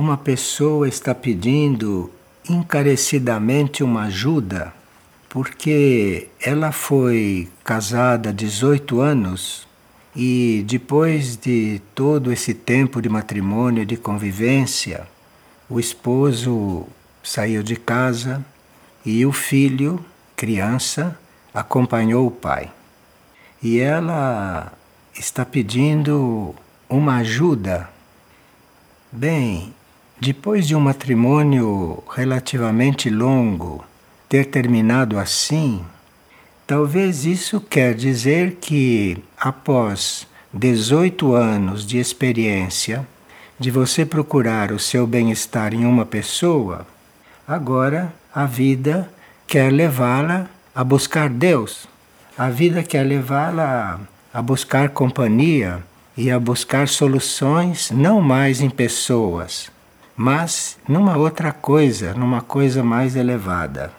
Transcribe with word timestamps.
uma 0.00 0.16
pessoa 0.16 0.88
está 0.88 1.14
pedindo 1.14 2.10
encarecidamente 2.48 3.84
uma 3.84 4.04
ajuda 4.04 4.72
porque 5.28 6.28
ela 6.40 6.72
foi 6.72 7.50
casada 7.62 8.30
há 8.30 8.32
18 8.32 8.98
anos 8.98 9.68
e 10.16 10.64
depois 10.66 11.36
de 11.36 11.82
todo 11.94 12.32
esse 12.32 12.54
tempo 12.54 13.02
de 13.02 13.10
matrimônio, 13.10 13.84
de 13.84 13.98
convivência, 13.98 15.06
o 15.68 15.78
esposo 15.78 16.86
saiu 17.22 17.62
de 17.62 17.76
casa 17.76 18.42
e 19.04 19.26
o 19.26 19.32
filho, 19.32 20.02
criança, 20.34 21.16
acompanhou 21.52 22.26
o 22.26 22.30
pai. 22.30 22.72
E 23.62 23.78
ela 23.78 24.72
está 25.14 25.44
pedindo 25.44 26.54
uma 26.88 27.18
ajuda. 27.18 27.90
Bem, 29.12 29.74
depois 30.20 30.68
de 30.68 30.76
um 30.76 30.80
matrimônio 30.80 32.04
relativamente 32.14 33.08
longo 33.08 33.82
ter 34.28 34.44
terminado 34.44 35.18
assim, 35.18 35.82
talvez 36.66 37.24
isso 37.24 37.58
quer 37.58 37.94
dizer 37.94 38.58
que 38.60 39.16
após 39.38 40.26
18 40.52 41.34
anos 41.34 41.86
de 41.86 41.98
experiência 41.98 43.08
de 43.58 43.70
você 43.70 44.04
procurar 44.04 44.72
o 44.72 44.78
seu 44.78 45.06
bem-estar 45.06 45.72
em 45.72 45.86
uma 45.86 46.04
pessoa, 46.04 46.86
agora 47.48 48.12
a 48.34 48.44
vida 48.44 49.10
quer 49.46 49.72
levá-la 49.72 50.50
a 50.74 50.84
buscar 50.84 51.30
Deus. 51.30 51.88
A 52.36 52.50
vida 52.50 52.82
quer 52.82 53.04
levá-la 53.04 53.98
a 54.32 54.42
buscar 54.42 54.90
companhia 54.90 55.82
e 56.14 56.30
a 56.30 56.38
buscar 56.38 56.88
soluções 56.88 57.90
não 57.90 58.20
mais 58.20 58.60
em 58.60 58.68
pessoas, 58.68 59.70
mas 60.20 60.78
numa 60.86 61.16
outra 61.16 61.50
coisa, 61.50 62.12
numa 62.12 62.42
coisa 62.42 62.84
mais 62.84 63.16
elevada. 63.16 63.90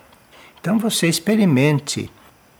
Então 0.59 0.77
você 0.77 1.07
experimente 1.07 2.11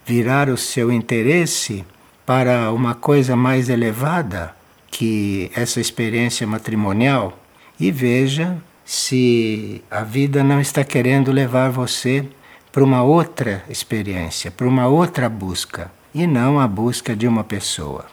virar 0.03 0.49
o 0.49 0.57
seu 0.57 0.91
interesse 0.91 1.85
para 2.25 2.71
uma 2.71 2.95
coisa 2.95 3.35
mais 3.35 3.69
elevada 3.69 4.55
que 4.89 5.51
essa 5.55 5.79
experiência 5.79 6.47
matrimonial 6.47 7.37
e 7.79 7.91
veja 7.91 8.57
se 8.83 9.83
a 9.91 10.01
vida 10.01 10.43
não 10.43 10.59
está 10.59 10.83
querendo 10.83 11.31
levar 11.31 11.69
você 11.69 12.27
para 12.71 12.83
uma 12.83 13.03
outra 13.03 13.63
experiência, 13.69 14.49
para 14.49 14.67
uma 14.67 14.87
outra 14.87 15.29
busca, 15.29 15.91
e 16.15 16.25
não 16.25 16.59
a 16.59 16.67
busca 16.67 17.15
de 17.15 17.27
uma 17.27 17.43
pessoa. 17.43 18.05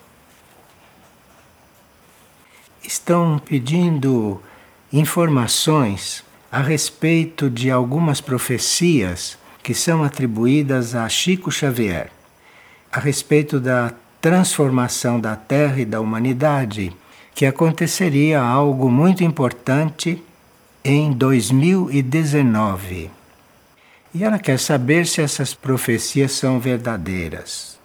Estão 2.82 3.38
pedindo 3.38 4.42
informações 4.92 6.24
a 6.50 6.60
respeito 6.60 7.50
de 7.50 7.70
algumas 7.70 8.20
profecias 8.20 9.36
que 9.62 9.74
são 9.74 10.02
atribuídas 10.02 10.94
a 10.94 11.06
Chico 11.08 11.50
Xavier, 11.50 12.10
a 12.90 12.98
respeito 12.98 13.60
da 13.60 13.92
transformação 14.20 15.20
da 15.20 15.36
Terra 15.36 15.80
e 15.80 15.84
da 15.84 16.00
humanidade, 16.00 16.90
que 17.34 17.44
aconteceria 17.44 18.40
algo 18.40 18.90
muito 18.90 19.22
importante 19.22 20.22
em 20.82 21.12
2019. 21.12 23.10
E 24.14 24.24
ela 24.24 24.38
quer 24.38 24.58
saber 24.58 25.06
se 25.06 25.20
essas 25.20 25.52
profecias 25.52 26.32
são 26.32 26.58
verdadeiras 26.58 27.78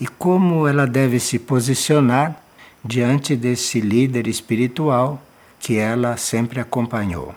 e 0.00 0.06
como 0.06 0.66
ela 0.66 0.86
deve 0.86 1.20
se 1.20 1.38
posicionar 1.38 2.34
diante 2.82 3.36
desse 3.36 3.78
líder 3.78 4.26
espiritual 4.26 5.20
que 5.60 5.76
ela 5.76 6.16
sempre 6.16 6.58
acompanhou. 6.58 7.34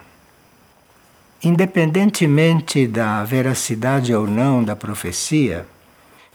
Independentemente 1.44 2.88
da 2.88 3.24
veracidade 3.24 4.16
ou 4.16 4.26
não 4.26 4.64
da 4.64 4.76
profecia, 4.76 5.68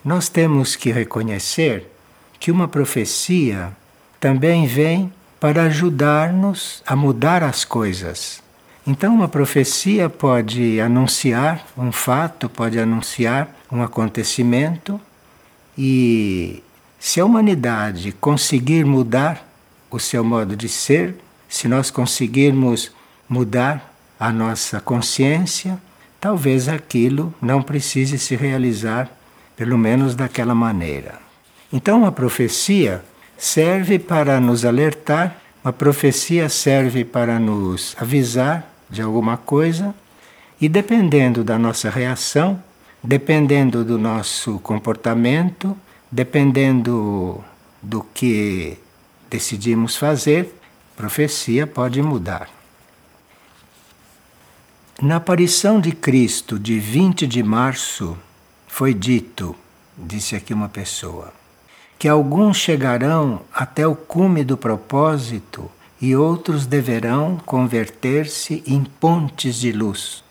nós 0.04 0.28
temos 0.28 0.76
que 0.76 0.92
reconhecer 0.92 1.90
que 2.38 2.52
uma 2.52 2.68
profecia 2.68 3.72
também 4.20 4.66
vem 4.66 5.12
para 5.40 5.64
ajudar-nos 5.64 6.82
a 6.86 6.94
mudar 6.94 7.42
as 7.42 7.64
coisas. 7.64 8.42
Então, 8.86 9.14
uma 9.14 9.28
profecia 9.28 10.08
pode 10.08 10.80
anunciar 10.80 11.66
um 11.76 11.90
fato, 11.90 12.48
pode 12.48 12.78
anunciar 12.78 13.48
um 13.70 13.82
acontecimento, 13.82 15.00
e 15.76 16.62
se 16.98 17.20
a 17.20 17.24
humanidade 17.24 18.12
conseguir 18.12 18.84
mudar 18.84 19.46
o 19.90 19.98
seu 19.98 20.24
modo 20.24 20.56
de 20.56 20.68
ser, 20.68 21.16
se 21.48 21.66
nós 21.66 21.91
conseguirmos 21.91 22.92
mudar 23.28 23.94
a 24.19 24.31
nossa 24.31 24.81
consciência, 24.81 25.78
talvez 26.20 26.69
aquilo 26.69 27.32
não 27.41 27.62
precise 27.62 28.19
se 28.19 28.36
realizar, 28.36 29.10
pelo 29.56 29.78
menos 29.78 30.14
daquela 30.14 30.54
maneira. 30.54 31.14
Então, 31.72 32.04
a 32.04 32.12
profecia 32.12 33.04
serve 33.37 33.98
para 33.98 34.41
nos 34.41 34.64
alertar, 34.64 35.37
a 35.64 35.72
profecia 35.72 36.48
serve 36.48 37.04
para 37.04 37.38
nos 37.38 37.97
avisar 37.98 38.69
de 38.91 39.03
alguma 39.03 39.37
coisa, 39.37 39.94
e 40.60 40.69
dependendo 40.69 41.44
da 41.44 41.58
nossa 41.58 41.88
reação, 41.88 42.62
dependendo 43.03 43.84
do 43.84 43.97
nosso 43.97 44.58
comportamento, 44.58 45.76
dependendo 46.10 47.42
do 47.82 48.03
que 48.12 48.76
decidimos 49.31 49.97
fazer, 49.97 50.57
profecia 50.98 51.64
pode 51.64 52.03
mudar. 52.03 52.48
Na 55.00 55.14
aparição 55.14 55.81
de 55.81 55.92
Cristo 55.92 56.59
de 56.59 56.81
20 56.81 57.25
de 57.25 57.41
março, 57.41 58.19
foi 58.66 58.92
dito, 58.92 59.54
disse 59.97 60.34
aqui 60.34 60.53
uma 60.53 60.69
pessoa, 60.69 61.32
que 62.00 62.08
alguns 62.08 62.56
chegarão 62.56 63.42
até 63.54 63.87
o 63.87 63.94
cume 63.94 64.42
do 64.42 64.56
propósito 64.56 65.70
e 66.00 66.16
outros 66.16 66.66
deverão 66.66 67.41
converter-se 67.47 68.64
em 68.66 68.82
pontes 68.82 69.54
de 69.54 69.70
luz 69.70 70.25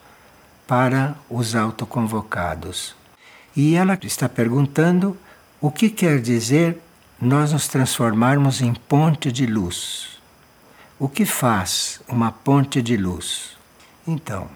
para 0.68 1.16
os 1.30 1.56
autoconvocados. 1.56 2.94
E 3.56 3.74
ela 3.76 3.98
está 4.04 4.28
perguntando 4.28 5.16
o 5.62 5.72
que 5.72 5.90
quer 5.90 6.20
dizer 6.20 6.78
nós 7.22 7.54
nos 7.54 7.70
transformarmos 7.70 8.60
em 8.60 8.74
ponte 8.74 9.32
de 9.32 9.46
luz. 9.46 10.17
O 11.00 11.08
que 11.08 11.26
faz 11.26 12.02
uma 12.08 12.32
ponte 12.32 12.82
de 12.82 12.98
luz? 12.98 13.56
Então, 14.08 14.48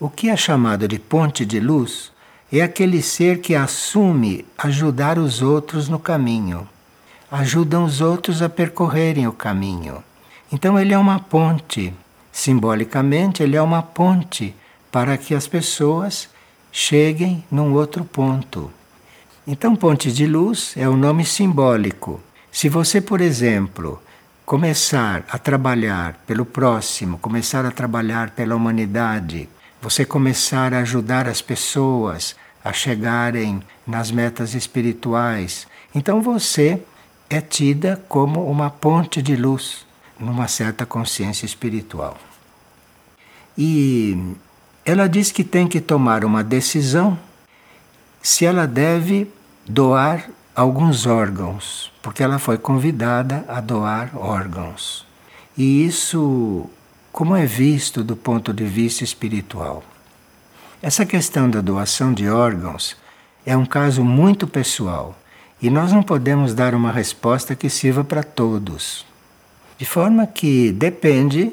o 0.00 0.10
que 0.10 0.28
é 0.28 0.36
chamado 0.36 0.88
de 0.88 0.98
ponte 0.98 1.46
de 1.46 1.60
luz 1.60 2.10
é 2.52 2.62
aquele 2.62 3.00
ser 3.00 3.40
que 3.40 3.54
assume 3.54 4.44
ajudar 4.58 5.20
os 5.20 5.40
outros 5.40 5.88
no 5.88 6.00
caminho, 6.00 6.68
ajudam 7.30 7.84
os 7.84 8.00
outros 8.00 8.42
a 8.42 8.48
percorrerem 8.48 9.28
o 9.28 9.32
caminho. 9.32 10.02
Então 10.50 10.76
ele 10.76 10.92
é 10.92 10.98
uma 10.98 11.20
ponte. 11.20 11.94
Simbolicamente, 12.32 13.44
ele 13.44 13.56
é 13.56 13.62
uma 13.62 13.80
ponte 13.80 14.56
para 14.90 15.16
que 15.16 15.32
as 15.32 15.46
pessoas 15.46 16.28
cheguem 16.72 17.44
num 17.48 17.72
outro 17.72 18.04
ponto. 18.04 18.68
Então, 19.46 19.76
ponte 19.76 20.10
de 20.12 20.26
luz 20.26 20.74
é 20.76 20.88
um 20.88 20.96
nome 20.96 21.24
simbólico. 21.24 22.20
Se 22.50 22.68
você, 22.68 23.00
por 23.00 23.20
exemplo, 23.20 24.02
começar 24.48 25.26
a 25.28 25.36
trabalhar 25.36 26.18
pelo 26.26 26.46
próximo, 26.46 27.18
começar 27.18 27.66
a 27.66 27.70
trabalhar 27.70 28.30
pela 28.30 28.56
humanidade, 28.56 29.46
você 29.78 30.06
começar 30.06 30.72
a 30.72 30.78
ajudar 30.78 31.28
as 31.28 31.42
pessoas 31.42 32.34
a 32.64 32.72
chegarem 32.72 33.62
nas 33.86 34.10
metas 34.10 34.54
espirituais, 34.54 35.66
então 35.94 36.22
você 36.22 36.82
é 37.28 37.42
tida 37.42 38.02
como 38.08 38.50
uma 38.50 38.70
ponte 38.70 39.20
de 39.20 39.36
luz 39.36 39.86
numa 40.18 40.48
certa 40.48 40.86
consciência 40.86 41.44
espiritual. 41.44 42.16
E 43.56 44.34
ela 44.82 45.06
diz 45.10 45.30
que 45.30 45.44
tem 45.44 45.68
que 45.68 45.78
tomar 45.78 46.24
uma 46.24 46.42
decisão 46.42 47.18
se 48.22 48.46
ela 48.46 48.66
deve 48.66 49.30
doar 49.68 50.30
alguns 50.56 51.04
órgãos, 51.04 51.92
porque 52.08 52.22
ela 52.22 52.38
foi 52.38 52.56
convidada 52.56 53.44
a 53.46 53.60
doar 53.60 54.12
órgãos. 54.16 55.04
E 55.54 55.84
isso, 55.84 56.64
como 57.12 57.36
é 57.36 57.44
visto 57.44 58.02
do 58.02 58.16
ponto 58.16 58.50
de 58.50 58.64
vista 58.64 59.04
espiritual? 59.04 59.84
Essa 60.80 61.04
questão 61.04 61.50
da 61.50 61.60
doação 61.60 62.14
de 62.14 62.26
órgãos 62.26 62.96
é 63.44 63.54
um 63.54 63.66
caso 63.66 64.02
muito 64.02 64.46
pessoal 64.46 65.18
e 65.60 65.68
nós 65.68 65.92
não 65.92 66.02
podemos 66.02 66.54
dar 66.54 66.74
uma 66.74 66.90
resposta 66.90 67.54
que 67.54 67.68
sirva 67.68 68.02
para 68.02 68.22
todos. 68.22 69.04
De 69.76 69.84
forma 69.84 70.26
que 70.26 70.72
depende 70.72 71.52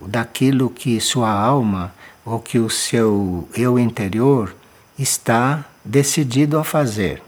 daquilo 0.00 0.70
que 0.70 1.00
sua 1.00 1.32
alma 1.32 1.92
ou 2.24 2.38
que 2.38 2.60
o 2.60 2.70
seu 2.70 3.48
eu 3.56 3.76
interior 3.76 4.54
está 4.96 5.64
decidido 5.84 6.60
a 6.60 6.62
fazer. 6.62 7.25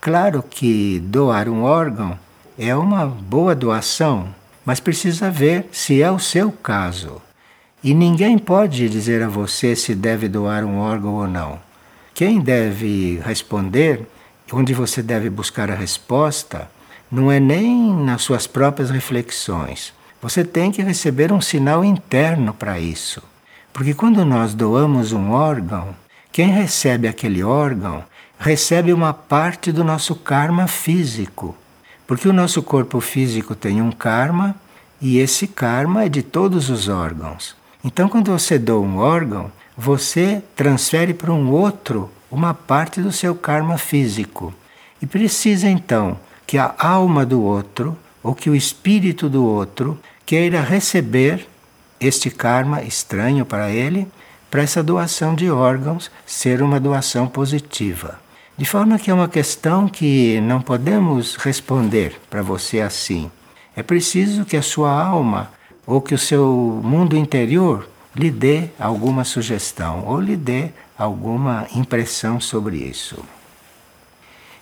Claro 0.00 0.42
que 0.42 0.98
doar 0.98 1.46
um 1.46 1.62
órgão 1.62 2.18
é 2.58 2.74
uma 2.74 3.04
boa 3.04 3.54
doação, 3.54 4.34
mas 4.64 4.80
precisa 4.80 5.30
ver 5.30 5.66
se 5.72 6.00
é 6.00 6.10
o 6.10 6.18
seu 6.18 6.50
caso. 6.50 7.20
E 7.84 7.92
ninguém 7.92 8.38
pode 8.38 8.88
dizer 8.88 9.22
a 9.22 9.28
você 9.28 9.76
se 9.76 9.94
deve 9.94 10.26
doar 10.26 10.64
um 10.64 10.78
órgão 10.78 11.16
ou 11.16 11.28
não. 11.28 11.58
Quem 12.14 12.40
deve 12.40 13.20
responder, 13.22 14.06
onde 14.50 14.72
você 14.72 15.02
deve 15.02 15.28
buscar 15.28 15.70
a 15.70 15.74
resposta, 15.74 16.70
não 17.12 17.30
é 17.30 17.38
nem 17.38 17.94
nas 17.94 18.22
suas 18.22 18.46
próprias 18.46 18.88
reflexões. 18.88 19.92
Você 20.22 20.44
tem 20.44 20.72
que 20.72 20.82
receber 20.82 21.30
um 21.30 21.42
sinal 21.42 21.84
interno 21.84 22.54
para 22.54 22.80
isso. 22.80 23.22
Porque 23.70 23.92
quando 23.92 24.24
nós 24.24 24.54
doamos 24.54 25.12
um 25.12 25.30
órgão, 25.30 25.94
quem 26.32 26.48
recebe 26.48 27.06
aquele 27.06 27.42
órgão 27.42 28.02
recebe 28.40 28.90
uma 28.90 29.12
parte 29.12 29.70
do 29.70 29.84
nosso 29.84 30.14
karma 30.14 30.66
físico. 30.66 31.54
Porque 32.06 32.26
o 32.26 32.32
nosso 32.32 32.62
corpo 32.62 32.98
físico 32.98 33.54
tem 33.54 33.82
um 33.82 33.92
karma 33.92 34.56
e 34.98 35.18
esse 35.18 35.46
karma 35.46 36.04
é 36.04 36.08
de 36.08 36.22
todos 36.22 36.70
os 36.70 36.88
órgãos. 36.88 37.54
Então, 37.84 38.08
quando 38.08 38.32
você 38.32 38.58
doa 38.58 38.80
um 38.80 38.96
órgão, 38.96 39.52
você 39.76 40.42
transfere 40.56 41.12
para 41.12 41.30
um 41.30 41.50
outro 41.50 42.10
uma 42.30 42.54
parte 42.54 43.02
do 43.02 43.12
seu 43.12 43.34
karma 43.34 43.76
físico. 43.76 44.54
E 45.02 45.06
precisa 45.06 45.68
então 45.68 46.18
que 46.46 46.56
a 46.56 46.74
alma 46.78 47.26
do 47.26 47.42
outro, 47.42 47.96
ou 48.22 48.34
que 48.34 48.48
o 48.48 48.56
espírito 48.56 49.28
do 49.28 49.44
outro, 49.44 50.00
queira 50.24 50.62
receber 50.62 51.46
este 52.00 52.30
karma 52.30 52.82
estranho 52.82 53.44
para 53.44 53.70
ele, 53.70 54.08
para 54.50 54.62
essa 54.62 54.82
doação 54.82 55.34
de 55.34 55.50
órgãos 55.50 56.10
ser 56.24 56.62
uma 56.62 56.80
doação 56.80 57.26
positiva. 57.26 58.18
De 58.60 58.66
forma 58.66 58.98
que 58.98 59.10
é 59.10 59.14
uma 59.14 59.26
questão 59.26 59.88
que 59.88 60.38
não 60.42 60.60
podemos 60.60 61.34
responder 61.36 62.20
para 62.28 62.42
você 62.42 62.82
assim. 62.82 63.30
É 63.74 63.82
preciso 63.82 64.44
que 64.44 64.54
a 64.54 64.60
sua 64.60 64.92
alma 64.92 65.50
ou 65.86 65.98
que 65.98 66.14
o 66.14 66.18
seu 66.18 66.78
mundo 66.84 67.16
interior 67.16 67.88
lhe 68.14 68.30
dê 68.30 68.68
alguma 68.78 69.24
sugestão 69.24 70.04
ou 70.04 70.20
lhe 70.20 70.36
dê 70.36 70.68
alguma 70.98 71.66
impressão 71.74 72.38
sobre 72.38 72.76
isso. 72.76 73.24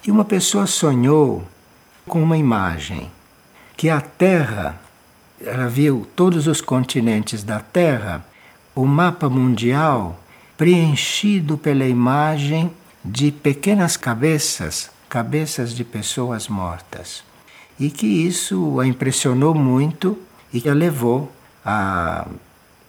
E 0.07 0.13
uma 0.13 0.25
pessoa 0.25 0.65
sonhou 0.69 1.43
com 2.07 2.23
uma 2.23 2.39
imagem 2.39 3.11
que 3.77 3.91
a 3.91 4.01
Terra, 4.01 4.81
ela 5.45 5.67
viu 5.69 6.07
todos 6.15 6.47
os 6.47 6.61
continentes 6.61 7.43
da 7.43 7.59
Terra, 7.59 8.25
o 8.77 8.87
mapa 8.87 9.29
mundial 9.29 10.21
preenchido 10.57 11.59
pela 11.59 11.85
imagem 11.85 12.71
de 13.05 13.31
pequenas 13.31 13.97
cabeças, 13.97 14.91
cabeças 15.09 15.73
de 15.73 15.85
pessoas 15.85 16.49
mortas. 16.49 17.23
E 17.79 17.91
que 17.91 18.07
isso 18.07 18.81
a 18.81 18.87
impressionou 18.87 19.55
muito 19.55 20.19
e 20.53 20.69
a 20.69 20.75
levou 20.75 21.33
a 21.65 22.27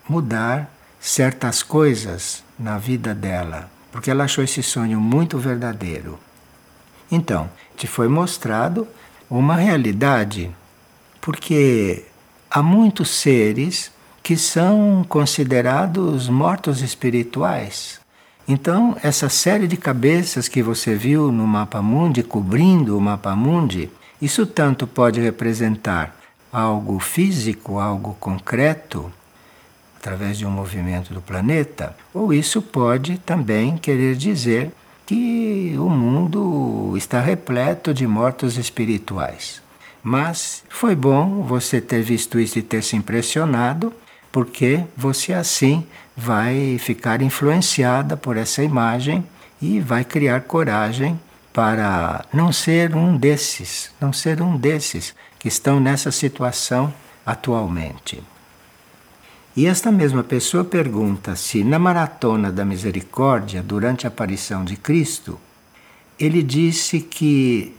mudar 0.07 0.71
certas 0.99 1.61
coisas 1.61 2.43
na 2.57 2.77
vida 2.77 3.13
dela, 3.13 3.69
porque 3.91 4.09
ela 4.09 4.25
achou 4.25 4.43
esse 4.43 4.63
sonho 4.63 4.99
muito 4.99 5.37
verdadeiro. 5.37 6.19
Então, 7.11 7.49
te 7.77 7.87
foi 7.87 8.07
mostrado 8.07 8.87
uma 9.29 9.55
realidade, 9.55 10.49
porque 11.21 12.05
há 12.49 12.61
muitos 12.61 13.09
seres 13.09 13.91
que 14.21 14.35
são 14.35 15.05
considerados 15.07 16.27
mortos 16.27 16.81
espirituais. 16.81 17.98
Então, 18.51 18.97
essa 19.03 19.29
série 19.29 19.67
de 19.67 19.77
cabeças 19.77 20.47
que 20.47 20.63
você 20.63 20.95
viu 20.95 21.31
no 21.31 21.45
mapa 21.45 21.83
mundi, 21.83 22.23
cobrindo 22.23 22.97
o 22.97 22.99
mapa 22.99 23.35
mundi, 23.35 23.91
isso 24.19 24.43
tanto 24.43 24.87
pode 24.87 25.21
representar 25.21 26.17
algo 26.51 26.97
físico, 26.99 27.77
algo 27.77 28.17
concreto, 28.19 29.13
através 29.99 30.35
de 30.35 30.47
um 30.47 30.49
movimento 30.49 31.13
do 31.13 31.21
planeta, 31.21 31.95
ou 32.11 32.33
isso 32.33 32.59
pode 32.59 33.19
também 33.19 33.77
querer 33.77 34.15
dizer 34.15 34.71
que 35.05 35.75
o 35.77 35.87
mundo 35.87 36.95
está 36.97 37.21
repleto 37.21 37.93
de 37.93 38.07
mortos 38.07 38.57
espirituais. 38.57 39.61
Mas 40.01 40.63
foi 40.69 40.95
bom 40.95 41.43
você 41.43 41.79
ter 41.79 42.01
visto 42.01 42.39
isso 42.39 42.57
e 42.57 42.63
ter 42.63 42.81
se 42.81 42.95
impressionado, 42.95 43.93
porque 44.31 44.83
você 44.97 45.33
assim 45.33 45.85
vai 46.19 46.77
ficar 46.77 47.21
influenciada 47.21 48.17
por 48.17 48.35
essa 48.35 48.61
imagem 48.61 49.23
e 49.61 49.79
vai 49.79 50.03
criar 50.03 50.41
coragem 50.41 51.17
para 51.53 52.25
não 52.33 52.51
ser 52.51 52.93
um 52.93 53.15
desses, 53.15 53.89
não 54.01 54.11
ser 54.11 54.41
um 54.41 54.57
desses 54.57 55.15
que 55.39 55.47
estão 55.47 55.79
nessa 55.79 56.11
situação 56.11 56.93
atualmente. 57.25 58.21
E 59.55 59.65
esta 59.65 59.91
mesma 59.91 60.21
pessoa 60.21 60.63
pergunta 60.65 61.37
se 61.37 61.63
na 61.63 61.79
maratona 61.79 62.51
da 62.51 62.65
misericórdia, 62.65 63.63
durante 63.63 64.05
a 64.05 64.09
aparição 64.09 64.65
de 64.65 64.75
Cristo, 64.75 65.39
ele 66.19 66.43
disse 66.43 66.99
que 66.99 67.75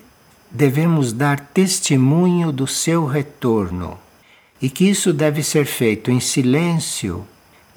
devemos 0.50 1.12
dar 1.12 1.40
testemunho 1.40 2.50
do 2.50 2.66
seu 2.66 3.04
retorno 3.04 3.98
e 4.62 4.70
que 4.70 4.88
isso 4.88 5.12
deve 5.12 5.42
ser 5.42 5.66
feito 5.66 6.10
em 6.10 6.20
silêncio 6.20 7.26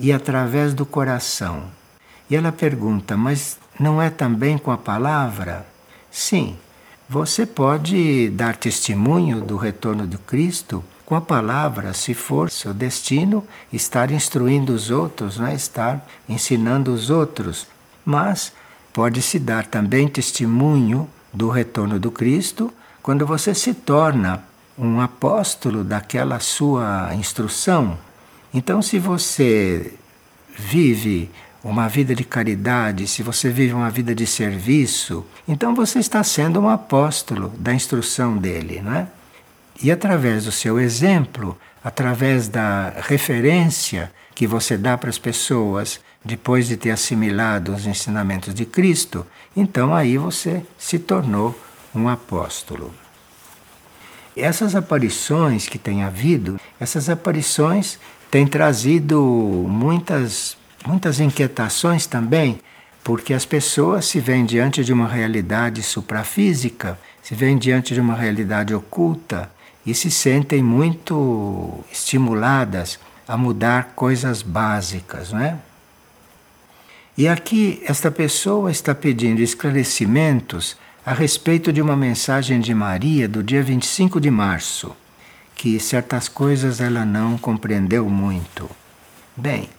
e 0.04 0.12
através 0.12 0.74
do 0.74 0.86
coração. 0.86 1.64
E 2.30 2.36
ela 2.36 2.52
pergunta: 2.52 3.16
mas 3.16 3.58
não 3.80 4.02
é 4.02 4.10
também 4.10 4.58
com 4.58 4.70
a 4.70 4.78
palavra? 4.78 5.66
Sim, 6.12 6.58
você 7.08 7.46
pode 7.46 8.30
dar 8.32 8.58
testemunho 8.58 9.40
do 9.40 9.56
retorno 9.56 10.06
de 10.06 10.18
Cristo 10.18 10.84
com 11.06 11.16
a 11.16 11.22
palavra, 11.22 11.94
se 11.94 12.14
for 12.14 12.52
seu 12.52 12.74
destino, 12.74 13.46
estar 13.72 14.12
instruindo 14.12 14.74
os 14.74 14.92
outros, 14.92 15.38
não 15.38 15.48
é? 15.48 15.56
estar 15.56 16.06
ensinando 16.28 16.94
os 16.94 17.10
outros. 17.10 17.66
Mas 18.06 18.52
pode-se 18.92 19.40
dar 19.40 19.66
também 19.66 20.08
testemunho 20.08 21.10
do 21.34 21.50
retorno 21.50 21.98
do 21.98 22.12
Cristo 22.12 22.74
quando 23.02 23.26
você 23.26 23.54
se 23.54 23.74
torna 23.74 24.44
um 24.78 25.00
apóstolo 25.00 25.84
daquela 25.84 26.40
sua 26.40 27.14
instrução. 27.16 27.98
Então, 28.54 28.82
se 28.82 29.00
você 29.00 29.94
vive 30.56 31.30
uma 31.64 31.88
vida 31.88 32.14
de 32.14 32.24
caridade, 32.24 33.08
se 33.08 33.24
você 33.24 33.50
vive 33.50 33.74
uma 33.74 33.90
vida 33.90 34.14
de 34.14 34.28
serviço, 34.28 35.26
então 35.48 35.74
você 35.74 36.00
está 36.00 36.22
sendo 36.24 36.60
um 36.60 36.70
apóstolo 36.70 37.54
da 37.58 37.74
instrução 37.74 38.38
dele, 38.38 38.82
não 38.84 38.94
é? 38.94 39.08
E 39.82 39.92
através 39.92 40.46
do 40.46 40.52
seu 40.52 40.80
exemplo, 40.80 41.58
através 41.84 42.48
da 42.48 42.94
referência 43.08 44.12
que 44.36 44.46
você 44.46 44.78
dá 44.78 44.98
para 44.98 45.10
as 45.10 45.18
pessoas 45.18 46.00
depois 46.24 46.68
de 46.68 46.78
ter 46.78 46.92
assimilado 46.92 47.74
os 47.74 47.86
ensinamentos 47.86 48.54
de 48.54 48.66
Cristo, 48.66 49.26
então 49.56 49.94
aí 49.94 50.18
você 50.18 50.64
se 50.78 51.00
tornou 51.00 51.58
um 51.94 52.08
apóstolo. 52.08 52.94
Essas 54.36 54.76
aparições 54.76 55.68
que 55.68 55.78
tem 55.78 56.04
havido, 56.04 56.60
essas 56.80 57.10
aparições 57.10 58.00
têm 58.34 58.48
trazido 58.48 59.22
muitas 59.70 60.58
muitas 60.88 61.20
inquietações 61.20 62.08
também, 62.08 62.60
porque 63.04 63.32
as 63.32 63.46
pessoas 63.46 64.06
se 64.06 64.20
veem 64.20 64.44
diante 64.44 64.84
de 64.84 64.92
uma 64.92 65.08
realidade 65.08 65.84
suprafísica, 65.84 66.98
se 67.22 67.36
veem 67.36 67.60
diante 67.60 67.94
de 67.94 68.02
uma 68.02 68.16
realidade 68.16 68.74
oculta 68.74 69.52
e 69.86 69.94
se 69.94 70.10
sentem 70.10 70.64
muito 70.64 71.84
estimuladas 71.92 73.00
a 73.28 73.38
mudar 73.38 73.92
coisas 73.96 74.42
básicas, 74.42 75.32
não 75.32 75.40
é? 75.40 75.56
E 77.16 77.28
aqui 77.28 77.84
esta 77.86 78.10
pessoa 78.10 78.72
está 78.72 78.96
pedindo 78.96 79.44
esclarecimentos 79.44 80.76
a 81.06 81.14
respeito 81.14 81.72
de 81.72 81.84
uma 81.84 81.96
mensagem 81.96 82.60
de 82.60 82.74
Maria 82.74 83.28
do 83.28 83.44
dia 83.44 83.62
25 83.62 84.20
de 84.20 84.32
março, 84.32 84.96
que 85.64 85.80
certas 85.80 86.28
coisas 86.28 86.82
ela 86.82 87.06
não 87.06 87.38
compreendeu 87.38 88.10
muito. 88.10 88.70
Bem, 89.34 89.70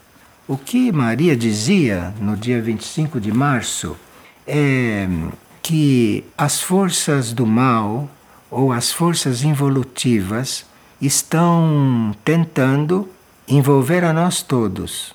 o 0.49 0.57
que 0.57 0.91
Maria 0.91 1.37
dizia 1.37 2.14
no 2.19 2.38
dia 2.38 2.62
25 2.62 3.21
de 3.21 3.31
março 3.31 3.95
é 4.47 5.07
que 5.61 6.25
as 6.38 6.62
forças 6.62 7.35
do 7.35 7.45
mal 7.45 8.09
ou 8.50 8.73
as 8.73 8.91
forças 8.91 9.45
involutivas 9.45 10.64
estão 11.03 12.17
tentando 12.25 13.07
envolver 13.47 14.05
a 14.05 14.12
nós 14.14 14.41
todos 14.41 15.14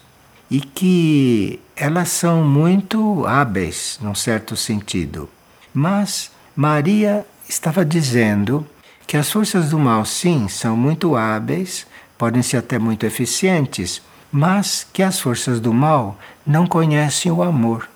e 0.52 0.62
que 0.62 1.60
elas 1.76 2.10
são 2.10 2.44
muito 2.44 3.26
hábeis, 3.26 3.98
num 4.04 4.14
certo 4.14 4.56
sentido. 4.56 5.28
Mas 5.74 6.30
Maria 6.56 7.26
estava 7.48 7.84
dizendo 7.84 8.68
que 9.10 9.18
as 9.18 9.32
forças 9.32 9.72
do 9.72 9.80
mal, 9.80 10.06
sim, 10.06 10.48
são 10.48 10.78
muito 10.78 11.16
hábeis, 11.16 11.88
podem 12.16 12.44
ser 12.44 12.58
até 12.58 12.78
muito 12.78 13.08
eficientes, 13.08 14.04
mas 14.32 14.86
que 14.94 15.02
as 15.02 15.20
forças 15.20 15.60
do 15.60 15.74
mal 15.74 16.16
não 16.46 16.68
conhecem 16.68 17.32
o 17.32 17.42
amor. 17.42 17.90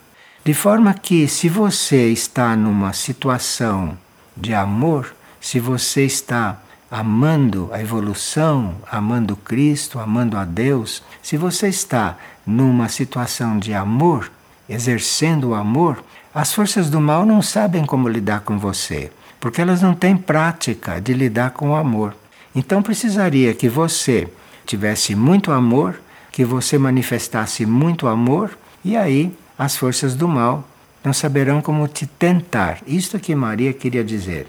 De 0.44 0.56
forma 0.56 0.92
que, 0.92 1.28
se 1.28 1.48
você 1.48 2.10
está 2.10 2.56
numa 2.56 2.94
situação 2.94 3.96
de 4.36 4.56
amor, 4.56 5.16
se 5.40 5.60
você 5.60 6.04
está 6.04 6.60
amando 6.90 7.70
a 7.72 7.80
evolução, 7.80 8.74
amando 8.92 9.36
Cristo, 9.36 10.00
amando 10.00 10.36
a 10.36 10.44
Deus, 10.44 11.04
se 11.22 11.38
você 11.38 11.68
está 11.68 12.18
numa 12.44 12.90
situação 12.90 13.60
de 13.60 13.72
amor, 13.72 14.32
exercendo 14.68 15.50
o 15.50 15.54
amor, 15.54 16.04
as 16.34 16.52
forças 16.52 16.90
do 16.90 17.00
mal 17.00 17.24
não 17.24 17.40
sabem 17.40 17.86
como 17.86 18.10
lidar 18.10 18.40
com 18.40 18.58
você, 18.58 19.12
porque 19.44 19.60
elas 19.60 19.82
não 19.82 19.94
têm 19.94 20.16
prática 20.16 21.02
de 21.02 21.14
lidar 21.14 21.50
com 21.52 21.72
o 21.72 21.76
amor. 21.76 22.16
Então 22.56 22.82
precisaria 22.82 23.54
que 23.54 23.68
você 23.68 24.30
tivesse 24.66 25.16
muito 25.16 25.52
amor, 25.52 26.00
que 26.32 26.46
você 26.46 26.78
manifestasse 26.78 27.66
muito 27.66 28.08
amor, 28.08 28.58
e 28.86 28.96
aí 28.96 29.34
as 29.60 29.76
forças 29.76 30.16
do 30.16 30.30
mal 30.30 30.66
não 31.04 31.12
saberão 31.12 31.62
como 31.62 31.86
te 31.90 32.08
tentar. 32.08 32.80
Isto 32.88 33.20
que 33.20 33.36
Maria 33.36 33.74
queria 33.74 34.02
dizer. 34.02 34.48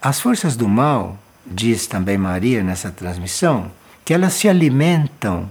As 0.00 0.20
forças 0.20 0.54
do 0.54 0.68
mal, 0.68 1.18
diz 1.44 1.88
também 1.88 2.16
Maria 2.16 2.62
nessa 2.62 2.92
transmissão, 2.92 3.68
que 4.04 4.14
elas 4.14 4.34
se 4.34 4.48
alimentam 4.48 5.50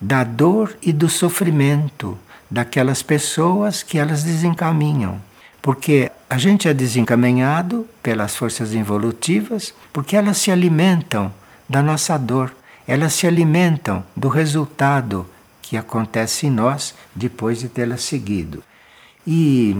da 0.00 0.24
dor 0.24 0.76
e 0.82 0.92
do 0.92 1.08
sofrimento 1.08 2.18
daquelas 2.50 3.04
pessoas 3.04 3.84
que 3.84 3.98
elas 3.98 4.24
desencaminham. 4.24 5.29
Porque 5.62 6.10
a 6.28 6.38
gente 6.38 6.68
é 6.68 6.74
desencaminhado 6.74 7.86
pelas 8.02 8.34
forças 8.36 8.72
involutivas 8.72 9.74
porque 9.92 10.16
elas 10.16 10.38
se 10.38 10.50
alimentam 10.50 11.32
da 11.68 11.82
nossa 11.82 12.16
dor, 12.18 12.54
elas 12.86 13.12
se 13.12 13.26
alimentam 13.26 14.04
do 14.16 14.28
resultado 14.28 15.26
que 15.60 15.76
acontece 15.76 16.46
em 16.46 16.50
nós 16.50 16.94
depois 17.14 17.60
de 17.60 17.68
tê-la 17.68 17.96
seguido. 17.96 18.62
E 19.26 19.76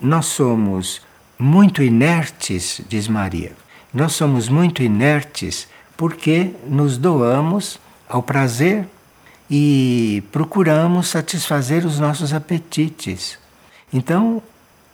nós 0.00 0.26
somos 0.26 1.00
muito 1.38 1.82
inertes, 1.82 2.80
diz 2.88 3.08
Maria. 3.08 3.52
Nós 3.94 4.12
somos 4.12 4.48
muito 4.48 4.82
inertes 4.82 5.68
porque 5.96 6.52
nos 6.66 6.98
doamos 6.98 7.78
ao 8.08 8.22
prazer 8.22 8.86
e 9.50 10.22
procuramos 10.32 11.08
satisfazer 11.08 11.84
os 11.84 11.98
nossos 11.98 12.32
apetites. 12.32 13.38
Então, 13.92 14.42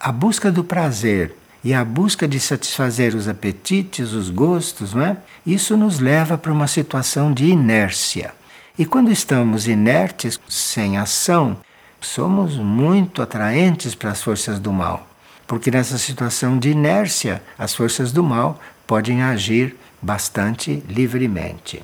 a 0.01 0.13
busca 0.13 0.51
do 0.51 0.63
prazer 0.63 1.35
e 1.63 1.75
a 1.75 1.85
busca 1.85 2.29
de 2.29 2.39
satisfazer 2.39 3.15
os 3.15 3.27
apetites, 3.27 4.13
os 4.13 4.31
gostos, 4.31 4.95
não 4.95 5.03
é? 5.03 5.17
Isso 5.45 5.77
nos 5.77 5.99
leva 5.99 6.39
para 6.39 6.53
uma 6.53 6.69
situação 6.69 7.33
de 7.33 7.47
inércia. 7.47 8.33
E 8.79 8.85
quando 8.87 9.11
estamos 9.11 9.67
inertes, 9.67 10.39
sem 10.49 10.97
ação, 10.97 11.57
somos 12.01 12.57
muito 12.57 13.21
atraentes 13.21 13.95
para 13.95 14.11
as 14.11 14.23
forças 14.23 14.61
do 14.61 14.73
mal. 14.73 15.09
Porque 15.47 15.71
nessa 15.71 15.99
situação 15.99 16.59
de 16.59 16.71
inércia, 16.71 17.43
as 17.59 17.75
forças 17.75 18.13
do 18.13 18.23
mal 18.23 18.61
podem 18.87 19.23
agir 19.23 19.77
bastante 20.01 20.83
livremente. 20.89 21.83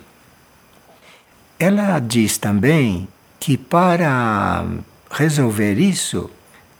Ela 1.58 1.98
diz 1.98 2.38
também 2.38 3.08
que 3.40 3.56
para 3.56 4.64
resolver 5.10 5.78
isso, 5.78 6.30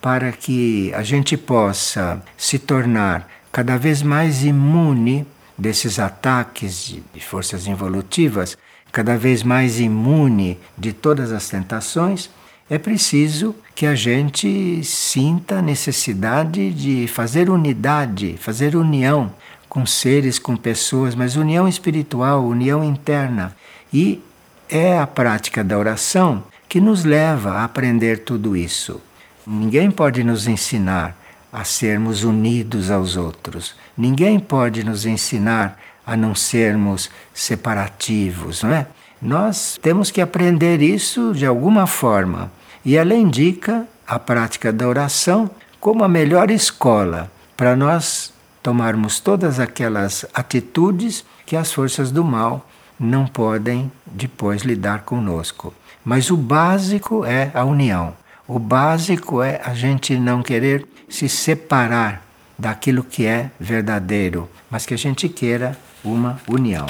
para 0.05 0.33
que 0.33 0.93
a 0.93 1.03
gente 1.03 1.35
possa 1.35 2.23
se 2.37 2.59
tornar 2.59 3.27
cada 3.51 3.79
vez 3.79 4.03
mais 4.03 4.45
imune 4.45 5.27
desses 5.57 5.99
ataques 5.99 6.95
de 7.15 7.21
forças 7.21 7.67
involutivas, 7.67 8.55
cada 8.93 9.17
vez 9.17 9.43
mais 9.43 9.81
imune 9.81 10.59
de 10.77 10.93
todas 10.93 11.33
as 11.33 11.49
tentações, 11.49 12.29
é 12.69 12.77
preciso 12.77 13.57
que 13.75 13.87
a 13.87 13.95
gente 13.95 14.85
sinta 14.85 15.61
a 15.61 15.63
necessidade 15.63 16.71
de 16.75 17.09
fazer 17.09 17.49
unidade, 17.49 18.37
fazer 18.39 18.77
união 18.77 19.33
com 19.71 19.87
seres, 19.87 20.39
com 20.39 20.55
pessoas, 20.55 21.15
mas 21.15 21.35
união 21.35 21.67
espiritual, 21.67 22.45
união 22.45 22.85
interna. 22.85 23.57
E 23.91 24.23
é 24.69 24.99
a 24.99 25.07
prática 25.07 25.65
da 25.65 25.79
oração 25.79 26.45
que 26.69 26.79
nos 26.79 27.05
leva 27.05 27.53
a 27.53 27.65
aprender 27.65 28.19
tudo 28.19 28.55
isso. 28.55 29.01
Ninguém 29.47 29.91
pode 29.91 30.25
nos 30.25 30.47
ensinar 30.47 31.17
a 31.53 31.65
sermos 31.65 32.25
unidos 32.25 32.91
aos 32.91 33.17
outros. 33.17 33.75
Ninguém 33.97 34.41
pode 34.41 34.83
nos 34.83 35.07
ensinar 35.07 35.79
a 36.07 36.17
não 36.17 36.35
sermos 36.35 37.11
separativos, 37.33 38.63
não 38.63 38.73
é? 38.73 38.87
Nós 39.21 39.79
temos 39.81 40.11
que 40.11 40.21
aprender 40.21 40.83
isso 40.83 41.33
de 41.35 41.47
alguma 41.47 41.87
forma. 41.87 42.51
E 42.85 42.97
ela 42.97 43.15
indica 43.15 43.87
a 44.07 44.19
prática 44.19 44.73
da 44.73 44.87
oração 44.87 45.51
como 45.81 46.05
a 46.05 46.09
melhor 46.09 46.51
escola 46.51 47.31
para 47.57 47.77
nós 47.77 48.33
tomarmos 48.63 49.21
todas 49.21 49.61
aquelas 49.61 50.25
atitudes 50.35 51.25
que 51.47 51.57
as 51.57 51.73
forças 51.73 52.11
do 52.11 52.25
mal 52.25 52.67
não 52.99 53.27
podem 53.27 53.91
depois 54.07 54.63
lidar 54.63 55.03
conosco. 55.03 55.73
Mas 56.05 56.31
o 56.31 56.37
básico 56.37 57.25
é 57.25 57.51
a 57.55 57.65
união. 57.65 58.15
O 58.47 58.59
básico 58.59 59.43
é 59.43 59.61
a 59.65 59.73
gente 59.73 60.19
não 60.19 60.43
querer 60.43 60.87
se 61.09 61.31
separar 61.31 62.23
daquilo 62.59 63.03
que 63.03 63.25
é 63.25 63.51
verdadeiro, 63.59 64.51
mas 64.71 64.85
que 64.85 64.93
a 64.93 64.99
gente 64.99 65.31
queira 65.31 65.79
uma 66.05 66.39
união. 66.47 66.87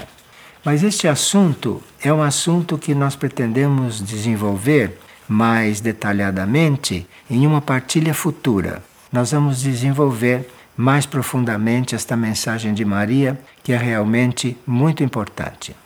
Mas 0.64 0.82
este 0.82 1.06
assunto 1.06 1.80
é 2.02 2.12
um 2.12 2.22
assunto 2.22 2.76
que 2.76 2.92
nós 2.92 3.14
pretendemos 3.14 4.00
desenvolver 4.00 4.98
mais 5.28 5.80
detalhadamente 5.80 7.06
em 7.30 7.46
uma 7.46 7.60
partilha 7.60 8.12
futura. 8.12 8.82
Nós 9.12 9.30
vamos 9.30 9.62
desenvolver 9.62 10.50
mais 10.76 11.06
profundamente 11.06 11.94
esta 11.94 12.16
mensagem 12.16 12.74
de 12.74 12.84
Maria, 12.84 13.38
que 13.62 13.72
é 13.72 13.76
realmente 13.76 14.58
muito 14.66 15.04
importante. 15.04 15.76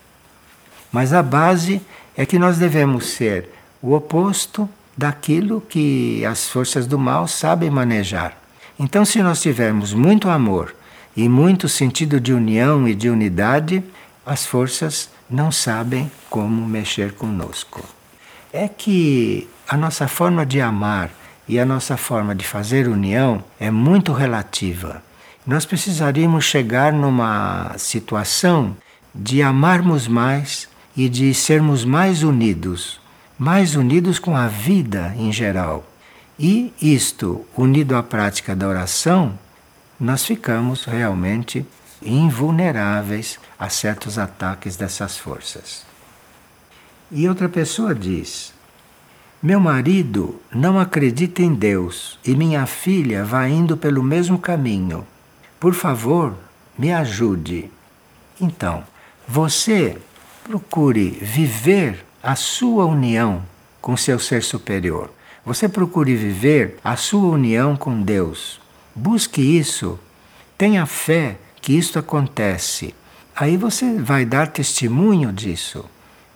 Mas 0.91 1.13
a 1.13 1.23
base 1.23 1.83
é 2.17 2.25
que 2.25 2.39
nós 2.39 2.57
devemos 2.57 3.09
ser 3.11 3.51
o 3.83 3.93
oposto 3.93 4.69
daquilo 4.99 5.61
que 5.61 6.25
as 6.27 6.49
forças 6.49 6.85
do 6.85 6.99
mal 6.99 7.29
sabem 7.29 7.71
manejar. 7.71 8.37
Então, 8.77 9.05
se 9.05 9.23
nós 9.23 9.41
tivermos 9.41 9.95
muito 9.95 10.29
amor 10.29 10.75
e 11.17 11.29
muito 11.29 11.69
sentido 11.69 12.21
de 12.21 12.33
união 12.33 12.89
e 12.89 12.97
de 12.97 13.09
unidade, 13.09 13.85
as 14.27 14.45
forças 14.45 15.09
não 15.31 15.53
sabem 15.53 16.11
como 16.29 16.67
mexer 16.67 17.13
conosco. 17.13 17.85
É 18.53 18.67
que 18.67 19.49
a 19.69 19.77
nossa 19.77 20.09
forma 20.09 20.45
de 20.45 20.61
amar 20.61 21.11
e 21.49 21.61
a 21.61 21.65
nossa 21.65 21.97
forma 21.97 22.35
de 22.35 22.45
fazer 22.45 22.89
união 22.89 23.45
é 23.61 23.71
muito 23.71 24.13
relativa. 24.13 25.01
Nós 25.47 25.65
precisaríamos 25.65 26.45
chegar 26.45 26.93
numa 26.93 27.73
situação 27.79 28.77
de 29.15 29.43
amarmos 29.43 30.09
mais 30.09 30.69
e 30.97 31.09
de 31.09 31.33
sermos 31.35 31.85
mais 31.85 32.25
unidos, 32.25 32.98
mais 33.39 33.77
unidos 33.77 34.19
com 34.19 34.37
a 34.37 34.49
vida 34.49 35.15
em 35.17 35.33
geral. 35.33 35.87
E 36.37 36.73
isto, 36.83 37.47
unido 37.57 37.95
à 37.95 38.03
prática 38.03 38.55
da 38.55 38.67
oração, 38.67 39.39
nós 39.99 40.25
ficamos 40.25 40.85
realmente 40.85 41.65
invulneráveis 42.03 43.39
a 43.59 43.69
certos 43.69 44.19
ataques 44.19 44.77
dessas 44.77 45.17
forças. 45.17 45.85
E 47.11 47.29
outra 47.29 47.49
pessoa 47.49 47.95
diz: 47.95 48.53
Meu 49.43 49.61
marido 49.61 50.41
não 50.53 50.79
acredita 50.79 51.41
em 51.41 51.55
Deus 51.55 52.19
e 52.25 52.35
minha 52.35 52.67
filha 52.67 53.25
vai 53.25 53.51
indo 53.51 53.77
pelo 53.77 54.03
mesmo 54.03 54.39
caminho. 54.39 55.07
Por 55.61 55.75
favor, 55.75 56.35
me 56.77 56.93
ajude. 56.93 57.71
Então, 58.41 58.85
você 59.27 59.99
procure 60.45 61.11
viver 61.21 62.05
a 62.23 62.35
sua 62.35 62.85
união 62.85 63.43
com 63.81 63.97
seu 63.97 64.19
ser 64.19 64.43
superior. 64.43 65.11
Você 65.45 65.69
procure 65.69 66.15
viver 66.15 66.79
a 66.83 66.97
sua 66.97 67.29
união 67.31 67.77
com 67.77 68.03
Deus. 68.03 68.61
Busque 68.95 69.41
isso. 69.41 69.99
Tenha 70.57 70.85
fé 70.85 71.39
que 71.61 71.73
isto 71.73 71.99
acontece. 71.99 72.95
Aí 73.35 73.57
você 73.57 73.95
vai 73.95 74.25
dar 74.25 74.49
testemunho 74.49 75.33
disso. 75.33 75.85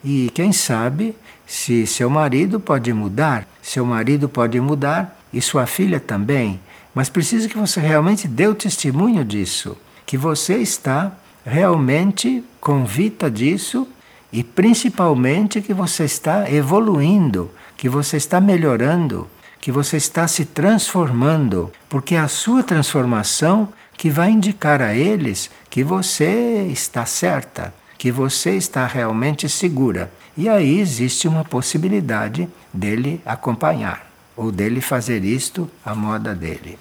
E 0.05 0.31
quem 0.35 0.53
sabe 0.53 1.17
se 1.47 1.87
seu 1.87 2.09
marido 2.09 2.59
pode 2.59 2.93
mudar, 2.93 3.47
seu 3.61 3.85
marido 3.85 4.29
pode 4.29 4.61
mudar 4.61 5.21
e 5.33 5.41
sua 5.41 5.67
filha 5.67 6.01
também. 6.01 6.61
Mas 6.95 7.09
precisa 7.09 7.49
que 7.49 7.59
você 7.59 7.81
realmente 7.81 8.29
dê 8.29 8.47
o 8.47 8.55
testemunho 8.55 9.25
disso, 9.25 9.77
que 10.07 10.17
você 10.17 10.57
está 10.59 11.13
realmente 11.45 12.45
convicta 12.61 13.31
disso 13.31 13.89
e 14.33 14.43
principalmente 14.43 15.61
que 15.61 15.75
você 15.75 16.05
está 16.05 16.51
evoluindo, 16.51 17.51
que 17.77 17.89
você 17.89 18.17
está 18.17 18.41
melhorando, 18.41 19.29
que 19.61 19.71
você 19.71 19.97
está 19.97 20.27
se 20.27 20.47
transformando, 20.47 21.71
porque 21.89 22.15
é 22.15 22.19
a 22.19 22.29
sua 22.29 22.63
transformação 22.63 23.73
que 23.97 24.09
vai 24.09 24.31
indicar 24.31 24.81
a 24.81 24.95
eles 24.95 25.51
que 25.69 25.85
você 25.85 26.67
está 26.73 27.05
certa, 27.05 27.75
que 27.99 28.11
você 28.11 28.57
está 28.57 28.87
realmente 28.87 29.49
segura. 29.49 30.11
E 30.37 30.49
aí 30.49 30.81
existe 30.81 31.29
uma 31.29 31.45
possibilidade 31.45 32.49
dele 32.73 33.21
acompanhar, 33.25 34.11
ou 34.35 34.51
dele 34.51 34.81
fazer 34.81 35.23
isto 35.25 35.71
à 35.85 35.95
moda 35.95 36.35
dele. 36.35 36.79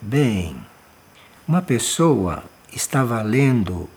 Bem, 0.00 0.54
uma 1.48 1.62
pessoa 1.62 2.44
estava 2.70 3.22
lendo 3.22 3.88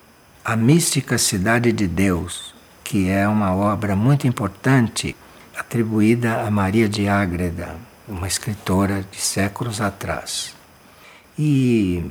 A 0.50 0.56
Mística 0.56 1.18
Cidade 1.18 1.74
de 1.74 1.86
Deus, 1.89 2.56
que 2.82 3.10
é 3.10 3.27
uma 3.27 3.54
obra 3.54 3.98
muito 3.98 4.27
importante 4.27 5.13
atribuída 5.54 6.48
a 6.48 6.50
Maria 6.50 6.88
de 6.88 7.06
Ágreda, 7.10 7.75
uma 8.08 8.30
escritora 8.30 9.06
de 9.12 9.20
séculos 9.20 9.82
atrás. 9.82 10.56
E 11.38 12.01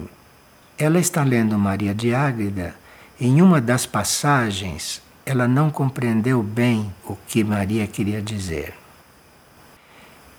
ela 0.77 0.99
está 0.99 1.25
lendo 1.25 1.59
Maria 1.59 1.95
de 1.95 2.15
Ágreda, 2.15 2.75
em 3.19 3.41
uma 3.41 3.59
das 3.59 3.87
passagens 3.87 5.01
ela 5.25 5.49
não 5.49 5.71
compreendeu 5.71 6.43
bem 6.43 6.93
o 7.07 7.17
que 7.27 7.43
Maria 7.43 7.87
queria 7.87 8.21
dizer. 8.21 8.75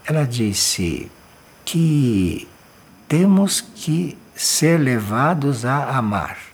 Ela 0.06 0.24
disse 0.24 1.12
que 1.66 2.48
temos 3.08 3.60
que 3.60 4.16
ser 4.36 4.80
levados 4.80 5.66
a 5.66 5.98
amar 5.98 6.47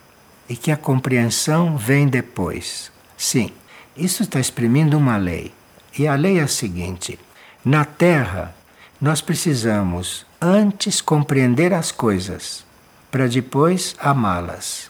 e 0.47 0.55
que 0.55 0.71
a 0.71 0.77
compreensão 0.77 1.77
vem 1.77 2.07
depois. 2.07 2.91
Sim, 3.17 3.51
isso 3.95 4.23
está 4.23 4.39
exprimindo 4.39 4.97
uma 4.97 5.17
lei. 5.17 5.53
E 5.97 6.07
a 6.07 6.15
lei 6.15 6.39
é 6.39 6.43
a 6.43 6.47
seguinte: 6.47 7.19
na 7.63 7.85
Terra, 7.85 8.55
nós 8.99 9.21
precisamos 9.21 10.25
antes 10.41 11.01
compreender 11.01 11.73
as 11.73 11.91
coisas, 11.91 12.65
para 13.11 13.27
depois 13.27 13.95
amá-las. 13.99 14.89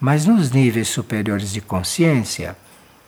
Mas 0.00 0.26
nos 0.26 0.50
níveis 0.50 0.88
superiores 0.88 1.52
de 1.52 1.60
consciência, 1.60 2.56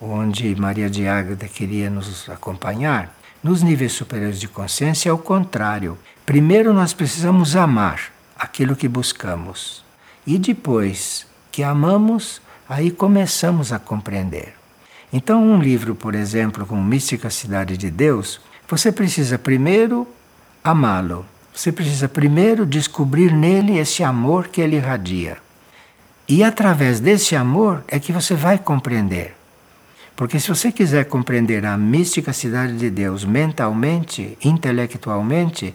onde 0.00 0.54
Maria 0.54 0.88
de 0.88 1.08
Ágreda 1.08 1.48
queria 1.48 1.90
nos 1.90 2.28
acompanhar, 2.28 3.14
nos 3.42 3.62
níveis 3.62 3.92
superiores 3.92 4.40
de 4.40 4.48
consciência 4.48 5.10
é 5.10 5.12
o 5.12 5.18
contrário. 5.18 5.98
Primeiro 6.24 6.72
nós 6.72 6.94
precisamos 6.94 7.56
amar 7.56 8.12
aquilo 8.38 8.76
que 8.76 8.88
buscamos. 8.88 9.84
E 10.26 10.38
depois 10.38 11.26
que 11.54 11.62
amamos, 11.62 12.42
aí 12.68 12.90
começamos 12.90 13.72
a 13.72 13.78
compreender. 13.78 14.54
Então, 15.12 15.40
um 15.40 15.60
livro, 15.62 15.94
por 15.94 16.12
exemplo, 16.12 16.66
como 16.66 16.82
Mística 16.82 17.30
Cidade 17.30 17.76
de 17.76 17.92
Deus, 17.92 18.40
você 18.68 18.90
precisa 18.90 19.38
primeiro 19.38 20.04
amá-lo. 20.64 21.24
Você 21.54 21.70
precisa 21.70 22.08
primeiro 22.08 22.66
descobrir 22.66 23.32
nele 23.32 23.78
esse 23.78 24.02
amor 24.02 24.48
que 24.48 24.60
ele 24.60 24.74
irradia. 24.74 25.36
E 26.28 26.42
através 26.42 26.98
desse 26.98 27.36
amor 27.36 27.84
é 27.86 28.00
que 28.00 28.10
você 28.10 28.34
vai 28.34 28.58
compreender. 28.58 29.36
Porque 30.16 30.40
se 30.40 30.48
você 30.48 30.72
quiser 30.72 31.04
compreender 31.04 31.64
a 31.64 31.78
mística 31.78 32.32
cidade 32.32 32.76
de 32.76 32.90
Deus 32.90 33.24
mentalmente, 33.24 34.36
intelectualmente, 34.42 35.72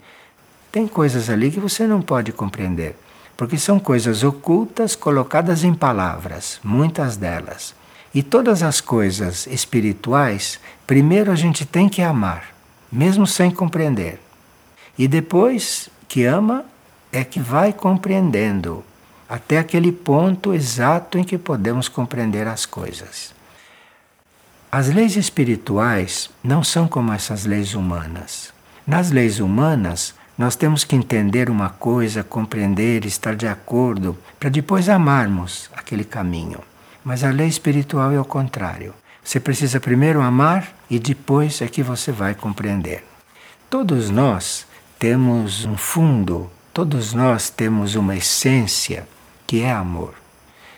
tem 0.73 0.89
coisas 0.89 1.29
ali 1.29 1.49
que 1.49 1.59
você 1.61 1.87
não 1.87 2.01
pode 2.01 2.33
compreender. 2.33 2.97
Porque 3.39 3.57
são 3.57 3.79
coisas 3.79 4.21
ocultas 4.21 4.97
colocadas 4.97 5.63
em 5.63 5.73
palavras, 5.73 6.59
muitas 6.61 7.15
delas. 7.15 7.73
E 8.13 8.21
todas 8.21 8.61
as 8.61 8.81
coisas 8.81 9.47
espirituais, 9.47 10.59
primeiro 10.85 11.31
a 11.31 11.35
gente 11.35 11.65
tem 11.65 11.87
que 11.87 12.01
amar, 12.01 12.53
mesmo 12.91 13.25
sem 13.25 13.49
compreender. 13.49 14.19
E 14.97 15.07
depois 15.07 15.87
que 16.05 16.25
ama, 16.25 16.65
é 17.13 17.23
que 17.23 17.39
vai 17.39 17.71
compreendendo, 17.71 18.83
até 19.29 19.57
aquele 19.57 19.93
ponto 19.93 20.53
exato 20.53 21.17
em 21.17 21.23
que 21.23 21.37
podemos 21.37 21.87
compreender 21.87 22.45
as 22.45 22.65
coisas. 22.65 23.33
As 24.69 24.89
leis 24.89 25.15
espirituais 25.15 26.29
não 26.43 26.61
são 26.61 26.89
como 26.89 27.13
essas 27.13 27.45
leis 27.45 27.73
humanas. 27.73 28.51
Nas 28.85 29.11
leis 29.11 29.39
humanas, 29.39 30.13
nós 30.39 30.55
temos 30.55 30.85
que 30.85 30.95
entender 30.95 31.49
uma 31.49 31.67
coisa, 31.67 32.23
compreender, 32.23 33.05
estar 33.05 33.35
de 33.35 33.45
acordo, 33.45 34.17
para 34.39 34.47
depois 34.47 34.87
amarmos 34.87 35.69
aquele 35.75 36.05
caminho. 36.05 36.61
Mas 37.03 37.25
a 37.25 37.29
lei 37.29 37.49
espiritual 37.49 38.09
é 38.13 38.21
o 38.21 38.23
contrário. 38.23 38.93
Você 39.21 39.37
precisa 39.37 39.81
primeiro 39.81 40.21
amar 40.21 40.73
e 40.89 40.97
depois 40.97 41.61
é 41.61 41.67
que 41.67 41.83
você 41.83 42.13
vai 42.13 42.33
compreender. 42.33 43.03
Todos 43.69 44.09
nós 44.09 44.65
temos 44.97 45.65
um 45.65 45.75
fundo, 45.75 46.49
todos 46.73 47.13
nós 47.13 47.49
temos 47.49 47.95
uma 47.95 48.15
essência 48.15 49.05
que 49.45 49.59
é 49.59 49.73
amor. 49.73 50.13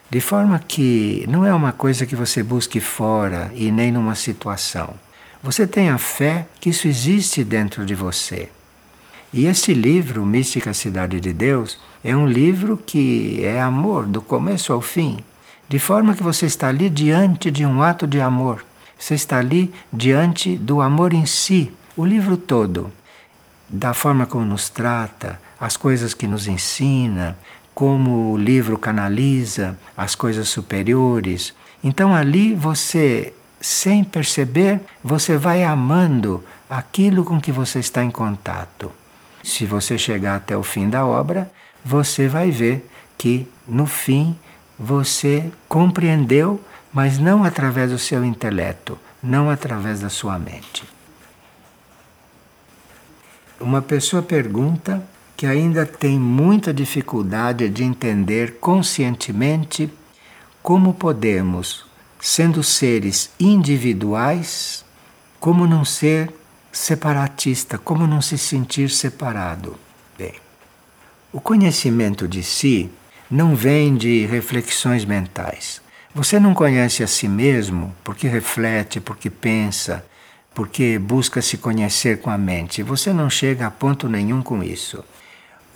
De 0.09 0.19
forma 0.19 0.57
que 0.57 1.23
não 1.29 1.45
é 1.45 1.53
uma 1.53 1.71
coisa 1.71 2.07
que 2.07 2.15
você 2.15 2.41
busque 2.41 2.79
fora 2.79 3.51
e 3.53 3.71
nem 3.71 3.91
numa 3.91 4.15
situação. 4.15 4.95
Você 5.43 5.67
tem 5.67 5.91
a 5.91 5.99
fé 5.99 6.47
que 6.59 6.71
isso 6.71 6.87
existe 6.87 7.43
dentro 7.43 7.85
de 7.85 7.93
você. 7.93 8.49
E 9.33 9.45
esse 9.45 9.73
livro, 9.73 10.25
Mística 10.25 10.73
Cidade 10.73 11.21
de 11.21 11.31
Deus, 11.31 11.79
é 12.03 12.13
um 12.13 12.27
livro 12.27 12.75
que 12.77 13.39
é 13.45 13.61
amor 13.61 14.05
do 14.05 14.21
começo 14.21 14.73
ao 14.73 14.81
fim. 14.81 15.19
De 15.69 15.79
forma 15.79 16.13
que 16.13 16.21
você 16.21 16.45
está 16.45 16.67
ali 16.67 16.89
diante 16.89 17.49
de 17.49 17.65
um 17.65 17.81
ato 17.81 18.05
de 18.05 18.19
amor. 18.19 18.65
Você 18.99 19.15
está 19.15 19.39
ali 19.39 19.73
diante 19.91 20.57
do 20.57 20.81
amor 20.81 21.13
em 21.13 21.25
si, 21.25 21.71
o 21.95 22.03
livro 22.03 22.35
todo. 22.35 22.91
Da 23.69 23.93
forma 23.93 24.25
como 24.25 24.43
nos 24.43 24.69
trata, 24.69 25.39
as 25.57 25.77
coisas 25.77 26.13
que 26.13 26.27
nos 26.27 26.45
ensina, 26.45 27.37
como 27.73 28.33
o 28.33 28.37
livro 28.37 28.77
canaliza 28.77 29.79
as 29.95 30.13
coisas 30.13 30.49
superiores. 30.49 31.53
Então 31.81 32.13
ali 32.13 32.53
você, 32.53 33.33
sem 33.61 34.03
perceber, 34.03 34.81
você 35.01 35.37
vai 35.37 35.63
amando 35.63 36.43
aquilo 36.69 37.23
com 37.23 37.39
que 37.39 37.51
você 37.51 37.79
está 37.79 38.03
em 38.03 38.11
contato. 38.11 38.91
Se 39.43 39.65
você 39.65 39.97
chegar 39.97 40.35
até 40.35 40.55
o 40.55 40.63
fim 40.63 40.89
da 40.89 41.05
obra, 41.05 41.51
você 41.83 42.27
vai 42.27 42.51
ver 42.51 42.87
que 43.17 43.47
no 43.67 43.85
fim 43.85 44.35
você 44.77 45.51
compreendeu, 45.67 46.59
mas 46.93 47.17
não 47.17 47.43
através 47.43 47.91
do 47.91 47.99
seu 47.99 48.23
intelecto, 48.23 48.97
não 49.21 49.49
através 49.49 49.99
da 49.99 50.09
sua 50.09 50.37
mente. 50.37 50.83
Uma 53.59 53.81
pessoa 53.81 54.23
pergunta 54.23 55.07
que 55.37 55.45
ainda 55.45 55.85
tem 55.85 56.19
muita 56.19 56.73
dificuldade 56.73 57.69
de 57.69 57.83
entender 57.83 58.59
conscientemente 58.59 59.91
como 60.61 60.93
podemos, 60.93 61.85
sendo 62.19 62.63
seres 62.63 63.31
individuais, 63.39 64.85
como 65.39 65.65
não 65.65 65.83
ser 65.83 66.31
separatista, 66.71 67.77
como 67.77 68.07
não 68.07 68.21
se 68.21 68.37
sentir 68.37 68.89
separado. 68.89 69.77
Bem, 70.17 70.33
o 71.31 71.41
conhecimento 71.41 72.27
de 72.27 72.43
si 72.43 72.89
não 73.29 73.55
vem 73.55 73.95
de 73.95 74.25
reflexões 74.25 75.05
mentais. 75.05 75.81
Você 76.13 76.39
não 76.39 76.53
conhece 76.53 77.03
a 77.03 77.07
si 77.07 77.27
mesmo 77.27 77.95
porque 78.03 78.27
reflete, 78.27 78.99
porque 78.99 79.29
pensa, 79.29 80.05
porque 80.53 80.99
busca 80.99 81.41
se 81.41 81.57
conhecer 81.57 82.19
com 82.19 82.29
a 82.29 82.37
mente. 82.37 82.83
Você 82.83 83.13
não 83.13 83.29
chega 83.29 83.67
a 83.67 83.71
ponto 83.71 84.09
nenhum 84.09 84.41
com 84.41 84.61
isso. 84.61 85.03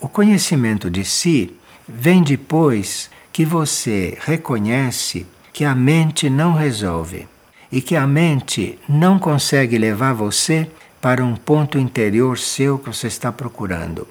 O 0.01 0.09
conhecimento 0.09 0.89
de 0.89 1.05
si 1.05 1.55
vem 1.87 2.21
depois 2.21 3.09
que 3.31 3.45
você 3.45 4.17
reconhece 4.21 5.25
que 5.53 5.63
a 5.63 5.73
mente 5.73 6.29
não 6.29 6.53
resolve 6.53 7.27
e 7.71 7.81
que 7.81 7.95
a 7.95 8.05
mente 8.05 8.77
não 8.87 9.17
consegue 9.17 9.77
levar 9.77 10.13
você 10.13 10.69
para 11.05 11.23
um 11.23 11.35
ponto 11.35 11.77
interior 11.77 12.35
seu 12.35 12.79
que 12.79 12.87
você 12.87 13.05
está 13.05 13.31
procurando. 13.31 14.07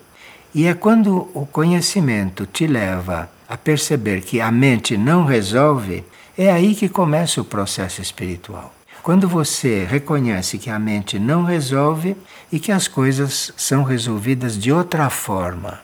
E 0.55 0.69
é 0.69 0.75
quando 0.75 1.29
o 1.35 1.45
conhecimento 1.45 2.47
te 2.47 2.69
leva 2.69 3.29
a 3.49 3.57
perceber 3.57 4.21
que 4.21 4.41
a 4.41 4.49
mente 4.53 4.97
não 4.97 5.25
resolve, 5.25 6.05
é 6.39 6.53
aí 6.53 6.73
que 6.73 6.89
começa 6.89 7.41
o 7.41 7.45
processo 7.45 8.01
espiritual. 8.01 8.73
Quando 9.03 9.29
você 9.29 9.85
reconhece 9.85 10.57
que 10.57 10.71
a 10.71 10.79
mente 10.79 11.19
não 11.19 11.43
resolve 11.43 12.17
e 12.53 12.61
que 12.61 12.71
as 12.71 12.87
coisas 12.87 13.53
são 13.57 13.83
resolvidas 13.83 14.57
de 14.57 14.71
outra 14.71 15.11
forma. 15.11 15.81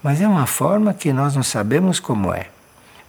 Mas 0.00 0.20
é 0.20 0.28
uma 0.28 0.46
forma 0.46 0.94
que 0.94 1.12
nós 1.12 1.34
não 1.34 1.42
sabemos 1.42 1.98
como 1.98 2.32
é. 2.32 2.46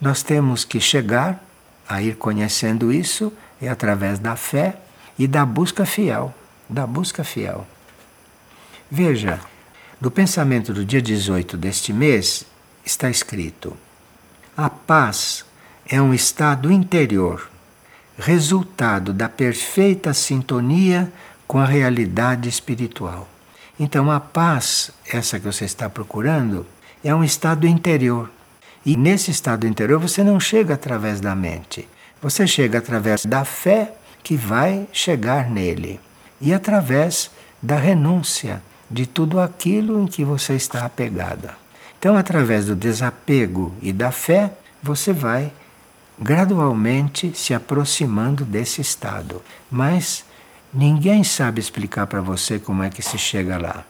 Nós 0.02 0.23
temos 0.23 0.65
que 0.65 0.80
chegar 0.80 1.39
a 1.88 2.02
ir 2.02 2.15
conhecendo 2.15 2.91
isso 2.91 3.32
e 3.62 3.67
através 3.67 4.17
da 4.17 4.36
fé 4.36 4.78
e 5.19 5.28
da 5.28 5.45
busca 5.45 5.86
fiel, 5.86 6.34
da 6.70 6.86
busca 6.86 7.24
fiel. 7.24 7.66
Veja, 8.90 9.40
no 10.00 10.12
pensamento 10.12 10.74
do 10.74 10.86
dia 10.86 11.02
18 11.02 11.58
deste 11.58 11.92
mês 11.92 12.46
está 12.86 13.10
escrito: 13.10 13.76
a 14.56 14.70
paz 14.70 15.46
é 15.88 16.02
um 16.02 16.14
estado 16.14 16.72
interior 16.72 17.50
resultado 18.18 19.14
da 19.14 19.30
perfeita 19.30 20.14
sintonia 20.14 21.12
com 21.48 21.60
a 21.60 21.66
realidade 21.66 22.50
espiritual. 22.50 23.28
Então, 23.80 24.10
a 24.12 24.20
paz, 24.20 24.92
essa 25.08 25.40
que 25.40 25.46
você 25.46 25.66
está 25.66 25.88
procurando, 25.88 26.66
é 27.04 27.14
um 27.14 27.24
estado 27.24 27.68
interior. 27.68 28.30
E 28.84 28.98
nesse 28.98 29.30
estado 29.30 29.68
interior 29.68 30.00
você 30.00 30.24
não 30.24 30.40
chega 30.40 30.74
através 30.74 31.20
da 31.20 31.36
mente, 31.36 31.88
você 32.22 32.48
chega 32.48 32.80
através 32.80 33.26
da 33.26 33.46
fé 33.46 33.94
que 34.24 34.36
vai 34.36 34.88
chegar 34.92 35.50
nele 35.50 36.00
e 36.39 36.54
através 36.54 37.32
da 37.62 37.78
renúncia 37.78 38.62
de 38.89 39.06
tudo 39.06 39.39
aquilo 39.39 40.02
em 40.02 40.08
que 40.08 40.23
você 40.23 40.54
está 40.54 40.86
apegada. 40.86 41.56
Então, 42.00 42.15
através 42.15 42.65
do 42.65 42.76
desapego 42.76 43.73
e 43.82 43.91
da 43.91 44.12
fé, 44.12 44.54
você 44.82 45.12
vai 45.12 45.52
gradualmente 46.19 47.32
se 47.36 47.54
aproximando 47.54 48.45
desse 48.45 48.82
estado. 48.82 49.41
Mas 49.69 50.23
ninguém 50.73 51.23
sabe 51.23 51.60
explicar 51.60 52.08
para 52.08 52.21
você 52.21 52.60
como 52.60 52.84
é 52.84 52.89
que 52.89 53.02
se 53.02 53.17
chega 53.17 53.58
lá. 53.58 53.84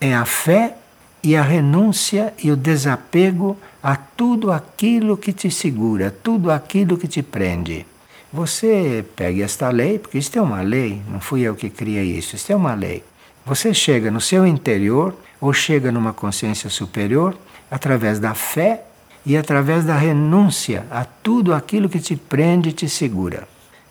É 0.00 0.14
a 0.14 0.24
fé 0.24 0.76
e 1.22 1.36
a 1.36 1.42
renúncia 1.42 2.32
e 2.42 2.50
o 2.50 2.56
desapego 2.56 3.56
a 3.82 3.94
tudo 3.96 4.50
aquilo 4.50 5.16
que 5.16 5.32
te 5.32 5.50
segura, 5.50 6.14
tudo 6.22 6.50
aquilo 6.50 6.96
que 6.96 7.06
te 7.06 7.22
prende. 7.22 7.86
Você 8.32 9.04
pega 9.16 9.42
esta 9.42 9.70
lei, 9.70 9.98
porque 9.98 10.16
isto 10.16 10.38
é 10.38 10.42
uma 10.42 10.60
lei, 10.60 11.02
não 11.08 11.20
fui 11.20 11.40
eu 11.40 11.56
que 11.56 11.68
criei 11.68 12.16
isso, 12.16 12.36
isto 12.36 12.52
é 12.52 12.56
uma 12.56 12.74
lei. 12.74 13.02
Você 13.44 13.74
chega 13.74 14.08
no 14.08 14.20
seu 14.20 14.46
interior 14.46 15.16
ou 15.40 15.52
chega 15.52 15.90
numa 15.90 16.12
consciência 16.12 16.70
superior 16.70 17.36
através 17.68 18.20
da 18.20 18.32
fé 18.32 18.84
e 19.26 19.36
através 19.36 19.84
da 19.84 19.96
renúncia 19.96 20.86
a 20.92 21.04
tudo 21.04 21.52
aquilo 21.52 21.88
que 21.88 21.98
te 21.98 22.14
prende 22.14 22.68
e 22.68 22.72
te 22.72 22.88
segura. 22.88 23.48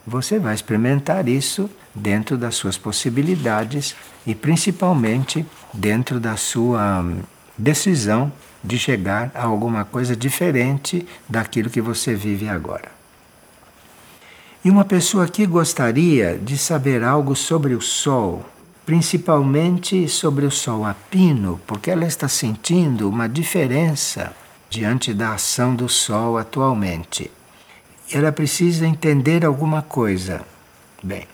Você 0.07 0.39
vai 0.39 0.55
experimentar 0.55 1.27
isso 1.27 1.69
dentro 1.93 2.37
das 2.37 2.55
suas 2.55 2.77
possibilidades 2.77 3.93
e 4.25 4.33
principalmente 4.33 5.45
dentro 5.73 6.17
da 6.17 6.37
sua 6.37 7.05
decisão 7.57 8.31
de 8.63 8.79
chegar 8.79 9.31
a 9.35 9.43
alguma 9.43 9.83
coisa 9.83 10.15
diferente 10.15 11.05
daquilo 11.27 11.69
que 11.69 11.81
você 11.81 12.15
vive 12.15 12.47
agora. 12.47 12.98
E 14.61 14.69
uma 14.69 14.83
pessoa 14.83 15.23
aqui 15.23 15.45
gostaria 15.45 16.37
de 16.37 16.57
saber 16.57 17.01
algo 17.01 17.33
sobre 17.33 17.73
o 17.75 17.79
Sol, 17.79 18.45
principalmente 18.85 20.05
sobre 20.09 20.45
o 20.45 20.51
Sol 20.51 20.83
a 20.83 20.93
pino, 20.93 21.61
porque 21.65 21.89
ela 21.89 22.05
está 22.05 22.27
sentindo 22.27 23.07
uma 23.07 23.29
diferença 23.29 24.33
diante 24.69 25.13
da 25.13 25.33
ação 25.35 25.73
do 25.73 25.87
Sol 25.87 26.37
atualmente. 26.37 27.31
Ela 28.11 28.33
precisa 28.33 28.85
entender 28.85 29.45
alguma 29.45 29.81
coisa. 29.81 30.41
Bem, 31.01 31.25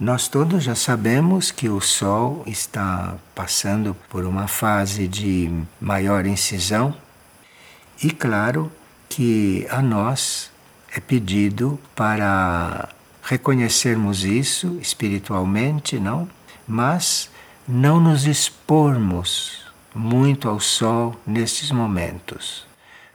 nós 0.00 0.26
todos 0.26 0.64
já 0.64 0.74
sabemos 0.74 1.52
que 1.52 1.68
o 1.68 1.80
Sol 1.80 2.42
está 2.44 3.14
passando 3.36 3.96
por 4.10 4.24
uma 4.24 4.48
fase 4.48 5.06
de 5.06 5.48
maior 5.80 6.26
incisão, 6.26 6.92
e 8.02 8.10
claro 8.10 8.72
que 9.08 9.64
a 9.70 9.80
nós 9.80 10.51
é 10.94 11.00
pedido 11.00 11.78
para 11.94 12.88
reconhecermos 13.22 14.24
isso 14.24 14.78
espiritualmente, 14.80 15.98
não? 15.98 16.28
Mas 16.66 17.30
não 17.66 18.00
nos 18.00 18.26
expormos 18.26 19.62
muito 19.94 20.48
ao 20.48 20.58
Sol 20.58 21.16
nestes 21.26 21.70
momentos, 21.70 22.66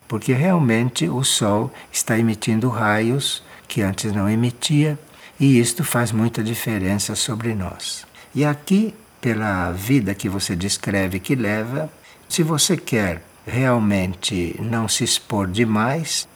porque 0.07 0.33
realmente 0.33 1.07
o 1.09 1.23
Sol 1.23 1.71
está 1.91 2.17
emitindo 2.17 2.69
raios 2.69 3.43
que 3.67 3.81
antes 3.81 4.13
não 4.13 4.29
emitia 4.29 4.97
e 5.39 5.59
isto 5.59 5.83
faz 5.83 6.11
muita 6.11 6.43
diferença 6.43 7.15
sobre 7.15 7.53
nós. 7.53 8.05
E 8.33 8.45
aqui, 8.45 8.93
pela 9.19 9.71
vida 9.71 10.15
que 10.15 10.29
você 10.29 10.55
descreve 10.55 11.19
que 11.19 11.35
leva, 11.35 11.91
se 12.29 12.43
você 12.43 12.77
quer 12.77 13.21
realmente 13.45 14.55
não 14.59 14.87
se 14.87 15.03
expor 15.03 15.47
demais, 15.47 16.27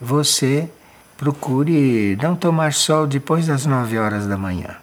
você 0.00 0.68
procure 1.20 2.16
não 2.16 2.34
tomar 2.34 2.72
sol 2.72 3.06
depois 3.06 3.46
das 3.46 3.66
nove 3.66 3.98
horas 3.98 4.26
da 4.26 4.38
manhã. 4.38 4.74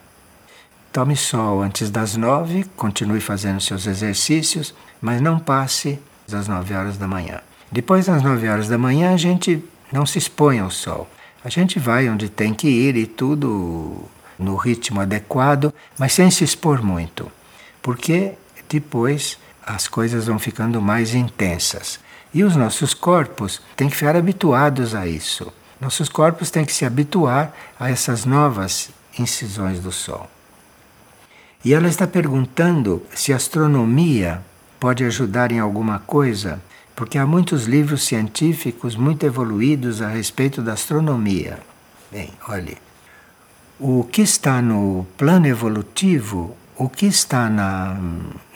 Tome 0.92 1.16
sol 1.16 1.60
antes 1.60 1.90
das 1.90 2.14
nove, 2.14 2.64
continue 2.76 3.20
fazendo 3.20 3.60
seus 3.60 3.88
exercícios, 3.88 4.72
mas 5.00 5.20
não 5.20 5.40
passe 5.40 5.98
das 6.28 6.46
nove 6.46 6.72
horas 6.74 6.96
da 6.96 7.08
manhã. 7.08 7.40
Depois 7.72 8.06
das 8.06 8.22
nove 8.22 8.48
horas 8.48 8.68
da 8.68 8.78
manhã, 8.78 9.12
a 9.12 9.16
gente 9.16 9.64
não 9.90 10.06
se 10.06 10.18
expõe 10.18 10.60
ao 10.60 10.70
sol. 10.70 11.10
A 11.44 11.48
gente 11.48 11.80
vai 11.80 12.08
onde 12.08 12.28
tem 12.28 12.54
que 12.54 12.68
ir 12.68 12.94
e 12.94 13.04
tudo 13.04 14.04
no 14.38 14.54
ritmo 14.54 15.00
adequado, 15.00 15.74
mas 15.98 16.12
sem 16.12 16.30
se 16.30 16.44
expor 16.44 16.84
muito, 16.84 17.28
porque 17.82 18.34
depois 18.68 19.38
as 19.66 19.88
coisas 19.88 20.28
vão 20.28 20.38
ficando 20.38 20.80
mais 20.80 21.14
intensas. 21.14 21.98
E 22.32 22.44
os 22.44 22.54
nossos 22.54 22.94
corpos 22.94 23.60
têm 23.74 23.88
que 23.88 23.96
ficar 23.96 24.14
habituados 24.14 24.94
a 24.94 25.04
isso. 25.04 25.52
Nossos 25.80 26.08
corpos 26.08 26.50
têm 26.50 26.64
que 26.64 26.72
se 26.72 26.84
habituar 26.84 27.52
a 27.78 27.90
essas 27.90 28.24
novas 28.24 28.90
incisões 29.18 29.80
do 29.80 29.92
Sol. 29.92 30.28
E 31.64 31.74
ela 31.74 31.88
está 31.88 32.06
perguntando 32.06 33.02
se 33.14 33.32
a 33.32 33.36
astronomia 33.36 34.42
pode 34.78 35.04
ajudar 35.04 35.50
em 35.52 35.58
alguma 35.58 35.98
coisa, 36.00 36.60
porque 36.94 37.18
há 37.18 37.26
muitos 37.26 37.64
livros 37.64 38.04
científicos 38.04 38.96
muito 38.96 39.24
evoluídos 39.24 40.00
a 40.00 40.08
respeito 40.08 40.62
da 40.62 40.72
astronomia. 40.72 41.58
Bem, 42.10 42.32
olhe, 42.48 42.78
o 43.78 44.04
que 44.04 44.22
está 44.22 44.60
no 44.62 45.06
plano 45.16 45.46
evolutivo, 45.46 46.56
o 46.76 46.88
que 46.88 47.06
está 47.06 47.48
na, 47.48 47.96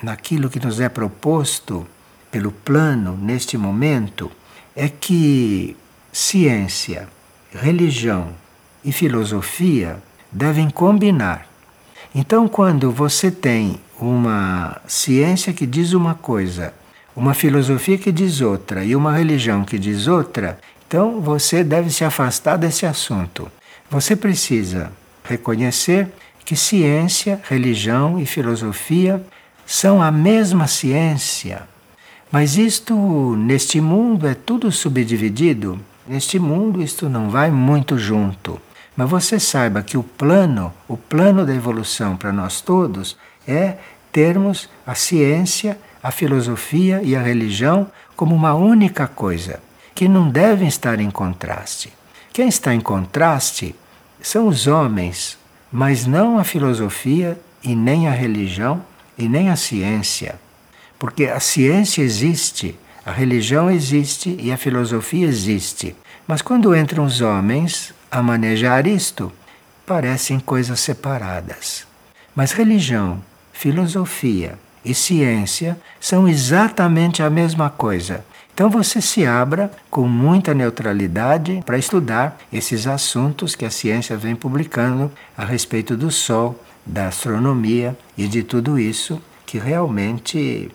naquilo 0.02 0.48
que 0.50 0.58
nos 0.58 0.80
é 0.80 0.88
proposto 0.88 1.86
pelo 2.30 2.50
plano 2.50 3.16
neste 3.16 3.56
momento, 3.58 4.30
é 4.74 4.88
que 4.88 5.76
ciência, 6.12 7.08
religião 7.52 8.28
e 8.84 8.92
filosofia 8.92 9.96
devem 10.30 10.68
combinar 10.68 11.52
então, 12.14 12.46
quando 12.46 12.90
você 12.90 13.30
tem 13.30 13.80
uma 13.98 14.78
ciência 14.86 15.50
que 15.52 15.66
diz 15.66 15.94
uma 15.94 16.14
coisa, 16.14 16.74
uma 17.16 17.32
filosofia 17.32 17.96
que 17.96 18.12
diz 18.12 18.42
outra 18.42 18.84
e 18.84 18.94
uma 18.94 19.16
religião 19.16 19.64
que 19.64 19.78
diz 19.78 20.06
outra, 20.06 20.58
então 20.86 21.22
você 21.22 21.64
deve 21.64 21.90
se 21.90 22.04
afastar 22.04 22.58
desse 22.58 22.84
assunto. 22.84 23.50
Você 23.90 24.14
precisa 24.14 24.92
reconhecer 25.24 26.08
que 26.44 26.54
ciência, 26.54 27.40
religião 27.48 28.18
e 28.18 28.26
filosofia 28.26 29.24
são 29.64 30.02
a 30.02 30.10
mesma 30.10 30.66
ciência. 30.66 31.62
Mas 32.30 32.58
isto, 32.58 32.94
neste 33.36 33.80
mundo, 33.80 34.26
é 34.26 34.34
tudo 34.34 34.70
subdividido. 34.70 35.80
Neste 36.06 36.38
mundo, 36.38 36.82
isto 36.82 37.08
não 37.08 37.30
vai 37.30 37.50
muito 37.50 37.96
junto. 37.98 38.60
Mas 38.96 39.08
você 39.08 39.40
saiba 39.40 39.82
que 39.82 39.96
o 39.96 40.02
plano, 40.02 40.72
o 40.86 40.96
plano 40.96 41.46
da 41.46 41.54
evolução 41.54 42.16
para 42.16 42.32
nós 42.32 42.60
todos 42.60 43.16
é 43.46 43.76
termos 44.10 44.68
a 44.86 44.94
ciência, 44.94 45.78
a 46.02 46.10
filosofia 46.10 47.00
e 47.02 47.16
a 47.16 47.22
religião 47.22 47.90
como 48.14 48.34
uma 48.34 48.54
única 48.54 49.06
coisa, 49.06 49.60
que 49.94 50.06
não 50.06 50.28
devem 50.28 50.68
estar 50.68 51.00
em 51.00 51.10
contraste. 51.10 51.92
Quem 52.32 52.48
está 52.48 52.74
em 52.74 52.80
contraste 52.80 53.74
são 54.20 54.46
os 54.46 54.66
homens, 54.66 55.38
mas 55.70 56.06
não 56.06 56.38
a 56.38 56.44
filosofia 56.44 57.40
e 57.62 57.74
nem 57.74 58.08
a 58.08 58.12
religião 58.12 58.82
e 59.16 59.28
nem 59.28 59.48
a 59.48 59.56
ciência. 59.56 60.38
Porque 60.98 61.24
a 61.24 61.40
ciência 61.40 62.02
existe, 62.02 62.78
a 63.04 63.10
religião 63.10 63.70
existe 63.70 64.36
e 64.40 64.52
a 64.52 64.56
filosofia 64.56 65.26
existe. 65.26 65.96
Mas 66.26 66.40
quando 66.40 66.74
entram 66.74 67.04
os 67.04 67.20
homens, 67.20 67.92
a 68.10 68.22
manejar 68.22 68.86
isto, 68.86 69.32
parecem 69.84 70.38
coisas 70.38 70.78
separadas. 70.78 71.84
Mas 72.34 72.52
religião, 72.52 73.22
filosofia 73.52 74.58
e 74.84 74.94
ciência 74.94 75.76
são 76.00 76.28
exatamente 76.28 77.22
a 77.22 77.28
mesma 77.28 77.68
coisa. 77.68 78.24
Então 78.54 78.70
você 78.70 79.00
se 79.00 79.26
abra 79.26 79.70
com 79.90 80.06
muita 80.06 80.54
neutralidade 80.54 81.62
para 81.64 81.78
estudar 81.78 82.38
esses 82.52 82.86
assuntos 82.86 83.56
que 83.56 83.64
a 83.64 83.70
ciência 83.70 84.16
vem 84.16 84.36
publicando 84.36 85.10
a 85.36 85.44
respeito 85.44 85.96
do 85.96 86.10
Sol, 86.10 86.62
da 86.84 87.08
astronomia 87.08 87.96
e 88.16 88.28
de 88.28 88.42
tudo 88.42 88.78
isso 88.78 89.20
que 89.46 89.58
realmente 89.58 90.70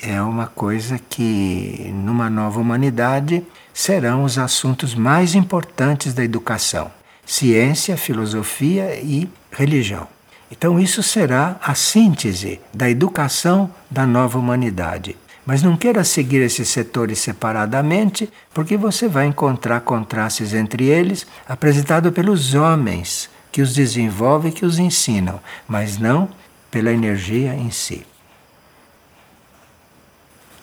é 0.00 0.20
uma 0.20 0.46
coisa 0.46 0.98
que 0.98 1.90
numa 1.94 2.28
nova 2.28 2.60
humanidade 2.60 3.42
serão 3.72 4.24
os 4.24 4.38
assuntos 4.38 4.94
mais 4.94 5.34
importantes 5.34 6.12
da 6.12 6.24
educação: 6.24 6.90
ciência, 7.24 7.96
filosofia 7.96 8.94
e 9.00 9.28
religião. 9.50 10.06
Então, 10.50 10.78
isso 10.78 11.02
será 11.02 11.56
a 11.60 11.74
síntese 11.74 12.60
da 12.72 12.88
educação 12.88 13.70
da 13.90 14.06
nova 14.06 14.38
humanidade. 14.38 15.16
Mas 15.44 15.62
não 15.62 15.76
queira 15.76 16.04
seguir 16.04 16.40
esses 16.42 16.68
setores 16.68 17.18
separadamente, 17.18 18.30
porque 18.52 18.76
você 18.76 19.08
vai 19.08 19.26
encontrar 19.26 19.80
contrastes 19.80 20.54
entre 20.54 20.84
eles 20.84 21.26
apresentados 21.48 22.12
pelos 22.12 22.54
homens 22.54 23.30
que 23.50 23.62
os 23.62 23.74
desenvolvem 23.74 24.50
e 24.50 24.54
que 24.54 24.66
os 24.66 24.78
ensinam, 24.78 25.40
mas 25.66 25.98
não 25.98 26.28
pela 26.70 26.92
energia 26.92 27.54
em 27.54 27.70
si. 27.70 28.04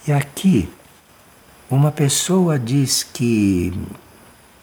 E 0.06 0.12
aqui 0.12 0.70
uma 1.70 1.92
pessoa 1.92 2.60
diz 2.60 3.04
que 3.04 3.74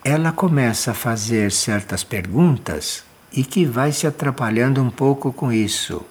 ela 0.03 0.31
começa 0.31 0.91
a 0.91 0.93
fazer 0.93 1.51
certas 1.51 2.03
perguntas 2.03 3.03
e 3.33 3.43
que 3.43 3.65
vai 3.65 3.91
se 3.91 4.05
atrapalhando 4.05 4.83
um 4.83 4.91
pouco 4.91 5.33
com 5.33 5.51
isso. 5.51 6.05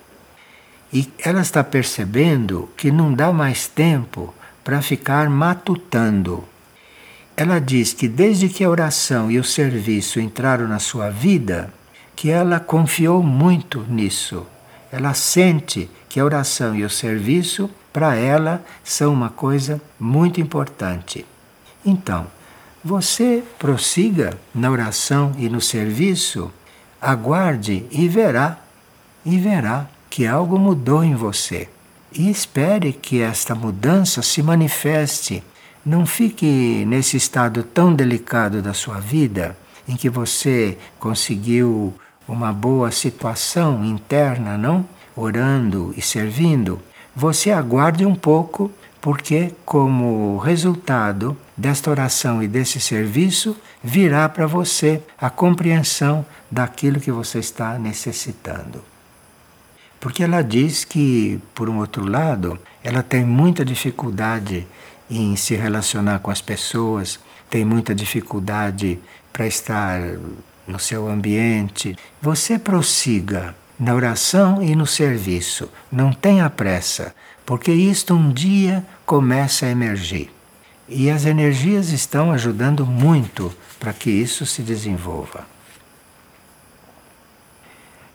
E 0.92 1.08
ela 1.20 1.42
está 1.42 1.62
percebendo 1.62 2.68
que 2.76 2.90
não 2.90 3.14
dá 3.14 3.32
mais 3.32 3.68
tempo 3.68 4.34
para 4.64 4.82
ficar 4.82 5.30
matutando. 5.30 6.44
ela 7.36 7.58
diz 7.60 7.92
que 7.94 8.08
desde 8.08 8.48
que 8.48 8.64
a 8.64 8.68
oração 8.68 9.30
e 9.30 9.38
o 9.38 9.44
serviço 9.44 10.20
entraram 10.20 10.66
na 10.66 10.78
sua 10.78 11.08
vida, 11.08 11.72
que 12.14 12.30
ela 12.30 12.60
confiou 12.60 13.22
muito 13.22 13.80
nisso. 13.88 14.44
Ela 14.92 15.14
sente 15.14 15.88
que 16.08 16.18
a 16.18 16.24
oração 16.24 16.74
e 16.74 16.84
o 16.84 16.90
serviço, 16.90 17.70
para 17.92 18.14
ela, 18.14 18.62
são 18.84 19.12
uma 19.12 19.30
coisa 19.30 19.80
muito 19.98 20.40
importante. 20.40 21.26
Então, 21.84 22.26
você 22.82 23.42
prossiga 23.58 24.38
na 24.54 24.70
oração 24.70 25.34
e 25.38 25.48
no 25.48 25.60
serviço, 25.60 26.50
aguarde 27.00 27.86
e 27.90 28.08
verá, 28.08 28.58
e 29.24 29.38
verá 29.38 29.86
que 30.08 30.26
algo 30.26 30.58
mudou 30.58 31.04
em 31.04 31.14
você. 31.14 31.68
E 32.12 32.30
espere 32.30 32.92
que 32.92 33.20
esta 33.20 33.54
mudança 33.54 34.22
se 34.22 34.42
manifeste. 34.42 35.42
Não 35.84 36.04
fique 36.04 36.84
nesse 36.86 37.16
estado 37.16 37.62
tão 37.62 37.94
delicado 37.94 38.60
da 38.60 38.74
sua 38.74 38.98
vida, 38.98 39.56
em 39.86 39.96
que 39.96 40.08
você 40.08 40.76
conseguiu 40.98 41.94
uma 42.26 42.52
boa 42.52 42.90
situação 42.90 43.84
interna, 43.84 44.56
não? 44.56 44.84
Orando 45.16 45.92
e 45.96 46.02
servindo. 46.02 46.80
Você 47.14 47.50
aguarde 47.50 48.06
um 48.06 48.14
pouco 48.14 48.70
porque, 49.00 49.52
como 49.64 50.38
resultado 50.38 51.36
desta 51.56 51.90
oração 51.90 52.42
e 52.42 52.48
desse 52.48 52.80
serviço, 52.80 53.56
virá 53.82 54.28
para 54.28 54.46
você 54.46 55.02
a 55.18 55.30
compreensão 55.30 56.24
daquilo 56.50 57.00
que 57.00 57.10
você 57.10 57.38
está 57.38 57.78
necessitando. 57.78 58.84
Porque 59.98 60.22
ela 60.22 60.42
diz 60.42 60.84
que, 60.84 61.40
por 61.54 61.68
um 61.68 61.78
outro 61.78 62.08
lado, 62.08 62.58
ela 62.82 63.02
tem 63.02 63.24
muita 63.24 63.64
dificuldade 63.64 64.66
em 65.10 65.34
se 65.36 65.54
relacionar 65.54 66.20
com 66.20 66.30
as 66.30 66.40
pessoas, 66.40 67.18
tem 67.48 67.64
muita 67.64 67.94
dificuldade 67.94 68.98
para 69.32 69.46
estar 69.46 70.00
no 70.66 70.78
seu 70.78 71.08
ambiente. 71.08 71.96
Você 72.22 72.58
prossiga 72.58 73.54
na 73.80 73.94
oração 73.94 74.62
e 74.62 74.76
no 74.76 74.86
serviço, 74.86 75.70
não 75.90 76.12
tenha 76.12 76.50
pressa 76.50 77.14
porque 77.46 77.72
isto 77.72 78.14
um 78.14 78.30
dia 78.30 78.86
começa 79.06 79.64
a 79.64 79.70
emergir. 79.70 80.30
E 80.86 81.10
as 81.10 81.24
energias 81.24 81.90
estão 81.90 82.30
ajudando 82.30 82.84
muito 82.84 83.52
para 83.78 83.92
que 83.92 84.10
isso 84.10 84.44
se 84.44 84.60
desenvolva. 84.60 85.46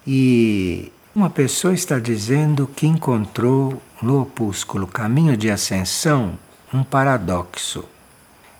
E 0.05 0.91
uma 1.15 1.29
pessoa 1.29 1.73
está 1.73 1.97
dizendo 1.97 2.67
que 2.67 2.85
encontrou 2.85 3.81
no 4.01 4.21
opúsculo 4.21 4.85
Caminho 4.85 5.35
de 5.35 5.49
Ascensão 5.49 6.37
um 6.71 6.83
paradoxo. 6.83 7.83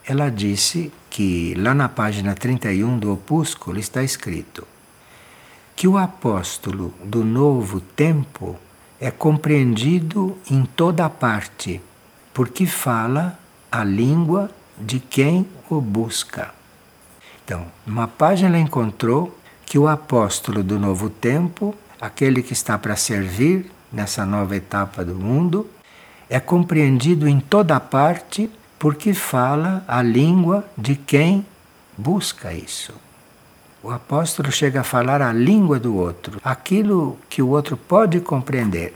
Ela 0.06 0.30
disse 0.30 0.92
que 1.10 1.54
lá 1.56 1.74
na 1.76 1.88
página 1.88 2.34
31 2.34 2.98
do 2.98 3.14
opúsculo 3.14 3.78
está 3.78 4.04
escrito 4.04 4.66
que 5.76 5.88
o 5.88 5.98
apóstolo 5.98 6.94
do 7.04 7.24
novo 7.24 7.82
tempo 7.82 8.56
é 9.00 9.12
compreendido 9.12 10.38
em 10.50 10.64
toda 10.66 11.10
parte, 11.10 11.82
porque 12.34 12.66
fala 12.66 13.38
a 13.72 13.84
língua 13.84 14.50
de 14.80 15.00
quem 15.00 15.46
o 15.70 15.82
busca. 15.82 16.54
Então, 17.44 17.66
numa 17.86 18.08
página 18.08 18.50
ela 18.50 18.60
encontrou 18.60 19.38
que 19.66 19.78
o 19.78 19.88
apóstolo 19.88 20.64
do 20.64 20.80
novo 20.80 21.10
tempo, 21.10 21.76
aquele 22.00 22.42
que 22.42 22.54
está 22.54 22.78
para 22.78 22.96
servir 22.96 23.70
nessa 23.92 24.26
nova 24.26 24.56
etapa 24.56 25.04
do 25.04 25.16
mundo, 25.16 25.70
é 26.30 26.40
compreendido 26.40 27.28
em 27.28 27.40
toda 27.40 27.80
parte 27.80 28.50
porque 28.80 29.14
fala 29.14 29.84
a 29.88 30.02
língua 30.02 30.66
de 30.78 30.96
quem 30.96 31.46
busca 31.98 32.54
isso. 32.54 32.94
O 33.86 33.92
apóstolo 33.92 34.52
chega 34.52 34.82
a 34.82 34.84
falar 34.84 35.22
a 35.22 35.32
língua 35.32 35.80
do 35.80 35.96
outro, 35.96 36.42
aquilo 36.44 37.20
que 37.30 37.40
o 37.40 37.50
outro 37.50 37.78
pode 37.78 38.20
compreender. 38.20 38.96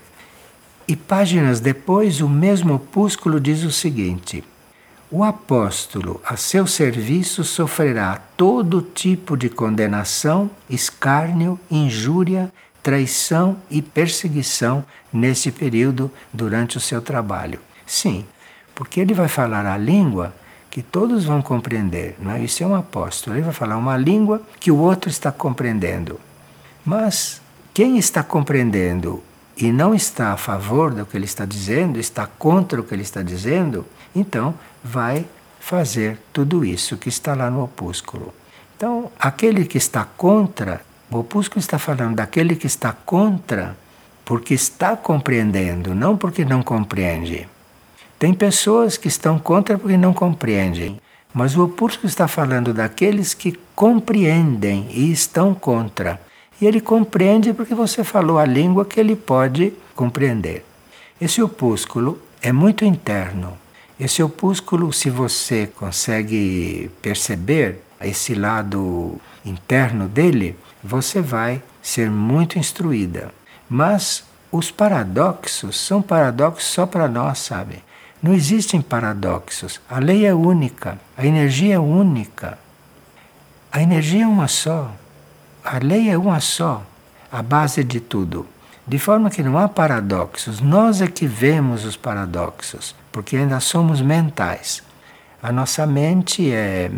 E 0.87 0.95
páginas 0.95 1.59
depois, 1.59 2.21
o 2.21 2.27
mesmo 2.27 2.73
opúsculo 2.73 3.39
diz 3.39 3.63
o 3.63 3.71
seguinte: 3.71 4.43
o 5.11 5.23
apóstolo 5.23 6.19
a 6.25 6.35
seu 6.35 6.65
serviço 6.65 7.43
sofrerá 7.43 8.19
todo 8.35 8.81
tipo 8.81 9.37
de 9.37 9.47
condenação, 9.47 10.49
escárnio, 10.67 11.59
injúria, 11.69 12.51
traição 12.81 13.57
e 13.69 13.83
perseguição 13.83 14.83
nesse 15.13 15.51
período 15.51 16.09
durante 16.33 16.77
o 16.77 16.81
seu 16.81 16.99
trabalho. 16.99 17.59
Sim, 17.85 18.25
porque 18.73 18.99
ele 18.99 19.13
vai 19.13 19.27
falar 19.27 19.67
a 19.67 19.77
língua 19.77 20.33
que 20.79 20.83
todos 20.83 21.25
vão 21.25 21.41
compreender. 21.41 22.15
Não 22.21 22.31
é? 22.31 22.41
Isso 22.41 22.63
é 22.63 22.65
um 22.65 22.73
apóstolo. 22.73 23.35
Ele 23.35 23.43
vai 23.43 23.51
falar 23.51 23.75
uma 23.75 23.97
língua 23.97 24.41
que 24.61 24.71
o 24.71 24.77
outro 24.77 25.09
está 25.09 25.29
compreendendo. 25.29 26.17
Mas 26.85 27.41
quem 27.73 27.97
está 27.97 28.23
compreendendo 28.23 29.21
e 29.57 29.73
não 29.73 29.93
está 29.93 30.31
a 30.31 30.37
favor 30.37 30.93
do 30.93 31.05
que 31.05 31.17
ele 31.17 31.25
está 31.25 31.43
dizendo, 31.43 31.99
está 31.99 32.25
contra 32.25 32.79
o 32.79 32.83
que 32.85 32.95
ele 32.95 33.01
está 33.01 33.21
dizendo, 33.21 33.85
então 34.15 34.55
vai 34.81 35.25
fazer 35.59 36.17
tudo 36.31 36.63
isso 36.63 36.95
que 36.95 37.09
está 37.09 37.35
lá 37.35 37.51
no 37.51 37.61
opúsculo. 37.61 38.33
Então, 38.77 39.11
aquele 39.19 39.65
que 39.65 39.77
está 39.77 40.05
contra, 40.05 40.79
o 41.11 41.17
opúsculo 41.17 41.59
está 41.59 41.77
falando 41.77 42.15
daquele 42.15 42.55
que 42.55 42.67
está 42.67 42.93
contra 42.93 43.75
porque 44.23 44.53
está 44.53 44.95
compreendendo, 44.95 45.93
não 45.93 46.15
porque 46.15 46.45
não 46.45 46.63
compreende. 46.63 47.49
Tem 48.19 48.33
pessoas 48.33 48.97
que 48.97 49.07
estão 49.07 49.39
contra 49.39 49.77
porque 49.77 49.95
não 49.95 50.13
compreendem, 50.13 50.99
mas 51.33 51.55
o 51.55 51.63
opúsculo 51.63 52.09
está 52.09 52.27
falando 52.27 52.73
daqueles 52.73 53.33
que 53.33 53.57
compreendem 53.73 54.89
e 54.91 55.09
estão 55.09 55.55
contra. 55.55 56.19
E 56.59 56.67
ele 56.67 56.81
compreende 56.81 57.53
porque 57.53 57.73
você 57.73 58.03
falou 58.03 58.37
a 58.37 58.43
língua 58.43 58.83
que 58.83 58.99
ele 58.99 59.15
pode 59.15 59.71
compreender. 59.95 60.65
Esse 61.21 61.41
opúsculo 61.41 62.21
é 62.41 62.51
muito 62.51 62.83
interno. 62.83 63.57
Esse 63.97 64.21
opúsculo, 64.21 64.91
se 64.91 65.09
você 65.09 65.67
consegue 65.67 66.91
perceber 67.01 67.81
esse 68.01 68.35
lado 68.35 69.15
interno 69.45 70.09
dele, 70.09 70.57
você 70.83 71.21
vai 71.21 71.61
ser 71.81 72.09
muito 72.09 72.59
instruída. 72.59 73.31
Mas 73.69 74.25
os 74.51 74.71
paradoxos 74.71 75.79
são 75.79 76.01
paradoxos 76.01 76.65
só 76.65 76.85
para 76.85 77.07
nós, 77.07 77.39
sabe? 77.39 77.81
Não 78.21 78.33
existem 78.33 78.81
paradoxos. 78.81 79.79
A 79.89 79.99
lei 79.99 80.25
é 80.25 80.33
única, 80.33 80.99
a 81.17 81.25
energia 81.25 81.75
é 81.75 81.79
única. 81.79 82.57
A 83.71 83.81
energia 83.81 84.23
é 84.23 84.27
uma 84.27 84.47
só. 84.47 84.91
A 85.63 85.77
lei 85.77 86.09
é 86.09 86.17
uma 86.17 86.39
só, 86.39 86.83
a 87.31 87.41
base 87.41 87.83
de 87.83 87.99
tudo. 87.99 88.45
De 88.85 88.97
forma 88.97 89.29
que 89.29 89.43
não 89.43 89.57
há 89.57 89.69
paradoxos. 89.69 90.59
Nós 90.59 91.01
é 91.01 91.07
que 91.07 91.27
vemos 91.27 91.85
os 91.85 91.95
paradoxos, 91.95 92.95
porque 93.11 93.37
ainda 93.37 93.59
somos 93.59 94.01
mentais. 94.01 94.83
A 95.41 95.51
nossa 95.51 95.85
mente 95.85 96.51
é 96.51 96.91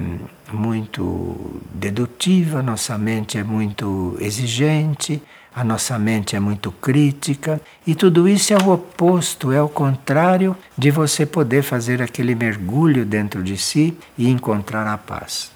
muito 0.52 1.62
dedutiva, 1.74 2.60
a 2.60 2.64
nossa 2.64 2.98
mente 2.98 3.38
é 3.38 3.44
muito 3.44 4.18
exigente, 4.20 5.22
a 5.54 5.64
nossa 5.64 6.00
mente 6.00 6.36
é 6.36 6.40
muito 6.40 6.72
crítica 6.72 7.60
e 7.86 7.94
tudo 7.94 8.28
isso 8.28 8.54
é 8.54 8.58
o 8.58 8.72
oposto, 8.72 9.52
é 9.52 9.62
o 9.62 9.68
contrário 9.68 10.56
de 10.78 10.90
você 10.92 11.26
poder 11.26 11.62
fazer 11.62 12.02
aquele 12.02 12.34
mergulho 12.34 13.06
dentro 13.06 13.44
de 13.44 13.58
si 13.58 13.98
e 14.18 14.30
encontrar 14.30 14.88
a 14.88 14.98
paz. 14.98 15.52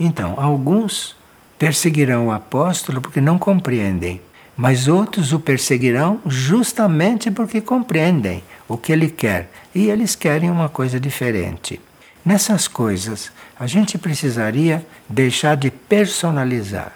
Então, 0.00 0.34
alguns 0.38 1.14
perseguirão 1.58 2.28
o 2.28 2.32
apóstolo 2.32 3.00
porque 3.00 3.20
não 3.20 3.38
compreendem, 3.38 4.20
mas 4.56 4.88
outros 4.88 5.32
o 5.32 5.40
perseguirão 5.40 6.20
justamente 6.26 7.30
porque 7.30 7.60
compreendem 7.60 8.42
o 8.66 8.78
que 8.78 8.92
ele 8.92 9.08
quer 9.08 9.50
e 9.74 9.90
eles 9.90 10.14
querem 10.14 10.50
uma 10.50 10.70
coisa 10.70 10.98
diferente. 10.98 11.80
Nessas 12.24 12.66
coisas, 12.66 13.30
a 13.58 13.66
gente 13.66 13.96
precisaria 13.98 14.84
deixar 15.08 15.56
de 15.56 15.70
personalizar. 15.70 16.95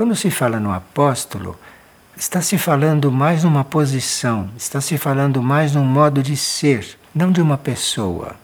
Quando 0.00 0.16
se 0.16 0.30
fala 0.30 0.58
no 0.58 0.72
apóstolo, 0.72 1.58
está 2.16 2.40
se 2.40 2.56
falando 2.56 3.12
mais 3.12 3.44
numa 3.44 3.62
posição, 3.62 4.48
está 4.56 4.80
se 4.80 4.96
falando 4.96 5.42
mais 5.42 5.74
num 5.74 5.84
modo 5.84 6.22
de 6.22 6.38
ser, 6.38 6.96
não 7.14 7.30
de 7.30 7.42
uma 7.42 7.58
pessoa. 7.58 8.34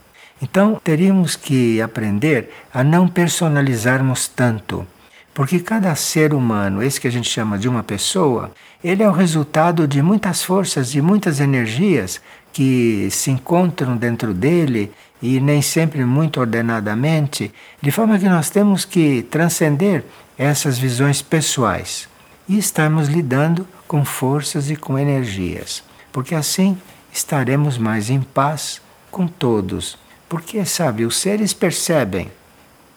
Então, 0.43 0.79
teríamos 0.85 1.35
que 1.35 1.81
aprender 1.81 2.53
a 2.75 2.85
não 2.85 3.09
personalizarmos 3.09 4.29
tanto, 4.29 4.87
porque 5.33 5.59
cada 5.59 5.95
ser 5.95 6.35
humano, 6.35 6.83
esse 6.83 7.01
que 7.01 7.09
a 7.09 7.11
gente 7.11 7.31
chama 7.31 7.57
de 7.57 7.71
uma 7.71 7.83
pessoa, 7.83 8.51
ele 8.85 9.03
é 9.03 9.09
o 9.09 9.13
resultado 9.13 9.89
de 9.89 10.03
muitas 10.03 10.45
forças 10.45 10.95
e 10.95 11.01
muitas 11.01 11.41
energias 11.41 12.21
que 12.53 13.09
se 13.11 13.31
encontram 13.31 13.97
dentro 13.97 14.35
dele 14.35 14.93
e 15.23 15.41
nem 15.41 15.63
sempre 15.63 16.05
muito 16.05 16.39
ordenadamente, 16.39 17.51
de 17.81 17.91
forma 17.91 18.19
que 18.19 18.29
nós 18.29 18.51
temos 18.51 18.85
que 18.85 19.23
transcender 19.23 20.05
essas 20.39 20.79
visões 20.79 21.23
pessoais 21.23 22.09
e 22.49 22.59
estarmos 22.59 23.09
lidando 23.09 23.67
com 23.89 24.05
forças 24.05 24.71
e 24.71 24.77
com 24.77 24.99
energias, 24.99 25.83
porque 26.13 26.35
assim 26.35 26.79
estaremos 27.13 27.79
mais 27.79 28.11
em 28.11 28.21
paz 28.21 28.81
com 29.11 29.27
todos, 29.27 29.99
Porque, 30.29 30.65
sabe, 30.65 31.05
os 31.05 31.17
seres 31.17 31.53
percebem 31.53 32.31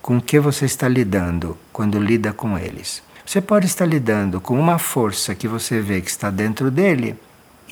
com 0.01 0.19
que 0.19 0.39
você 0.39 0.65
está 0.65 0.87
lidando 0.87 1.55
quando 1.71 1.99
lida 1.99 2.33
com 2.33 2.57
eles. 2.57 3.03
Você 3.23 3.39
pode 3.39 3.67
estar 3.67 3.85
lidando 3.85 4.41
com 4.41 4.59
uma 4.59 4.79
força 4.79 5.35
que 5.35 5.47
você 5.47 5.79
vê 5.79 6.01
que 6.01 6.09
está 6.09 6.31
dentro 6.31 6.71
dele, 6.71 7.15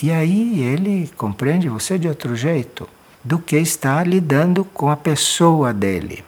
e 0.02 0.12
aí 0.12 0.62
ele 0.62 1.10
compreende 1.18 1.68
você 1.68 1.98
de 1.98 2.08
outro 2.08 2.36
jeito 2.36 2.88
do 3.24 3.40
que 3.40 3.58
está 3.58 4.04
lidando 4.04 4.64
com 4.64 4.92
a 4.92 4.96
pessoa 4.96 5.74
dele. 5.74 6.24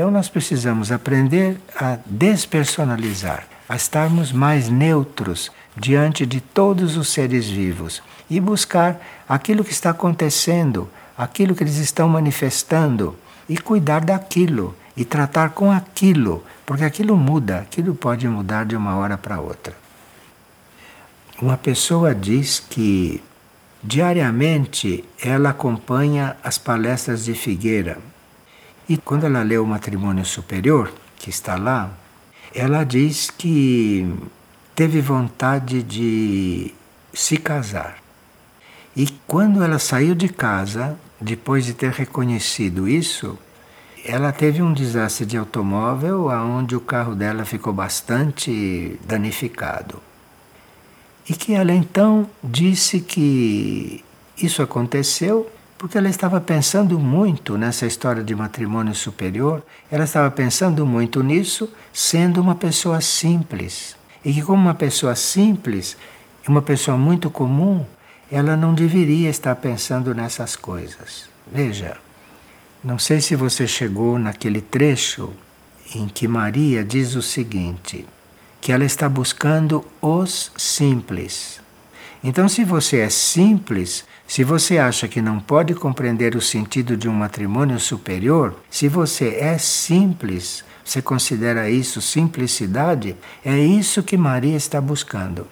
Então 0.00 0.10
nós 0.10 0.30
precisamos 0.30 0.90
aprender 0.90 1.60
a 1.76 1.98
despersonalizar, 2.06 3.46
a 3.68 3.76
estarmos 3.76 4.32
mais 4.32 4.66
neutros 4.70 5.52
diante 5.76 6.24
de 6.24 6.40
todos 6.40 6.96
os 6.96 7.10
seres 7.10 7.46
vivos 7.46 8.02
e 8.30 8.40
buscar 8.40 8.98
aquilo 9.28 9.62
que 9.62 9.72
está 9.72 9.90
acontecendo, 9.90 10.88
aquilo 11.18 11.54
que 11.54 11.62
eles 11.62 11.76
estão 11.76 12.08
manifestando 12.08 13.14
e 13.46 13.58
cuidar 13.58 14.02
daquilo 14.02 14.74
e 14.96 15.04
tratar 15.04 15.50
com 15.50 15.70
aquilo, 15.70 16.42
porque 16.64 16.84
aquilo 16.84 17.14
muda, 17.14 17.58
aquilo 17.58 17.94
pode 17.94 18.26
mudar 18.26 18.64
de 18.64 18.74
uma 18.74 18.96
hora 18.96 19.18
para 19.18 19.38
outra. 19.38 19.76
Uma 21.42 21.58
pessoa 21.58 22.14
diz 22.14 22.58
que 22.58 23.22
diariamente 23.82 25.04
ela 25.22 25.50
acompanha 25.50 26.38
as 26.42 26.56
palestras 26.56 27.22
de 27.22 27.34
Figueira. 27.34 27.98
E 28.90 28.96
quando 28.96 29.24
ela 29.24 29.44
lê 29.44 29.56
o 29.56 29.64
Matrimônio 29.64 30.24
Superior, 30.24 30.92
que 31.16 31.30
está 31.30 31.54
lá, 31.54 31.92
ela 32.52 32.82
diz 32.82 33.30
que 33.30 34.12
teve 34.74 35.00
vontade 35.00 35.80
de 35.80 36.74
se 37.14 37.36
casar. 37.36 37.98
E 38.96 39.06
quando 39.28 39.62
ela 39.62 39.78
saiu 39.78 40.12
de 40.12 40.28
casa, 40.28 40.98
depois 41.20 41.64
de 41.64 41.72
ter 41.72 41.92
reconhecido 41.92 42.88
isso, 42.88 43.38
ela 44.04 44.32
teve 44.32 44.60
um 44.60 44.72
desastre 44.72 45.24
de 45.24 45.36
automóvel 45.36 46.26
onde 46.26 46.74
o 46.74 46.80
carro 46.80 47.14
dela 47.14 47.44
ficou 47.44 47.72
bastante 47.72 48.98
danificado. 49.06 50.02
E 51.28 51.32
que 51.32 51.54
ela 51.54 51.72
então 51.72 52.28
disse 52.42 52.98
que 52.98 54.04
isso 54.36 54.60
aconteceu 54.60 55.48
porque 55.80 55.96
ela 55.96 56.10
estava 56.10 56.38
pensando 56.42 56.98
muito 56.98 57.56
nessa 57.56 57.86
história 57.86 58.22
de 58.22 58.34
matrimônio 58.34 58.94
superior, 58.94 59.64
ela 59.90 60.04
estava 60.04 60.30
pensando 60.30 60.84
muito 60.84 61.22
nisso, 61.22 61.72
sendo 61.90 62.38
uma 62.38 62.54
pessoa 62.54 63.00
simples. 63.00 63.96
E 64.22 64.30
que, 64.30 64.42
como 64.42 64.60
uma 64.60 64.74
pessoa 64.74 65.14
simples, 65.14 65.96
uma 66.46 66.60
pessoa 66.60 66.98
muito 66.98 67.30
comum, 67.30 67.82
ela 68.30 68.58
não 68.58 68.74
deveria 68.74 69.30
estar 69.30 69.56
pensando 69.56 70.14
nessas 70.14 70.54
coisas. 70.54 71.30
Veja, 71.50 71.96
não 72.84 72.98
sei 72.98 73.22
se 73.22 73.34
você 73.34 73.66
chegou 73.66 74.18
naquele 74.18 74.60
trecho 74.60 75.32
em 75.94 76.06
que 76.08 76.28
Maria 76.28 76.84
diz 76.84 77.14
o 77.14 77.22
seguinte: 77.22 78.04
que 78.60 78.70
ela 78.70 78.84
está 78.84 79.08
buscando 79.08 79.82
os 80.02 80.52
simples. 80.58 81.58
Então, 82.22 82.48
se 82.48 82.64
você 82.64 82.98
é 82.98 83.08
simples, 83.08 84.04
se 84.26 84.44
você 84.44 84.76
acha 84.78 85.08
que 85.08 85.22
não 85.22 85.40
pode 85.40 85.74
compreender 85.74 86.36
o 86.36 86.40
sentido 86.40 86.96
de 86.96 87.08
um 87.08 87.12
matrimônio 87.12 87.80
superior, 87.80 88.54
se 88.70 88.88
você 88.88 89.36
é 89.36 89.56
simples, 89.56 90.62
você 90.84 91.00
considera 91.00 91.70
isso 91.70 92.02
simplicidade, 92.02 93.16
é 93.44 93.58
isso 93.58 94.02
que 94.02 94.16
Maria 94.16 94.56
está 94.56 94.80
buscando. 94.80 95.46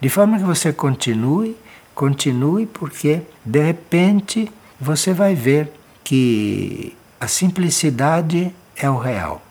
De 0.00 0.08
forma 0.08 0.38
que 0.38 0.44
você 0.44 0.72
continue, 0.72 1.56
continue, 1.94 2.66
porque 2.66 3.22
de 3.44 3.62
repente 3.62 4.50
você 4.80 5.12
vai 5.12 5.34
ver 5.34 5.72
que 6.04 6.96
a 7.18 7.26
simplicidade 7.26 8.54
é 8.76 8.88
o 8.88 8.98
real. 8.98 9.42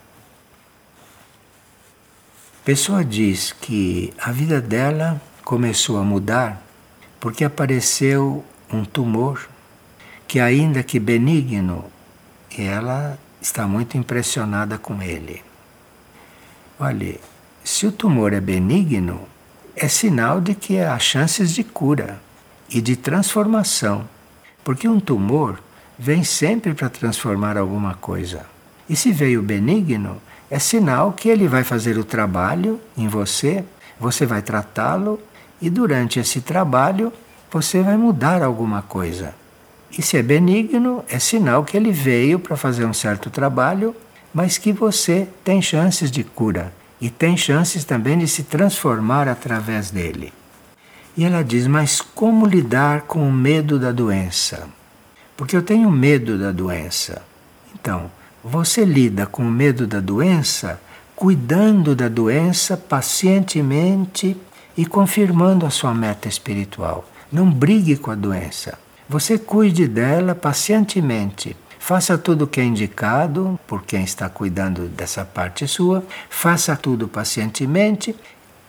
A 2.62 2.66
pessoa 2.66 3.04
diz 3.04 3.52
que 3.52 4.14
a 4.20 4.32
vida 4.32 4.62
dela 4.62 5.22
começou 5.44 5.98
a 5.98 6.04
mudar 6.04 6.62
porque 7.20 7.44
apareceu 7.44 8.44
um 8.72 8.84
tumor 8.84 9.48
que, 10.28 10.40
ainda 10.40 10.82
que 10.82 11.00
benigno, 11.00 11.86
ela 12.58 13.18
está 13.42 13.68
muito 13.68 13.98
impressionada 13.98 14.78
com 14.78 15.02
ele. 15.02 15.44
Olhe, 16.80 17.20
se 17.64 17.86
o 17.86 17.92
tumor 17.92 18.34
é 18.34 18.40
benigno, 18.40 19.22
é 19.76 19.88
sinal 19.88 20.42
de 20.42 20.56
que 20.56 20.80
há 20.80 20.98
chances 20.98 21.54
de 21.54 21.64
cura 21.64 22.20
e 22.70 22.82
de 22.82 22.96
transformação, 22.96 24.08
porque 24.64 24.88
um 24.88 25.00
tumor 25.00 25.62
vem 25.98 26.24
sempre 26.24 26.74
para 26.74 26.90
transformar 26.90 27.58
alguma 27.58 27.94
coisa. 27.94 28.46
E 28.90 28.96
se 28.96 29.12
veio 29.12 29.42
benigno, 29.44 30.22
é 30.50 30.58
sinal 30.58 31.14
que 31.14 31.30
ele 31.30 31.48
vai 31.48 31.64
fazer 31.64 31.98
o 31.98 32.04
trabalho 32.04 32.82
em 32.98 33.08
você, 33.08 33.64
você 34.00 34.26
vai 34.26 34.42
tratá-lo 34.42 35.20
e 35.62 35.70
durante 35.70 36.20
esse 36.20 36.42
trabalho 36.42 37.14
você 37.52 37.82
vai 37.82 37.98
mudar 37.98 38.42
alguma 38.42 38.82
coisa. 38.82 39.36
E 39.98 40.02
se 40.02 40.18
é 40.18 40.24
benigno, 40.24 41.04
é 41.10 41.20
sinal 41.20 41.64
que 41.64 41.76
ele 41.76 41.92
veio 41.92 42.40
para 42.40 42.56
fazer 42.56 42.86
um 42.86 42.94
certo 42.94 43.30
trabalho, 43.30 43.96
mas 44.34 44.58
que 44.58 44.72
você 44.72 45.28
tem 45.44 45.62
chances 45.62 46.10
de 46.10 46.24
cura 46.24 46.74
e 47.00 47.10
tem 47.10 47.36
chances 47.36 47.84
também 47.84 48.18
de 48.18 48.28
se 48.28 48.44
transformar 48.44 49.28
através 49.28 49.92
dele. 49.92 50.34
E 51.18 51.26
ela 51.26 51.44
diz: 51.44 51.68
Mas 51.68 52.00
como 52.00 52.46
lidar 52.46 53.02
com 53.02 53.28
o 53.28 53.32
medo 53.32 53.78
da 53.78 53.92
doença? 53.92 54.70
porque 55.42 55.58
eu 55.58 55.64
tenho 55.64 55.90
medo 55.90 56.38
da 56.38 56.52
doença. 56.52 57.24
Então, 57.74 58.12
você 58.44 58.86
lida 58.86 59.26
com 59.26 59.42
o 59.42 59.50
medo 59.50 59.88
da 59.88 60.00
doença 60.00 60.80
cuidando 61.16 61.96
da 61.96 62.08
doença 62.08 62.78
pacientemente 62.78 64.38
e 64.78 64.86
confirmando 64.86 65.66
a 65.66 65.70
sua 65.70 65.94
meta 65.94 66.28
espiritual. 66.28 67.06
Não 67.32 67.50
brigue 67.50 67.96
com 67.98 68.12
a 68.12 68.16
doença. 68.16 68.78
Você 69.08 69.38
cuide 69.38 69.88
dela 69.88 70.34
pacientemente. 70.34 71.56
Faça 71.80 72.18
tudo 72.18 72.44
o 72.44 72.48
que 72.48 72.62
é 72.62 72.64
indicado 72.64 73.60
por 73.68 73.84
quem 73.84 74.04
está 74.04 74.30
cuidando 74.30 74.88
dessa 74.88 75.26
parte 75.26 75.68
sua, 75.68 76.04
faça 76.30 76.76
tudo 76.76 77.08
pacientemente 77.08 78.16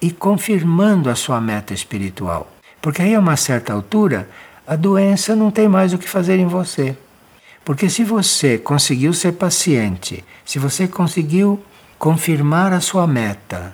e 0.01 0.11
confirmando 0.11 1.11
a 1.11 1.15
sua 1.15 1.41
meta 1.41 1.75
espiritual. 1.75 2.51
Porque 2.81 3.03
aí, 3.03 3.15
a 3.15 3.21
uma 3.21 3.37
certa 3.37 3.73
altura, 3.73 4.29
a 4.67 4.75
doença 4.75 5.37
não 5.37 5.51
tem 5.51 5.69
mais 5.69 5.93
o 5.93 5.99
que 5.99 6.09
fazer 6.09 6.39
em 6.39 6.47
você. 6.47 6.97
Porque 7.65 7.89
se 7.89 8.03
você 8.03 8.59
conseguiu 8.59 9.13
ser 9.13 9.33
paciente, 9.33 10.25
se 10.45 10.59
você 10.59 10.89
conseguiu 10.89 11.63
confirmar 11.99 12.73
a 12.73 12.81
sua 12.81 13.07
meta, 13.07 13.73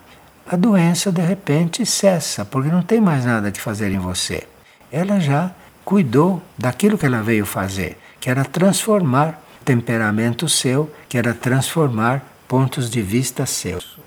a 0.50 0.56
doença 0.56 1.12
de 1.12 1.20
repente 1.20 1.84
cessa, 1.84 2.42
porque 2.42 2.70
não 2.70 2.82
tem 2.82 3.02
mais 3.02 3.24
nada 3.24 3.52
que 3.52 3.61
fazer 3.61 3.92
em 3.92 3.98
você. 3.98 4.44
Ela 4.90 5.20
já 5.20 5.50
cuidou 5.84 6.42
daquilo 6.56 6.96
que 6.96 7.04
ela 7.04 7.22
veio 7.22 7.44
fazer, 7.44 7.98
que 8.18 8.30
era 8.30 8.46
transformar 8.46 9.38
temperamento 9.62 10.48
seu, 10.48 10.90
que 11.06 11.18
era 11.18 11.34
transformar 11.34 12.24
pontos 12.48 12.88
de 12.88 13.02
vista 13.02 13.44
seus. 13.44 13.98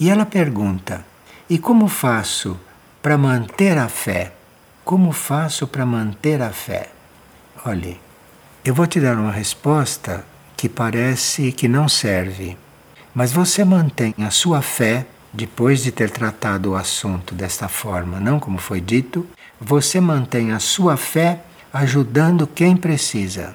E 0.00 0.10
ela 0.10 0.26
pergunta: 0.26 1.04
e 1.48 1.58
como 1.58 1.86
faço 1.86 2.58
para 3.00 3.16
manter 3.16 3.78
a 3.78 3.88
fé? 3.88 4.32
Como 4.84 5.12
faço 5.12 5.68
para 5.68 5.86
manter 5.86 6.42
a 6.42 6.50
fé? 6.50 6.88
Olhe, 7.64 8.00
eu 8.64 8.74
vou 8.74 8.86
te 8.88 8.98
dar 8.98 9.16
uma 9.16 9.30
resposta 9.30 10.24
que 10.56 10.68
parece 10.68 11.52
que 11.52 11.68
não 11.68 11.88
serve, 11.88 12.58
mas 13.14 13.30
você 13.30 13.64
mantém 13.64 14.12
a 14.18 14.30
sua 14.30 14.60
fé 14.60 15.06
depois 15.38 15.84
de 15.84 15.92
ter 15.92 16.10
tratado 16.10 16.72
o 16.72 16.74
assunto 16.74 17.32
desta 17.32 17.68
forma, 17.68 18.18
não 18.18 18.40
como 18.40 18.58
foi 18.58 18.80
dito, 18.80 19.24
você 19.60 20.00
mantém 20.00 20.50
a 20.50 20.58
sua 20.58 20.96
fé 20.96 21.42
ajudando 21.72 22.44
quem 22.44 22.76
precisa. 22.76 23.54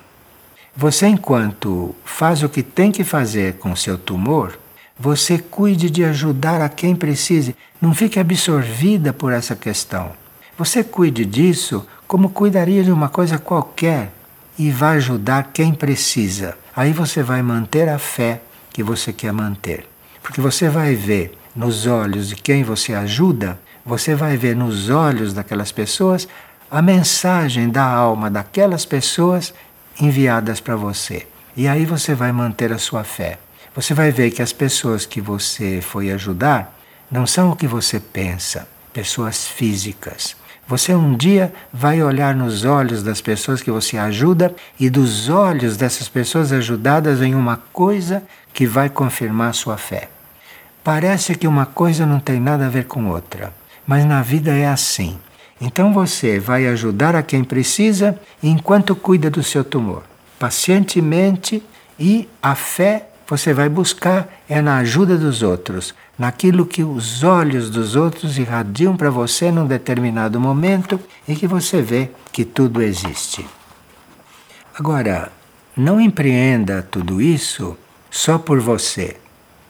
Você, 0.74 1.08
enquanto 1.08 1.94
faz 2.06 2.42
o 2.42 2.48
que 2.48 2.64
tem 2.64 2.90
que 2.90 3.04
fazer 3.04 3.56
com 3.56 3.76
seu 3.76 3.98
tumor, 3.98 4.58
você 4.98 5.38
cuide 5.38 5.90
de 5.90 6.06
ajudar 6.06 6.62
a 6.62 6.70
quem 6.70 6.96
precise. 6.96 7.54
Não 7.82 7.94
fique 7.94 8.18
absorvida 8.18 9.12
por 9.12 9.34
essa 9.34 9.54
questão. 9.54 10.14
Você 10.58 10.86
cuide 10.86 11.26
disso 11.26 11.86
como 12.08 12.30
cuidaria 12.30 12.82
de 12.82 12.94
uma 12.94 13.10
coisa 13.10 13.38
qualquer 13.38 14.10
e 14.58 14.72
vai 14.72 14.96
ajudar 14.96 15.52
quem 15.52 15.74
precisa. 15.74 16.58
Aí 16.74 16.94
você 16.94 17.22
vai 17.22 17.42
manter 17.42 17.90
a 17.90 18.00
fé 18.00 18.42
que 18.72 18.82
você 18.82 19.12
quer 19.12 19.34
manter. 19.34 19.86
Porque 20.22 20.40
você 20.40 20.70
vai 20.70 20.96
ver 20.96 21.43
nos 21.56 21.86
olhos 21.86 22.30
de 22.30 22.36
quem 22.36 22.64
você 22.64 22.94
ajuda, 22.94 23.60
você 23.86 24.16
vai 24.16 24.38
ver 24.38 24.56
nos 24.56 24.90
olhos 24.90 25.34
daquelas 25.34 25.72
pessoas 25.72 26.28
a 26.72 26.82
mensagem 26.82 27.70
da 27.70 27.84
alma 27.84 28.32
daquelas 28.32 28.84
pessoas 28.84 29.54
enviadas 30.02 30.60
para 30.60 30.76
você. 30.76 31.28
E 31.56 31.68
aí 31.68 31.86
você 31.86 32.16
vai 32.16 32.32
manter 32.32 32.74
a 32.74 32.80
sua 32.80 33.04
fé. 33.04 33.38
Você 33.76 33.94
vai 33.94 34.12
ver 34.12 34.32
que 34.32 34.42
as 34.42 34.52
pessoas 34.52 35.06
que 35.06 35.22
você 35.22 35.82
foi 35.82 36.12
ajudar 36.12 36.76
não 37.12 37.28
são 37.28 37.52
o 37.52 37.56
que 37.56 37.68
você 37.68 38.00
pensa, 38.00 38.68
pessoas 38.92 39.48
físicas 39.48 40.36
Você 40.68 40.96
um 40.96 41.16
dia 41.16 41.54
vai 41.72 42.02
olhar 42.02 42.34
nos 42.36 42.66
olhos 42.66 43.04
das 43.04 43.22
pessoas 43.22 43.62
que 43.62 43.70
você 43.70 43.98
ajuda 43.98 44.56
e 44.80 44.90
dos 44.90 45.30
olhos 45.30 45.78
dessas 45.78 46.10
pessoas 46.10 46.52
ajudadas 46.52 47.22
em 47.22 47.36
uma 47.36 47.58
coisa 47.72 48.24
que 48.52 48.66
vai 48.66 48.90
confirmar 48.90 49.54
sua 49.54 49.78
fé. 49.78 50.10
Parece 50.84 51.36
que 51.36 51.48
uma 51.48 51.66
coisa 51.66 52.06
não 52.06 52.20
tem 52.20 52.40
nada 52.40 52.66
a 52.66 52.70
ver 52.70 52.86
com 52.86 53.08
outra, 53.08 53.54
mas 53.88 54.04
na 54.06 54.22
vida 54.22 54.52
é 54.52 54.68
assim. 54.68 55.18
Então 55.62 55.94
você 55.94 56.40
vai 56.40 56.68
ajudar 56.68 57.16
a 57.16 57.24
quem 57.24 57.44
precisa 57.44 58.20
enquanto 58.42 58.96
cuida 58.96 59.30
do 59.30 59.42
seu 59.42 59.64
tumor, 59.64 60.04
pacientemente 60.38 61.64
e 61.98 62.28
a 62.42 62.54
fé 62.54 63.08
você 63.26 63.54
vai 63.54 63.70
buscar 63.70 64.28
é 64.50 64.62
na 64.62 64.78
ajuda 64.80 65.18
dos 65.18 65.42
outros, 65.42 65.96
naquilo 66.20 66.66
que 66.66 66.84
os 66.84 67.24
olhos 67.24 67.70
dos 67.70 67.96
outros 67.96 68.38
irradiam 68.38 68.98
para 68.98 69.10
você 69.10 69.50
num 69.52 69.66
determinado 69.66 70.40
momento 70.40 71.00
e 71.26 71.34
que 71.34 71.48
você 71.48 71.82
vê 71.82 72.12
que 72.32 72.44
tudo 72.44 72.82
existe. 72.82 73.48
Agora, 74.78 75.32
não 75.78 76.02
empreenda 76.02 76.86
tudo 76.92 77.22
isso 77.22 77.78
só 78.12 78.38
por 78.38 78.60
você. 78.60 79.23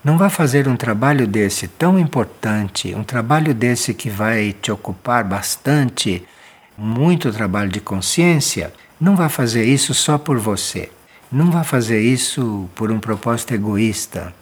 Não 0.03 0.17
vá 0.17 0.29
fazer 0.29 0.67
um 0.67 0.75
trabalho 0.75 1.25
desse 1.25 1.65
tão 1.65 1.97
importante, 1.97 2.93
um 2.93 3.05
trabalho 3.05 3.53
desse 3.53 3.93
que 3.93 4.09
vai 4.09 4.51
te 4.51 4.69
ocupar 4.69 5.23
bastante, 5.23 6.27
muito 6.77 7.31
trabalho 7.31 7.69
de 7.69 7.79
consciência. 7.79 8.73
Não 8.99 9.15
vá 9.15 9.29
fazer 9.29 9.63
isso 9.63 9.93
só 9.93 10.17
por 10.17 10.37
você. 10.37 10.91
Não 11.31 11.49
vá 11.49 11.63
fazer 11.63 12.01
isso 12.01 12.69
por 12.75 12.91
um 12.91 12.99
propósito 12.99 13.53
egoísta, 13.53 14.35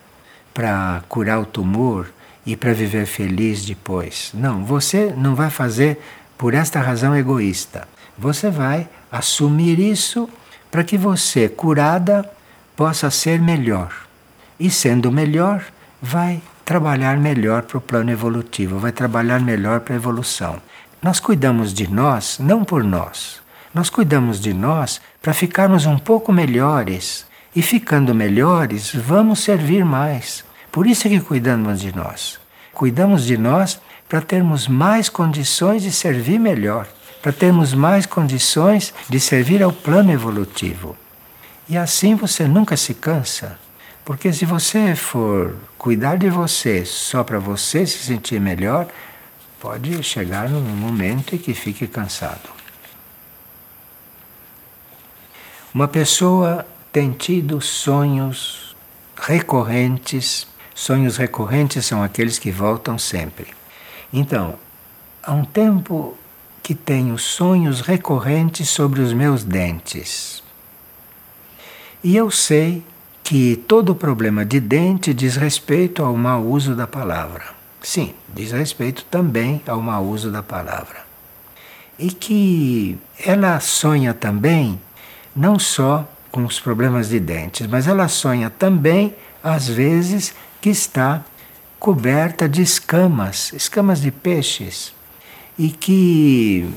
para 0.52 1.04
curar 1.08 1.40
o 1.40 1.46
tumor 1.46 2.12
e 2.44 2.56
para 2.56 2.74
viver 2.74 3.06
feliz 3.06 3.64
depois. 3.64 4.32
Não, 4.34 4.66
você 4.66 5.14
não 5.16 5.36
vai 5.36 5.52
fazer 5.52 6.02
por 6.40 6.56
esta 6.56 6.82
razão 6.82 7.16
egoísta. 7.16 7.88
Você 8.18 8.50
vai 8.50 8.90
assumir 9.12 9.78
isso 9.78 10.28
para 10.72 10.84
que 10.84 10.98
você, 10.98 11.48
curada, 11.48 12.28
possa 12.76 13.12
ser 13.12 13.40
melhor. 13.40 14.11
E 14.62 14.70
sendo 14.70 15.12
melhor, 15.12 15.64
vai 16.00 16.40
trabalhar 16.64 17.18
melhor 17.18 17.64
para 17.64 17.80
o 17.80 17.82
plano 17.82 18.12
evolutivo, 18.12 18.78
vai 18.78 18.92
trabalhar 18.92 19.42
melhor 19.42 19.80
para 19.80 19.96
a 19.96 19.98
evolução. 19.98 20.62
Nós 21.02 21.20
cuidamos 21.20 21.74
de 21.74 21.90
nós 21.90 22.38
não 22.38 22.64
por 22.64 22.84
nós, 22.84 23.42
nós 23.74 23.90
cuidamos 23.90 24.40
de 24.40 24.54
nós 24.54 25.02
para 25.20 25.34
ficarmos 25.34 25.88
um 25.88 25.98
pouco 25.98 26.32
melhores. 26.32 27.26
E 27.56 27.64
ficando 27.64 28.14
melhores, 28.14 28.94
vamos 28.94 29.40
servir 29.40 29.84
mais. 29.84 30.46
Por 30.72 30.86
isso 30.86 31.08
é 31.08 31.10
que 31.10 31.20
cuidamos 31.20 31.82
de 31.82 31.96
nós. 31.96 32.40
Cuidamos 32.72 33.26
de 33.26 33.40
nós 33.40 33.82
para 34.08 34.22
termos 34.22 34.68
mais 34.68 35.10
condições 35.10 35.82
de 35.82 35.92
servir 35.92 36.40
melhor, 36.40 36.88
para 37.20 37.32
termos 37.32 37.74
mais 37.74 38.06
condições 38.06 38.94
de 39.10 39.20
servir 39.20 39.64
ao 39.64 39.74
plano 39.74 40.12
evolutivo. 40.12 40.96
E 41.68 41.76
assim 41.76 42.14
você 42.14 42.48
nunca 42.48 42.78
se 42.78 42.94
cansa. 42.94 43.58
Porque 44.04 44.34
se 44.34 44.46
você 44.46 44.96
for 44.96 45.56
cuidar 45.78 46.18
de 46.18 46.30
você 46.30 46.84
só 46.86 47.24
para 47.24 47.40
você 47.40 47.86
se 47.86 48.00
sentir 48.00 48.40
melhor, 48.40 48.88
pode 49.60 50.02
chegar 50.04 50.50
num 50.50 50.62
momento 50.62 51.36
em 51.36 51.38
que 51.38 51.54
fique 51.54 51.88
cansado. 51.88 52.50
Uma 55.74 55.88
pessoa 55.88 56.66
tem 56.92 57.12
tido 57.12 57.62
sonhos 57.62 58.76
recorrentes. 59.16 60.48
Sonhos 60.74 61.16
recorrentes 61.18 61.86
são 61.86 62.04
aqueles 62.04 62.40
que 62.40 62.52
voltam 62.52 62.98
sempre. 62.98 63.48
Então, 64.12 64.56
há 65.24 65.32
um 65.32 65.46
tempo 65.46 66.18
que 66.62 66.76
tenho 66.76 67.18
sonhos 67.18 67.82
recorrentes 67.82 68.70
sobre 68.70 69.00
os 69.00 69.14
meus 69.14 69.44
dentes. 69.44 70.44
E 72.04 72.16
eu 72.16 72.30
sei 72.32 72.84
que 73.24 73.56
todo 73.68 73.96
problema 73.96 74.46
de 74.46 74.60
dente 74.60 75.14
diz 75.14 75.36
respeito 75.36 76.04
ao 76.04 76.16
mau 76.16 76.44
uso 76.44 76.76
da 76.76 76.88
palavra. 76.88 77.44
Sim, 77.82 78.14
diz 78.34 78.52
respeito 78.52 79.06
também 79.06 79.62
ao 79.68 79.82
mau 79.82 80.04
uso 80.06 80.32
da 80.32 80.44
palavra. 80.44 81.06
E 81.98 82.12
que 82.12 82.98
ela 83.24 83.60
sonha 83.60 84.14
também 84.14 84.80
não 85.36 85.58
só 85.58 86.08
com 86.32 86.46
os 86.46 86.60
problemas 86.60 87.10
de 87.10 87.20
dentes, 87.20 87.68
mas 87.68 87.88
ela 87.88 88.08
sonha 88.08 88.50
também, 88.50 89.16
às 89.44 89.68
vezes, 89.68 90.34
que 90.62 90.70
está 90.70 91.24
coberta 91.80 92.48
de 92.48 92.62
escamas, 92.62 93.52
escamas 93.54 94.02
de 94.02 94.12
peixes, 94.12 94.94
e 95.58 95.70
que 95.70 96.70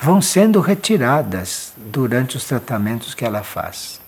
vão 0.00 0.20
sendo 0.20 0.60
retiradas 0.60 1.72
durante 1.76 2.36
os 2.36 2.44
tratamentos 2.44 3.14
que 3.14 3.24
ela 3.24 3.42
faz. 3.42 4.00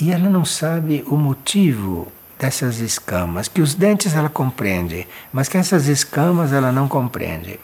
E 0.00 0.12
ela 0.12 0.28
não 0.28 0.44
sabe 0.44 1.04
o 1.08 1.16
motivo 1.16 2.12
dessas 2.38 2.78
escamas, 2.78 3.48
que 3.48 3.60
os 3.60 3.74
dentes 3.74 4.14
ela 4.14 4.28
compreende, 4.28 5.08
mas 5.32 5.48
que 5.48 5.56
essas 5.56 5.88
escamas 5.88 6.52
ela 6.52 6.70
não 6.70 6.86
compreende. 6.86 7.58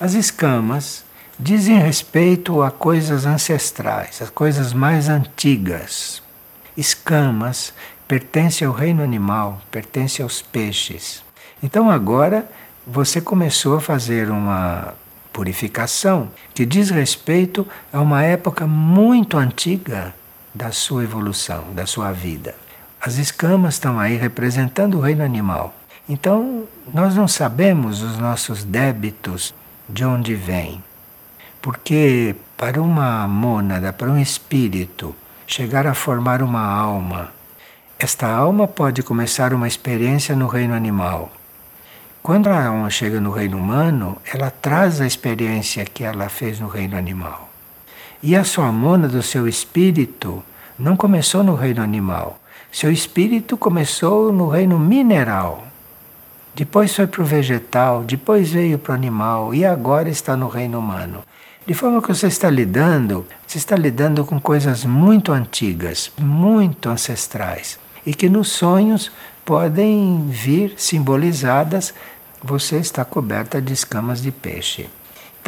As 0.00 0.14
escamas 0.14 1.04
dizem 1.38 1.78
respeito 1.78 2.62
a 2.62 2.70
coisas 2.70 3.26
ancestrais, 3.26 4.22
as 4.22 4.30
coisas 4.30 4.72
mais 4.72 5.08
antigas. 5.08 6.22
Escamas 6.76 7.72
pertence 8.06 8.64
ao 8.64 8.72
reino 8.72 9.02
animal, 9.02 9.60
pertence 9.68 10.22
aos 10.22 10.40
peixes. 10.40 11.24
Então 11.60 11.90
agora 11.90 12.48
você 12.86 13.20
começou 13.20 13.76
a 13.76 13.80
fazer 13.80 14.30
uma 14.30 14.94
purificação 15.32 16.28
que 16.54 16.64
diz 16.64 16.90
respeito 16.90 17.66
a 17.92 18.00
uma 18.00 18.22
época 18.22 18.64
muito 18.64 19.36
antiga 19.36 20.14
da 20.54 20.72
sua 20.72 21.04
evolução, 21.04 21.72
da 21.72 21.86
sua 21.86 22.12
vida. 22.12 22.54
As 23.00 23.16
escamas 23.16 23.74
estão 23.74 23.98
aí 23.98 24.16
representando 24.16 24.98
o 24.98 25.00
reino 25.00 25.24
animal. 25.24 25.74
Então, 26.08 26.64
nós 26.92 27.14
não 27.14 27.28
sabemos 27.28 28.02
os 28.02 28.18
nossos 28.18 28.64
débitos 28.64 29.54
de 29.88 30.04
onde 30.04 30.34
vêm. 30.34 30.82
Porque 31.62 32.34
para 32.56 32.80
uma 32.80 33.26
mônada, 33.28 33.92
para 33.92 34.10
um 34.10 34.18
espírito, 34.18 35.14
chegar 35.46 35.86
a 35.86 35.94
formar 35.94 36.42
uma 36.42 36.64
alma, 36.64 37.32
esta 37.98 38.26
alma 38.26 38.66
pode 38.66 39.02
começar 39.02 39.52
uma 39.52 39.68
experiência 39.68 40.34
no 40.34 40.46
reino 40.46 40.74
animal. 40.74 41.30
Quando 42.22 42.48
a 42.48 42.66
alma 42.66 42.88
chega 42.90 43.20
no 43.20 43.30
reino 43.30 43.58
humano, 43.58 44.16
ela 44.32 44.50
traz 44.50 45.00
a 45.00 45.06
experiência 45.06 45.84
que 45.84 46.04
ela 46.04 46.28
fez 46.28 46.60
no 46.60 46.68
reino 46.68 46.96
animal. 46.96 47.49
E 48.22 48.36
a 48.36 48.44
sua 48.44 48.70
mônada, 48.70 49.18
o 49.18 49.22
seu 49.22 49.48
espírito, 49.48 50.42
não 50.78 50.94
começou 50.94 51.42
no 51.42 51.54
reino 51.54 51.82
animal. 51.82 52.38
Seu 52.70 52.92
espírito 52.92 53.56
começou 53.56 54.30
no 54.30 54.48
reino 54.48 54.78
mineral. 54.78 55.66
Depois 56.54 56.94
foi 56.94 57.06
para 57.06 57.22
o 57.22 57.24
vegetal, 57.24 58.02
depois 58.04 58.50
veio 58.50 58.78
para 58.78 58.92
o 58.92 58.94
animal 58.94 59.54
e 59.54 59.64
agora 59.64 60.10
está 60.10 60.36
no 60.36 60.48
reino 60.48 60.78
humano. 60.78 61.22
De 61.66 61.72
forma 61.72 62.02
que 62.02 62.08
você 62.08 62.26
está 62.26 62.50
lidando, 62.50 63.26
você 63.46 63.56
está 63.56 63.76
lidando 63.76 64.24
com 64.24 64.38
coisas 64.38 64.84
muito 64.84 65.32
antigas, 65.32 66.12
muito 66.18 66.88
ancestrais, 66.88 67.78
e 68.04 68.12
que 68.12 68.28
nos 68.28 68.48
sonhos 68.48 69.10
podem 69.44 70.26
vir 70.28 70.74
simbolizadas, 70.76 71.94
você 72.42 72.76
está 72.76 73.04
coberta 73.04 73.60
de 73.62 73.72
escamas 73.72 74.20
de 74.20 74.30
peixe. 74.30 74.88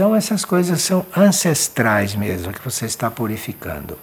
Então 0.03 0.17
essas 0.17 0.45
coisas 0.45 0.83
são 0.83 1.07
ancestrais 1.17 2.17
mesmo, 2.17 2.53
que 2.53 2.65
você 2.65 2.87
está 2.87 3.09
purificando. 3.09 3.97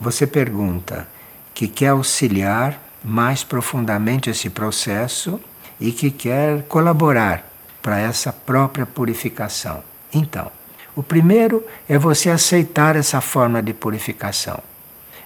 Você 0.00 0.26
pergunta 0.26 1.06
que 1.52 1.68
quer 1.68 1.88
auxiliar 1.88 2.80
mais 3.04 3.44
profundamente 3.44 4.30
esse 4.30 4.48
processo 4.48 5.38
e 5.78 5.92
que 5.92 6.10
quer 6.10 6.62
colaborar 6.62 7.44
para 7.82 7.98
essa 7.98 8.32
própria 8.32 8.86
purificação. 8.86 9.84
Então, 10.10 10.50
o 10.96 11.02
primeiro 11.02 11.62
é 11.86 11.98
você 11.98 12.30
aceitar 12.30 12.96
essa 12.96 13.20
forma 13.20 13.62
de 13.62 13.74
purificação. 13.74 14.58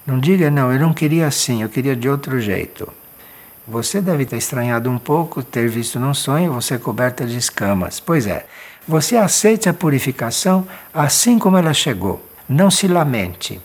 Não 0.05 0.19
diga, 0.19 0.51
não, 0.51 0.73
eu 0.73 0.81
não 0.81 0.93
queria 0.93 1.29
assim, 1.29 1.63
eu 1.63 1.69
queria 1.69 1.95
de 1.95 2.09
outro 2.09 2.41
jeito. 2.41 2.93
Você 3.69 4.01
deve 4.01 4.27
ter 4.27 4.39
estranhado 4.39 4.91
um 4.91 4.99
pouco 4.99 5.41
ter 5.41 5.69
visto 5.69 6.01
num 6.01 6.13
sonho 6.13 6.53
você 6.53 6.77
coberta 6.81 7.25
de 7.25 7.39
escamas. 7.39 8.01
Pois 8.01 8.27
é, 8.27 8.45
você 8.87 9.17
aceite 9.17 9.69
a 9.69 9.75
purificação 9.75 10.67
assim 10.93 11.39
como 11.39 11.57
ela 11.57 11.73
chegou. 11.73 12.25
Não 12.49 12.71
se 12.71 12.89
lamente. 12.89 13.61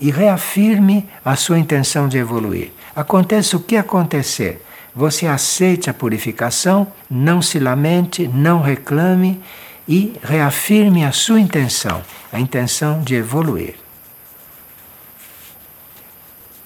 E 0.00 0.10
reafirme 0.10 1.08
a 1.24 1.36
sua 1.36 1.58
intenção 1.58 2.08
de 2.08 2.18
evoluir. 2.18 2.72
Aconteça 2.94 3.56
o 3.56 3.60
que 3.60 3.76
acontecer, 3.76 4.64
você 4.94 5.26
aceite 5.26 5.90
a 5.90 5.94
purificação, 5.94 6.90
não 7.10 7.42
se 7.42 7.58
lamente, 7.58 8.26
não 8.26 8.62
reclame 8.62 9.42
e 9.86 10.14
reafirme 10.22 11.04
a 11.04 11.12
sua 11.12 11.38
intenção, 11.38 12.02
a 12.32 12.40
intenção 12.40 13.02
de 13.02 13.14
evoluir. 13.14 13.74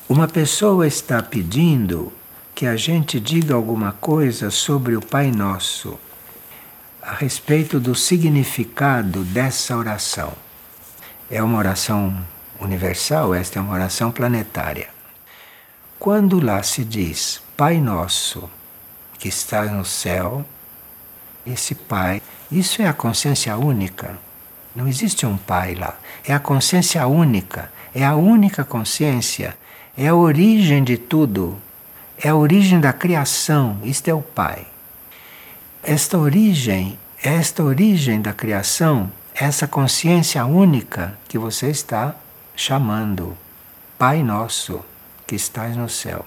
Uma 0.08 0.26
pessoa 0.26 0.86
está 0.86 1.22
pedindo 1.22 2.12
que 2.54 2.66
a 2.66 2.76
gente 2.76 3.20
diga 3.20 3.54
alguma 3.54 3.92
coisa 3.92 4.50
sobre 4.50 4.96
o 4.96 5.00
Pai 5.00 5.30
Nosso. 5.30 5.98
A 7.10 7.14
respeito 7.14 7.80
do 7.80 7.92
significado 7.92 9.24
dessa 9.24 9.76
oração. 9.76 10.32
É 11.28 11.42
uma 11.42 11.58
oração 11.58 12.16
universal, 12.60 13.34
esta 13.34 13.58
é 13.58 13.62
uma 13.62 13.74
oração 13.74 14.12
planetária. 14.12 14.88
Quando 15.98 16.38
lá 16.38 16.62
se 16.62 16.84
diz 16.84 17.42
Pai 17.56 17.80
Nosso 17.80 18.48
que 19.18 19.26
está 19.26 19.64
no 19.64 19.84
céu, 19.84 20.46
esse 21.44 21.74
Pai, 21.74 22.22
isso 22.50 22.80
é 22.80 22.86
a 22.86 22.92
consciência 22.92 23.56
única. 23.56 24.16
Não 24.72 24.86
existe 24.86 25.26
um 25.26 25.36
Pai 25.36 25.74
lá. 25.74 25.98
É 26.24 26.32
a 26.32 26.38
consciência 26.38 27.04
única, 27.08 27.72
é 27.92 28.04
a 28.04 28.14
única 28.14 28.64
consciência, 28.64 29.58
é 29.98 30.06
a 30.06 30.14
origem 30.14 30.84
de 30.84 30.96
tudo, 30.96 31.58
é 32.16 32.28
a 32.28 32.36
origem 32.36 32.78
da 32.78 32.92
criação. 32.92 33.80
Isto 33.82 34.06
é 34.06 34.14
o 34.14 34.22
Pai. 34.22 34.69
Esta 35.82 36.18
origem, 36.18 36.98
esta 37.22 37.62
origem 37.62 38.20
da 38.20 38.34
criação, 38.34 39.10
essa 39.34 39.66
consciência 39.66 40.44
única 40.44 41.18
que 41.26 41.38
você 41.38 41.70
está 41.70 42.14
chamando, 42.54 43.34
Pai 43.98 44.22
Nosso 44.22 44.84
que 45.26 45.34
estás 45.34 45.76
no 45.76 45.88
céu. 45.88 46.26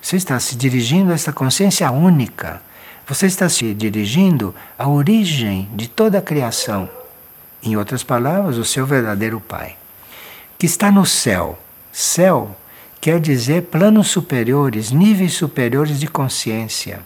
Você 0.00 0.14
está 0.14 0.38
se 0.38 0.54
dirigindo 0.54 1.10
a 1.10 1.14
essa 1.14 1.32
consciência 1.32 1.90
única. 1.90 2.62
Você 3.08 3.26
está 3.26 3.48
se 3.48 3.74
dirigindo 3.74 4.54
à 4.78 4.88
origem 4.88 5.68
de 5.74 5.88
toda 5.88 6.18
a 6.18 6.22
criação. 6.22 6.88
Em 7.60 7.76
outras 7.76 8.04
palavras, 8.04 8.58
o 8.58 8.64
seu 8.64 8.86
verdadeiro 8.86 9.40
Pai, 9.40 9.76
que 10.56 10.66
está 10.66 10.92
no 10.92 11.04
céu. 11.04 11.58
Céu 11.90 12.56
quer 13.00 13.18
dizer 13.18 13.62
planos 13.64 14.06
superiores, 14.06 14.92
níveis 14.92 15.32
superiores 15.32 15.98
de 15.98 16.06
consciência. 16.06 17.00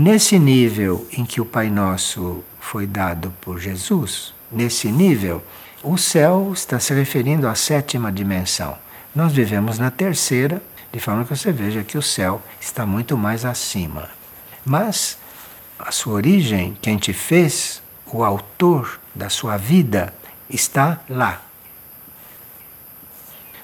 Nesse 0.00 0.38
nível 0.38 1.08
em 1.10 1.24
que 1.24 1.40
o 1.40 1.44
Pai 1.44 1.68
Nosso 1.68 2.44
foi 2.60 2.86
dado 2.86 3.34
por 3.40 3.58
Jesus, 3.58 4.32
nesse 4.48 4.92
nível, 4.92 5.42
o 5.82 5.98
céu 5.98 6.52
está 6.54 6.78
se 6.78 6.94
referindo 6.94 7.48
à 7.48 7.56
sétima 7.56 8.12
dimensão. 8.12 8.78
Nós 9.12 9.32
vivemos 9.32 9.76
na 9.76 9.90
terceira, 9.90 10.62
de 10.92 11.00
forma 11.00 11.24
que 11.24 11.36
você 11.36 11.50
veja 11.50 11.82
que 11.82 11.98
o 11.98 12.02
céu 12.02 12.40
está 12.60 12.86
muito 12.86 13.18
mais 13.18 13.44
acima. 13.44 14.08
Mas 14.64 15.18
a 15.76 15.90
sua 15.90 16.12
origem, 16.12 16.78
quem 16.80 16.96
te 16.96 17.12
fez, 17.12 17.82
o 18.06 18.22
autor 18.22 19.00
da 19.12 19.28
sua 19.28 19.56
vida, 19.56 20.14
está 20.48 21.00
lá. 21.10 21.42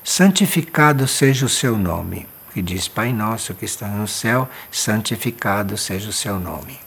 Santificado 0.02 1.06
seja 1.06 1.46
o 1.46 1.48
seu 1.48 1.78
nome 1.78 2.26
que 2.54 2.62
diz 2.62 2.86
Pai 2.86 3.12
Nosso 3.12 3.52
que 3.52 3.64
está 3.64 3.88
no 3.88 4.06
céu, 4.06 4.48
santificado 4.70 5.76
seja 5.76 6.08
o 6.08 6.12
seu 6.12 6.38
nome. 6.38 6.78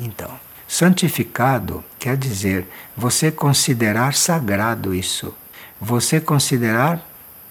Então, 0.00 0.30
santificado 0.66 1.84
quer 1.98 2.16
dizer 2.16 2.66
você 2.96 3.30
considerar 3.30 4.14
sagrado 4.14 4.94
isso, 4.94 5.34
você 5.78 6.18
considerar 6.18 7.06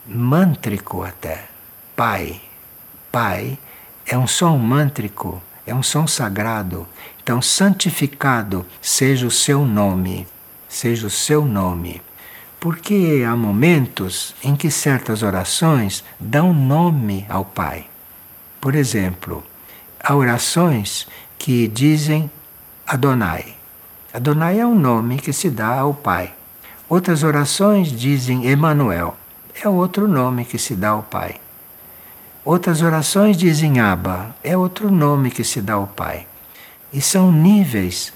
mântrico 0.08 1.04
até. 1.04 1.46
Pai, 1.96 2.42
Pai 3.12 3.60
é 4.08 4.18
um 4.18 4.26
som 4.26 4.58
mântrico, 4.58 5.40
é 5.68 5.76
um 5.76 5.84
som 5.84 6.08
sagrado. 6.08 6.88
Então, 7.22 7.44
santificado 7.44 8.66
seja 8.82 9.28
o 9.28 9.32
seu 9.32 9.64
nome, 9.64 10.28
seja 10.68 11.06
o 11.06 11.12
seu 11.12 11.46
nome 11.46 12.02
porque 12.60 13.24
há 13.28 13.36
momentos 13.36 14.36
em 14.44 14.56
que 14.56 14.72
certas 14.72 15.22
orações 15.24 16.04
dão 16.20 16.54
nome 16.54 17.26
ao 17.30 17.46
Pai. 17.46 17.86
Por 18.60 18.76
exemplo, 18.76 19.44
há 20.04 20.16
orações 20.16 21.08
que 21.38 21.68
dizem 21.68 22.30
Adonai. 22.88 23.56
Adonai 24.14 24.60
é 24.60 24.66
um 24.66 24.74
nome 24.74 25.18
que 25.18 25.34
se 25.34 25.50
dá 25.50 25.80
ao 25.80 25.94
Pai. 25.94 26.34
Outras 26.88 27.24
orações 27.24 27.92
dizem 27.92 28.48
Emanuel. 28.48 29.16
É 29.62 29.68
outro 29.68 30.08
nome 30.08 30.46
que 30.46 30.58
se 30.58 30.76
dá 30.76 30.90
ao 30.90 31.04
Pai. 31.04 31.36
Outras 32.44 32.82
orações 32.82 33.38
dizem 33.38 33.80
Abba. 33.80 34.36
É 34.44 34.56
outro 34.56 34.92
nome 34.92 35.32
que 35.32 35.44
se 35.44 35.62
dá 35.62 35.74
ao 35.74 35.88
Pai. 35.88 36.28
E 36.94 37.02
são 37.02 37.32
níveis 37.32 38.14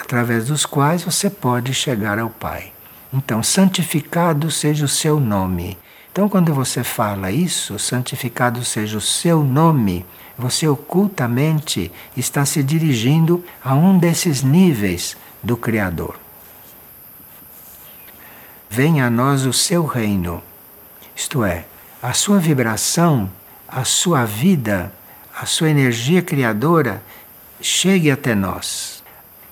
através 0.00 0.46
dos 0.46 0.66
quais 0.66 1.02
você 1.02 1.30
pode 1.30 1.72
chegar 1.72 2.18
ao 2.18 2.30
Pai. 2.30 2.72
Então, 3.12 3.42
santificado 3.42 4.50
seja 4.50 4.84
o 4.84 4.88
seu 4.88 5.18
nome. 5.18 5.76
Então, 6.12 6.28
quando 6.28 6.54
você 6.54 6.84
fala 6.84 7.30
isso, 7.30 7.78
santificado 7.78 8.64
seja 8.64 8.98
o 8.98 9.00
seu 9.00 9.42
nome, 9.42 10.06
você 10.38 10.66
ocultamente 10.68 11.90
está 12.16 12.44
se 12.46 12.62
dirigindo 12.62 13.44
a 13.62 13.74
um 13.74 13.98
desses 13.98 14.42
níveis 14.42 15.16
do 15.42 15.56
Criador. 15.56 16.18
Venha 18.68 19.06
a 19.06 19.10
nós 19.10 19.44
o 19.44 19.52
seu 19.52 19.84
reino, 19.84 20.40
isto 21.14 21.42
é, 21.44 21.64
a 22.00 22.12
sua 22.12 22.38
vibração, 22.38 23.28
a 23.66 23.84
sua 23.84 24.24
vida, 24.24 24.92
a 25.36 25.46
sua 25.46 25.70
energia 25.70 26.22
criadora 26.22 27.02
chegue 27.60 28.10
até 28.10 28.34
nós 28.34 28.99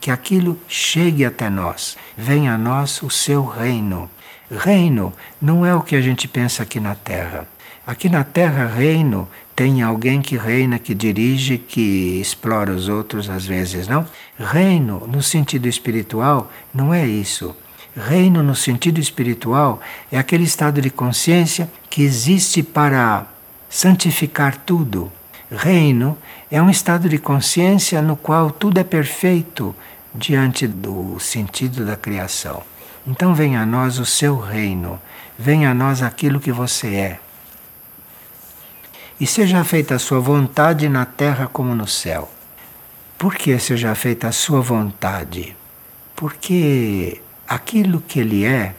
que 0.09 0.13
aquilo 0.13 0.59
chegue 0.67 1.23
até 1.23 1.51
nós, 1.51 1.95
venha 2.17 2.55
a 2.55 2.59
nós 2.59 3.03
o 3.03 3.11
seu 3.11 3.45
reino. 3.45 4.09
Reino 4.51 5.13
não 5.39 5.67
é 5.67 5.75
o 5.75 5.83
que 5.83 5.95
a 5.95 6.01
gente 6.01 6.27
pensa 6.27 6.63
aqui 6.63 6.81
na 6.81 6.95
Terra. 6.95 7.47
Aqui 7.87 8.09
na 8.09 8.25
Terra, 8.25 8.65
reino 8.67 9.29
tem 9.55 9.83
alguém 9.83 10.23
que 10.23 10.35
reina, 10.35 10.79
que 10.79 10.95
dirige, 10.95 11.59
que 11.59 12.19
explora 12.23 12.73
os 12.73 12.89
outros 12.89 13.29
às 13.29 13.45
vezes, 13.45 13.87
não? 13.87 14.07
Reino, 14.39 15.07
no 15.07 15.23
sentido 15.23 15.69
espiritual, 15.69 16.51
não 16.73 16.95
é 16.95 17.07
isso. 17.07 17.55
Reino, 17.95 18.43
no 18.43 18.55
sentido 18.55 18.99
espiritual, 18.99 19.79
é 20.11 20.17
aquele 20.17 20.45
estado 20.45 20.81
de 20.81 20.89
consciência 20.89 21.69
que 21.91 22.01
existe 22.01 22.63
para 22.63 23.27
santificar 23.69 24.57
tudo. 24.57 25.13
Reino 25.51 26.17
é 26.51 26.61
um 26.61 26.71
estado 26.71 27.09
de 27.11 27.19
consciência 27.19 28.01
no 28.01 28.17
qual 28.17 28.51
tudo 28.51 28.79
é 28.79 28.85
perfeito, 28.85 29.75
diante 30.15 30.67
do 30.67 31.19
sentido 31.19 31.85
da 31.85 31.97
criação. 31.97 32.63
Então 33.07 33.35
venha 33.35 33.63
a 33.63 33.67
nós 33.67 33.99
o 33.99 34.07
seu 34.07 34.39
reino, 34.39 35.01
venha 35.39 35.71
a 35.71 35.75
nós 35.75 36.03
aquilo 36.03 36.41
que 36.41 36.53
você 36.53 36.95
é. 36.95 37.21
E 39.21 39.27
seja 39.27 39.65
feita 39.65 39.95
a 39.95 39.99
sua 39.99 40.21
vontade 40.21 40.89
na 40.89 41.05
terra 41.05 41.47
como 41.47 41.75
no 41.75 41.87
céu. 41.87 42.31
Por 43.17 43.35
que 43.35 43.59
seja 43.59 43.95
feita 43.95 44.29
a 44.29 44.33
sua 44.33 44.61
vontade? 44.61 45.57
Porque 46.15 47.21
aquilo 47.49 48.01
que 48.01 48.21
ele 48.21 48.45
é 48.45 48.75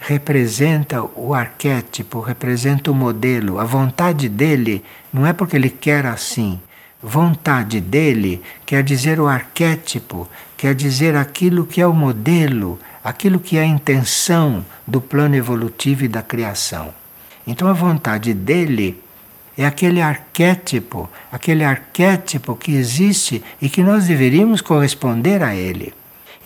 representa 0.00 1.02
o 1.02 1.34
arquétipo, 1.34 2.20
representa 2.20 2.90
o 2.90 2.94
modelo. 2.94 3.58
A 3.58 3.64
vontade 3.64 4.28
dele 4.28 4.82
não 5.12 5.26
é 5.26 5.32
porque 5.32 5.56
ele 5.56 5.70
quer 5.70 6.06
assim, 6.06 6.60
vontade 7.02 7.80
dele 7.80 8.40
quer 8.64 8.82
dizer 8.82 9.18
o 9.18 9.26
arquétipo, 9.26 10.28
quer 10.56 10.74
dizer 10.74 11.16
aquilo 11.16 11.66
que 11.66 11.80
é 11.80 11.86
o 11.86 11.92
modelo, 11.92 12.78
aquilo 13.02 13.40
que 13.40 13.56
é 13.56 13.62
a 13.62 13.66
intenção 13.66 14.64
do 14.86 15.00
plano 15.00 15.34
evolutivo 15.34 16.04
e 16.04 16.08
da 16.08 16.22
criação. 16.22 16.94
Então 17.46 17.66
a 17.66 17.72
vontade 17.72 18.32
dele 18.32 19.02
é 19.58 19.66
aquele 19.66 20.00
arquétipo, 20.00 21.10
aquele 21.30 21.64
arquétipo 21.64 22.54
que 22.54 22.72
existe 22.72 23.42
e 23.60 23.68
que 23.68 23.82
nós 23.82 24.06
deveríamos 24.06 24.60
corresponder 24.60 25.42
a 25.42 25.54
ele. 25.54 25.92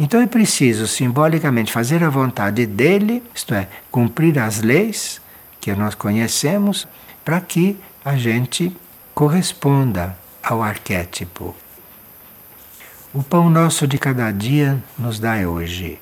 Então 0.00 0.20
é 0.20 0.26
preciso 0.26 0.86
simbolicamente 0.86 1.72
fazer 1.72 2.02
a 2.02 2.10
vontade 2.10 2.66
dele, 2.66 3.22
isto 3.34 3.54
é, 3.54 3.68
cumprir 3.90 4.38
as 4.38 4.60
leis 4.62 5.20
que 5.60 5.72
nós 5.74 5.94
conhecemos, 5.94 6.88
para 7.24 7.40
que 7.40 7.76
a 8.04 8.16
gente 8.16 8.74
corresponda 9.14 10.16
ao 10.46 10.62
arquétipo. 10.62 11.56
O 13.12 13.20
pão 13.20 13.50
nosso 13.50 13.84
de 13.84 13.98
cada 13.98 14.30
dia 14.30 14.80
nos 14.96 15.18
dá 15.18 15.34
hoje. 15.38 15.98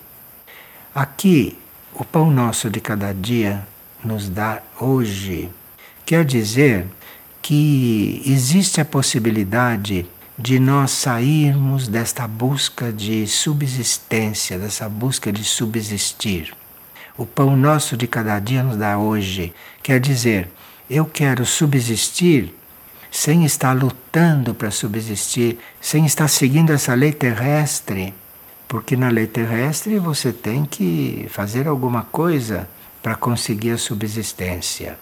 Aqui, 0.94 1.56
o 1.94 2.04
pão 2.04 2.30
nosso 2.30 2.68
de 2.68 2.78
cada 2.78 3.14
dia 3.14 3.66
nos 4.04 4.28
dá 4.28 4.60
hoje. 4.78 5.48
Quer 6.04 6.26
dizer 6.26 6.86
que 7.40 8.22
existe 8.26 8.82
a 8.82 8.84
possibilidade 8.84 10.06
de 10.38 10.58
nós 10.58 10.90
sairmos 10.90 11.88
desta 11.88 12.28
busca 12.28 12.92
de 12.92 13.26
subsistência, 13.26 14.58
dessa 14.58 14.90
busca 14.90 15.32
de 15.32 15.42
subsistir. 15.42 16.52
O 17.16 17.24
pão 17.24 17.56
nosso 17.56 17.96
de 17.96 18.06
cada 18.06 18.38
dia 18.40 18.62
nos 18.62 18.76
dá 18.76 18.98
hoje. 18.98 19.54
Quer 19.82 20.00
dizer, 20.00 20.50
eu 20.90 21.06
quero 21.06 21.46
subsistir 21.46 22.52
sem 23.14 23.44
estar 23.44 23.72
lutando 23.72 24.56
para 24.56 24.72
subsistir, 24.72 25.56
sem 25.80 26.04
estar 26.04 26.26
seguindo 26.26 26.72
essa 26.72 26.94
lei 26.94 27.12
terrestre. 27.12 28.12
Porque 28.66 28.96
na 28.96 29.08
lei 29.08 29.28
terrestre 29.28 30.00
você 30.00 30.32
tem 30.32 30.64
que 30.64 31.28
fazer 31.30 31.68
alguma 31.68 32.02
coisa 32.02 32.68
para 33.00 33.14
conseguir 33.14 33.70
a 33.70 33.78
subsistência. 33.78 34.98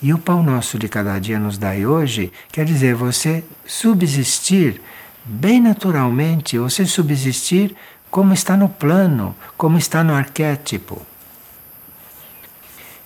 E 0.00 0.14
o 0.14 0.18
pão 0.18 0.44
nosso 0.44 0.78
de 0.78 0.88
cada 0.88 1.18
dia 1.18 1.40
nos 1.40 1.58
dai 1.58 1.84
hoje 1.84 2.32
quer 2.52 2.64
dizer 2.64 2.94
você 2.94 3.42
subsistir 3.66 4.80
bem 5.24 5.60
naturalmente, 5.60 6.56
você 6.56 6.86
subsistir 6.86 7.74
como 8.12 8.32
está 8.32 8.56
no 8.56 8.68
plano, 8.68 9.34
como 9.56 9.76
está 9.76 10.04
no 10.04 10.14
arquétipo. 10.14 11.04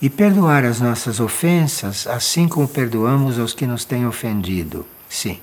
E 0.03 0.11
perdoar 0.11 0.65
as 0.65 0.81
nossas 0.81 1.21
ofensas, 1.21 2.09
assim 2.09 2.49
como 2.49 2.67
perdoamos 2.67 3.39
os 3.39 3.55
que 3.55 3.69
nos 3.69 3.85
têm 3.85 4.05
ofendido. 4.05 4.85
Sim, 5.09 5.39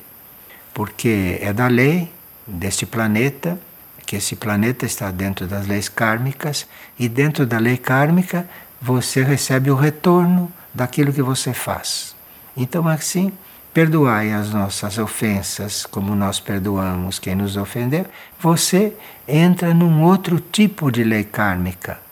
porque 0.73 1.39
é 1.41 1.53
da 1.53 1.67
lei 1.67 2.11
deste 2.45 2.85
planeta, 2.85 3.57
que 4.05 4.17
esse 4.17 4.35
planeta 4.35 4.85
está 4.85 5.11
dentro 5.11 5.47
das 5.47 5.65
leis 5.65 5.87
kármicas, 5.87 6.67
e 6.99 7.07
dentro 7.07 7.45
da 7.45 7.57
lei 7.57 7.77
kármica 7.77 8.49
você 8.81 9.23
recebe 9.23 9.71
o 9.71 9.75
retorno 9.75 10.51
daquilo 10.73 11.13
que 11.13 11.21
você 11.21 11.53
faz. 11.53 12.13
Então, 12.57 12.85
assim, 12.85 13.31
perdoai 13.73 14.33
as 14.33 14.51
nossas 14.51 14.97
ofensas, 14.97 15.85
como 15.85 16.13
nós 16.15 16.41
perdoamos 16.41 17.17
quem 17.17 17.33
nos 17.33 17.55
ofendeu, 17.55 18.05
você 18.37 18.93
entra 19.25 19.73
num 19.73 20.03
outro 20.03 20.37
tipo 20.37 20.91
de 20.91 21.01
lei 21.01 21.23
kármica. 21.23 22.08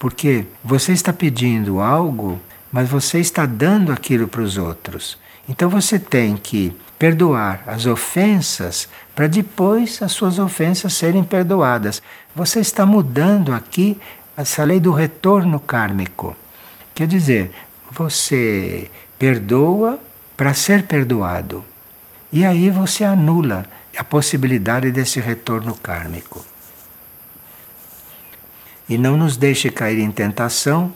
Porque 0.00 0.46
você 0.64 0.92
está 0.92 1.12
pedindo 1.12 1.78
algo, 1.78 2.40
mas 2.72 2.88
você 2.88 3.20
está 3.20 3.44
dando 3.44 3.92
aquilo 3.92 4.26
para 4.26 4.40
os 4.40 4.56
outros. 4.56 5.18
Então 5.46 5.68
você 5.68 5.98
tem 5.98 6.38
que 6.38 6.74
perdoar 6.98 7.62
as 7.66 7.84
ofensas 7.84 8.88
para 9.14 9.26
depois 9.26 10.00
as 10.00 10.12
suas 10.12 10.38
ofensas 10.38 10.94
serem 10.94 11.22
perdoadas. 11.22 12.02
Você 12.34 12.60
está 12.60 12.86
mudando 12.86 13.52
aqui 13.52 14.00
essa 14.34 14.64
lei 14.64 14.80
do 14.80 14.90
retorno 14.90 15.60
kármico. 15.60 16.34
Quer 16.94 17.06
dizer, 17.06 17.50
você 17.92 18.90
perdoa 19.18 20.00
para 20.34 20.54
ser 20.54 20.84
perdoado. 20.84 21.62
E 22.32 22.42
aí 22.46 22.70
você 22.70 23.04
anula 23.04 23.66
a 23.98 24.02
possibilidade 24.02 24.90
desse 24.90 25.20
retorno 25.20 25.74
kármico. 25.74 26.42
E 28.90 28.98
não 28.98 29.16
nos 29.16 29.36
deixe 29.36 29.70
cair 29.70 30.00
em 30.00 30.10
tentação, 30.10 30.92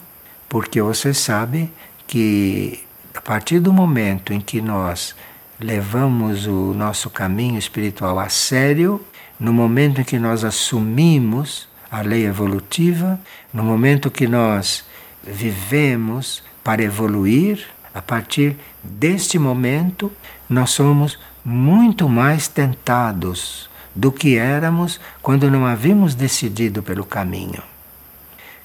porque 0.49 0.83
você 0.83 1.15
sabe 1.15 1.71
que 2.09 2.81
a 3.15 3.21
partir 3.21 3.61
do 3.61 3.73
momento 3.73 4.33
em 4.33 4.41
que 4.41 4.61
nós 4.61 5.15
levamos 5.61 6.45
o 6.45 6.75
nosso 6.75 7.09
caminho 7.09 7.57
espiritual 7.57 8.19
a 8.19 8.29
sério, 8.29 9.01
no 9.39 9.53
momento 9.53 10.01
em 10.01 10.05
que 10.05 10.19
nós 10.19 10.43
assumimos 10.43 11.69
a 11.89 12.01
lei 12.01 12.27
evolutiva, 12.27 13.21
no 13.53 13.63
momento 13.63 14.11
que 14.11 14.27
nós 14.27 14.85
vivemos 15.23 16.43
para 16.65 16.83
evoluir, 16.83 17.65
a 17.95 18.03
partir 18.03 18.57
deste 18.83 19.39
momento, 19.39 20.11
nós 20.51 20.71
somos 20.71 21.17
muito 21.45 22.09
mais 22.09 22.49
tentados 22.49 23.71
do 23.95 24.11
que 24.11 24.37
éramos 24.37 24.99
quando 25.23 25.49
não 25.49 25.65
havíamos 25.65 26.17
decidido 26.17 26.83
pelo 26.83 27.05
caminho. 27.05 27.63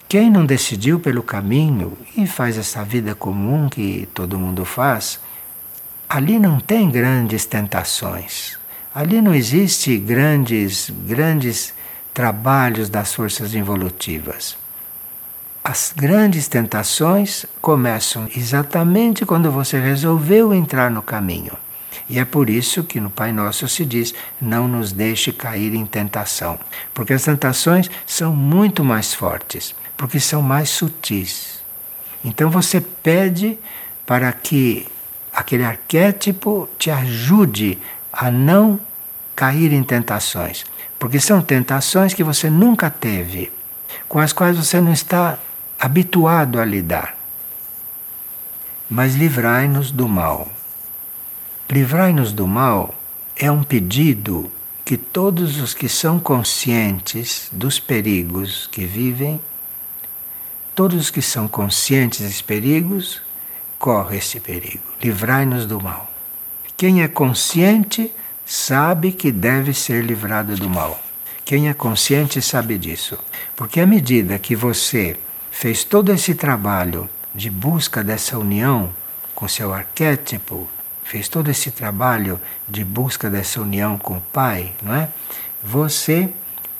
Quem 0.09 0.31
não 0.31 0.43
decidiu 0.43 0.99
pelo 0.99 1.21
caminho 1.21 1.95
e 2.17 2.25
faz 2.25 2.57
essa 2.57 2.83
vida 2.83 3.13
comum 3.13 3.69
que 3.69 4.09
todo 4.11 4.39
mundo 4.39 4.65
faz, 4.65 5.19
ali 6.09 6.39
não 6.39 6.59
tem 6.59 6.89
grandes 6.89 7.45
tentações. 7.45 8.57
Ali 8.93 9.21
não 9.21 9.35
existe 9.35 9.95
grandes, 9.99 10.91
grandes 11.05 11.75
trabalhos 12.11 12.89
das 12.89 13.13
forças 13.13 13.53
involutivas. 13.53 14.57
As 15.63 15.93
grandes 15.95 16.47
tentações 16.47 17.45
começam 17.61 18.27
exatamente 18.35 19.27
quando 19.27 19.51
você 19.51 19.79
resolveu 19.79 20.51
entrar 20.51 20.89
no 20.89 21.03
caminho. 21.03 21.55
E 22.09 22.17
é 22.17 22.25
por 22.25 22.49
isso 22.49 22.83
que 22.83 22.99
no 22.99 23.11
Pai 23.11 23.31
Nosso 23.31 23.67
se 23.67 23.85
diz: 23.85 24.15
não 24.41 24.67
nos 24.67 24.91
deixe 24.91 25.31
cair 25.31 25.75
em 25.75 25.85
tentação. 25.85 26.57
Porque 26.95 27.13
as 27.13 27.23
tentações 27.23 27.91
são 28.07 28.35
muito 28.35 28.83
mais 28.83 29.13
fortes, 29.13 29.75
porque 29.99 30.17
são 30.17 30.41
mais 30.41 30.69
sutis. 30.69 31.61
Então 32.23 32.49
você 32.49 32.79
pede 32.79 33.59
para 34.05 34.31
que 34.31 34.87
aquele 35.33 35.65
arquétipo 35.65 36.69
te 36.79 36.89
ajude 36.89 37.77
a 38.09 38.31
não 38.31 38.79
cair 39.35 39.73
em 39.73 39.83
tentações. 39.83 40.63
Porque 40.97 41.19
são 41.19 41.41
tentações 41.41 42.13
que 42.13 42.23
você 42.23 42.49
nunca 42.49 42.89
teve, 42.89 43.51
com 44.07 44.19
as 44.19 44.31
quais 44.31 44.55
você 44.55 44.79
não 44.79 44.93
está 44.93 45.37
habituado 45.77 46.61
a 46.61 46.65
lidar. 46.65 47.17
Mas 48.89 49.15
livrai-nos 49.15 49.91
do 49.91 50.07
mal. 50.07 50.47
Livrai-nos 51.69 52.31
do 52.31 52.47
mal 52.47 52.95
é 53.35 53.51
um 53.51 53.63
pedido 53.63 54.49
que 54.85 54.95
todos 54.95 55.59
os 55.59 55.73
que 55.73 55.89
são 55.89 56.21
conscientes 56.21 57.49
dos 57.51 57.81
perigos 57.81 58.65
que 58.71 58.85
vivem, 58.85 59.41
todos 60.79 60.97
os 60.97 61.11
que 61.11 61.21
são 61.21 61.45
conscientes 61.45 62.21
desses 62.21 62.41
perigos, 62.41 63.21
corre 63.77 64.15
esse 64.15 64.39
perigo. 64.39 64.81
Livrai-nos 65.03 65.65
do 65.65 65.77
mal. 65.81 66.09
Quem 66.77 67.03
é 67.03 67.07
consciente 67.09 68.09
sabe 68.45 69.11
que 69.11 69.29
deve 69.29 69.73
ser 69.73 70.05
livrado 70.05 70.55
do 70.55 70.69
mal. 70.69 70.97
Quem 71.43 71.67
é 71.67 71.73
consciente 71.73 72.41
sabe 72.41 72.77
disso. 72.77 73.19
Porque 73.57 73.81
à 73.81 73.85
medida 73.85 74.39
que 74.39 74.55
você 74.55 75.17
fez 75.51 75.83
todo 75.83 76.13
esse 76.13 76.33
trabalho 76.33 77.09
de 77.35 77.49
busca 77.49 78.01
dessa 78.01 78.39
união 78.39 78.89
com 79.35 79.49
seu 79.49 79.73
arquétipo, 79.73 80.65
fez 81.03 81.27
todo 81.27 81.51
esse 81.51 81.71
trabalho 81.71 82.39
de 82.69 82.85
busca 82.85 83.29
dessa 83.29 83.59
união 83.59 83.97
com 83.97 84.15
o 84.15 84.21
Pai, 84.31 84.71
não 84.81 84.95
é? 84.95 85.09
Você 85.61 86.29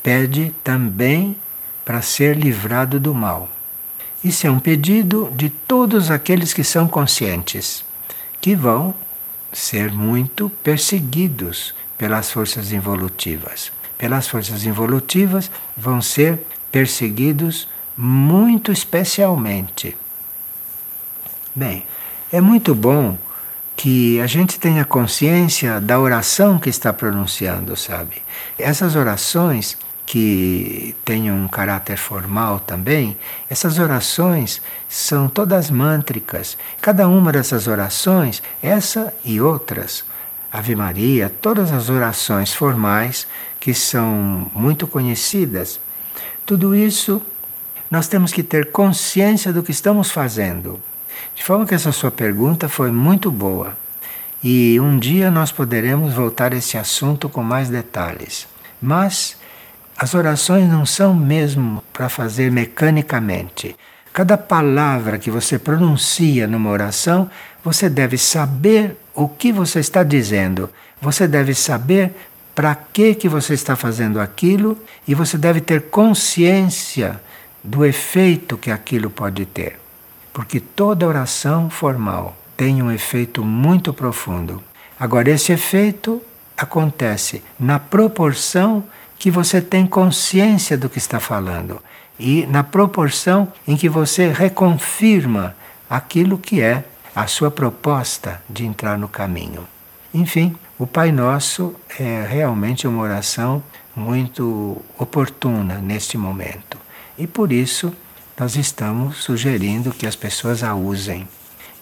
pede 0.01 0.55
também 0.63 1.35
para 1.83 2.01
ser 2.01 2.37
livrado 2.37 2.97
do 2.97 3.13
mal. 3.13 3.49
Isso 4.23 4.45
é 4.45 4.51
um 4.51 4.59
pedido 4.59 5.31
de 5.35 5.49
todos 5.49 6.11
aqueles 6.11 6.53
que 6.53 6.63
são 6.63 6.87
conscientes, 6.87 7.85
que 8.41 8.55
vão 8.55 8.93
ser 9.51 9.91
muito 9.91 10.49
perseguidos 10.61 11.73
pelas 11.97 12.31
forças 12.31 12.71
involutivas. 12.71 13.71
Pelas 13.97 14.27
forças 14.27 14.65
involutivas 14.65 15.49
vão 15.75 16.01
ser 16.01 16.39
perseguidos 16.71 17.67
muito 17.97 18.71
especialmente. 18.71 19.95
Bem, 21.55 21.83
é 22.31 22.39
muito 22.39 22.75
bom 22.75 23.17
que 23.75 24.19
a 24.19 24.27
gente 24.27 24.59
tenha 24.59 24.83
consciência 24.83 25.79
da 25.79 25.99
oração 25.99 26.59
que 26.59 26.69
está 26.69 26.91
pronunciando, 26.91 27.75
sabe? 27.75 28.21
Essas 28.57 28.95
orações 28.95 29.77
que 30.09 30.95
tenham 31.05 31.37
um 31.37 31.47
caráter 31.47 31.95
formal 31.95 32.59
também, 32.59 33.15
essas 33.47 33.77
orações 33.77 34.59
são 34.87 35.29
todas 35.29 35.69
mântricas. 35.69 36.57
Cada 36.81 37.07
uma 37.07 37.31
dessas 37.31 37.67
orações, 37.67 38.41
essa 38.59 39.13
e 39.23 39.39
outras, 39.39 40.03
Ave 40.51 40.75
Maria, 40.75 41.31
todas 41.43 41.71
as 41.71 41.91
orações 41.91 42.51
formais 42.51 43.27
que 43.59 43.71
são 43.71 44.49
muito 44.55 44.87
conhecidas, 44.87 45.79
tudo 46.43 46.75
isso 46.75 47.21
nós 47.91 48.07
temos 48.07 48.33
que 48.33 48.41
ter 48.41 48.71
consciência 48.71 49.53
do 49.53 49.61
que 49.61 49.69
estamos 49.69 50.09
fazendo. 50.09 50.81
De 51.35 51.43
forma 51.43 51.67
que 51.67 51.75
essa 51.75 51.91
sua 51.91 52.09
pergunta 52.09 52.67
foi 52.67 52.89
muito 52.89 53.29
boa. 53.29 53.77
E 54.43 54.79
um 54.79 54.97
dia 54.97 55.29
nós 55.29 55.51
poderemos 55.51 56.15
voltar 56.15 56.51
a 56.51 56.57
esse 56.57 56.79
assunto 56.79 57.29
com 57.29 57.43
mais 57.43 57.69
detalhes. 57.69 58.47
Mas 58.81 59.37
as 59.99 60.13
orações 60.13 60.69
não 60.69 60.85
são 60.85 61.13
mesmo 61.13 61.83
para 61.91 62.07
fazer 62.07 62.49
mecanicamente. 62.49 63.75
Cada 64.13 64.37
palavra 64.37 65.19
que 65.19 65.29
você 65.29 65.59
pronuncia 65.59 66.47
numa 66.47 66.69
oração, 66.69 67.29
você 67.61 67.89
deve 67.89 68.17
saber 68.17 68.95
o 69.13 69.27
que 69.27 69.51
você 69.51 69.81
está 69.81 70.01
dizendo. 70.01 70.69
Você 71.01 71.27
deve 71.27 71.53
saber 71.53 72.15
para 72.55 72.73
que 72.75 73.13
que 73.13 73.27
você 73.27 73.53
está 73.53 73.75
fazendo 73.75 74.21
aquilo 74.21 74.77
e 75.05 75.13
você 75.13 75.37
deve 75.37 75.59
ter 75.59 75.89
consciência 75.89 77.19
do 77.61 77.85
efeito 77.85 78.57
que 78.57 78.71
aquilo 78.71 79.09
pode 79.09 79.45
ter. 79.45 79.77
Porque 80.31 80.61
toda 80.61 81.05
oração 81.07 81.69
formal 81.69 82.37
tem 82.55 82.81
um 82.81 82.89
efeito 82.89 83.43
muito 83.43 83.93
profundo. 83.93 84.63
Agora 84.97 85.29
esse 85.29 85.51
efeito 85.51 86.21
acontece 86.57 87.43
na 87.59 87.79
proporção 87.79 88.85
que 89.19 89.29
você 89.29 89.61
tem 89.61 89.85
consciência 89.85 90.77
do 90.77 90.89
que 90.89 90.97
está 90.97 91.19
falando 91.19 91.81
e 92.17 92.45
na 92.47 92.63
proporção 92.63 93.51
em 93.67 93.75
que 93.75 93.89
você 93.89 94.31
reconfirma 94.31 95.55
aquilo 95.89 96.37
que 96.37 96.61
é 96.61 96.85
a 97.13 97.27
sua 97.27 97.51
proposta 97.51 98.41
de 98.49 98.65
entrar 98.65 98.97
no 98.97 99.09
caminho. 99.09 99.67
Enfim, 100.13 100.55
o 100.77 100.87
Pai 100.87 101.11
Nosso 101.11 101.75
é 101.99 102.25
realmente 102.27 102.87
uma 102.87 103.03
oração 103.03 103.61
muito 103.95 104.81
oportuna 104.97 105.79
neste 105.79 106.17
momento. 106.17 106.77
E 107.17 107.27
por 107.27 107.51
isso 107.51 107.93
nós 108.39 108.55
estamos 108.55 109.17
sugerindo 109.17 109.91
que 109.91 110.07
as 110.07 110.15
pessoas 110.15 110.63
a 110.63 110.73
usem. 110.73 111.27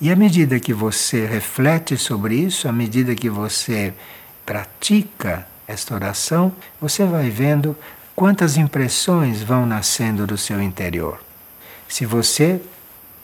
E 0.01 0.11
à 0.11 0.15
medida 0.15 0.59
que 0.59 0.73
você 0.73 1.25
reflete 1.25 1.97
sobre 1.97 2.35
isso, 2.35 2.67
à 2.67 2.71
medida 2.71 3.13
que 3.13 3.29
você 3.29 3.93
pratica 4.45 5.47
esta 5.67 5.93
oração, 5.93 6.51
você 6.79 7.05
vai 7.05 7.29
vendo 7.29 7.75
quantas 8.15 8.57
impressões 8.57 9.43
vão 9.43 9.65
nascendo 9.65 10.25
do 10.25 10.37
seu 10.37 10.61
interior. 10.61 11.19
Se 11.87 12.05
você 12.05 12.61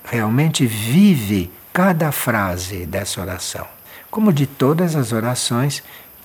realmente 0.04 0.66
vive 0.66 1.52
cada 1.72 2.12
frase 2.12 2.86
dessa 2.86 3.22
oração, 3.22 3.66
como 4.12 4.32
de 4.32 4.46
todas 4.46 4.96
as 4.96 5.12
orações 5.12 5.82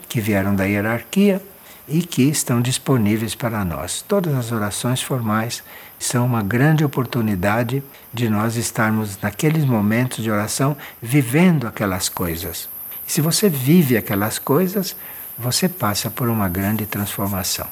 que 0.08 0.20
vieram 0.20 0.54
da 0.54 0.64
hierarquia 0.64 1.40
e 1.88 2.02
que 2.02 2.22
estão 2.22 2.60
disponíveis 2.60 3.34
para 3.34 3.64
nós. 3.64 4.02
Todas 4.06 4.34
as 4.34 4.52
orações 4.52 5.00
formais 5.00 5.62
são 5.98 6.26
uma 6.26 6.42
grande 6.42 6.84
oportunidade 6.84 7.82
de 8.12 8.28
nós 8.28 8.56
estarmos 8.56 9.18
naqueles 9.22 9.64
momentos 9.64 10.22
de 10.22 10.30
oração 10.30 10.76
vivendo 11.00 11.66
aquelas 11.66 12.08
coisas. 12.08 12.68
E 13.06 13.12
se 13.12 13.20
você 13.22 13.48
vive 13.48 13.96
aquelas 13.96 14.38
coisas, 14.38 14.94
você 15.38 15.68
passa 15.68 16.10
por 16.10 16.28
uma 16.28 16.48
grande 16.48 16.84
transformação. 16.84 17.66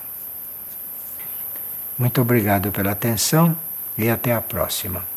Muito 1.98 2.20
obrigado 2.20 2.70
pela 2.70 2.92
atenção 2.92 3.56
e 3.98 4.08
até 4.08 4.34
a 4.34 4.40
próxima. 4.40 5.15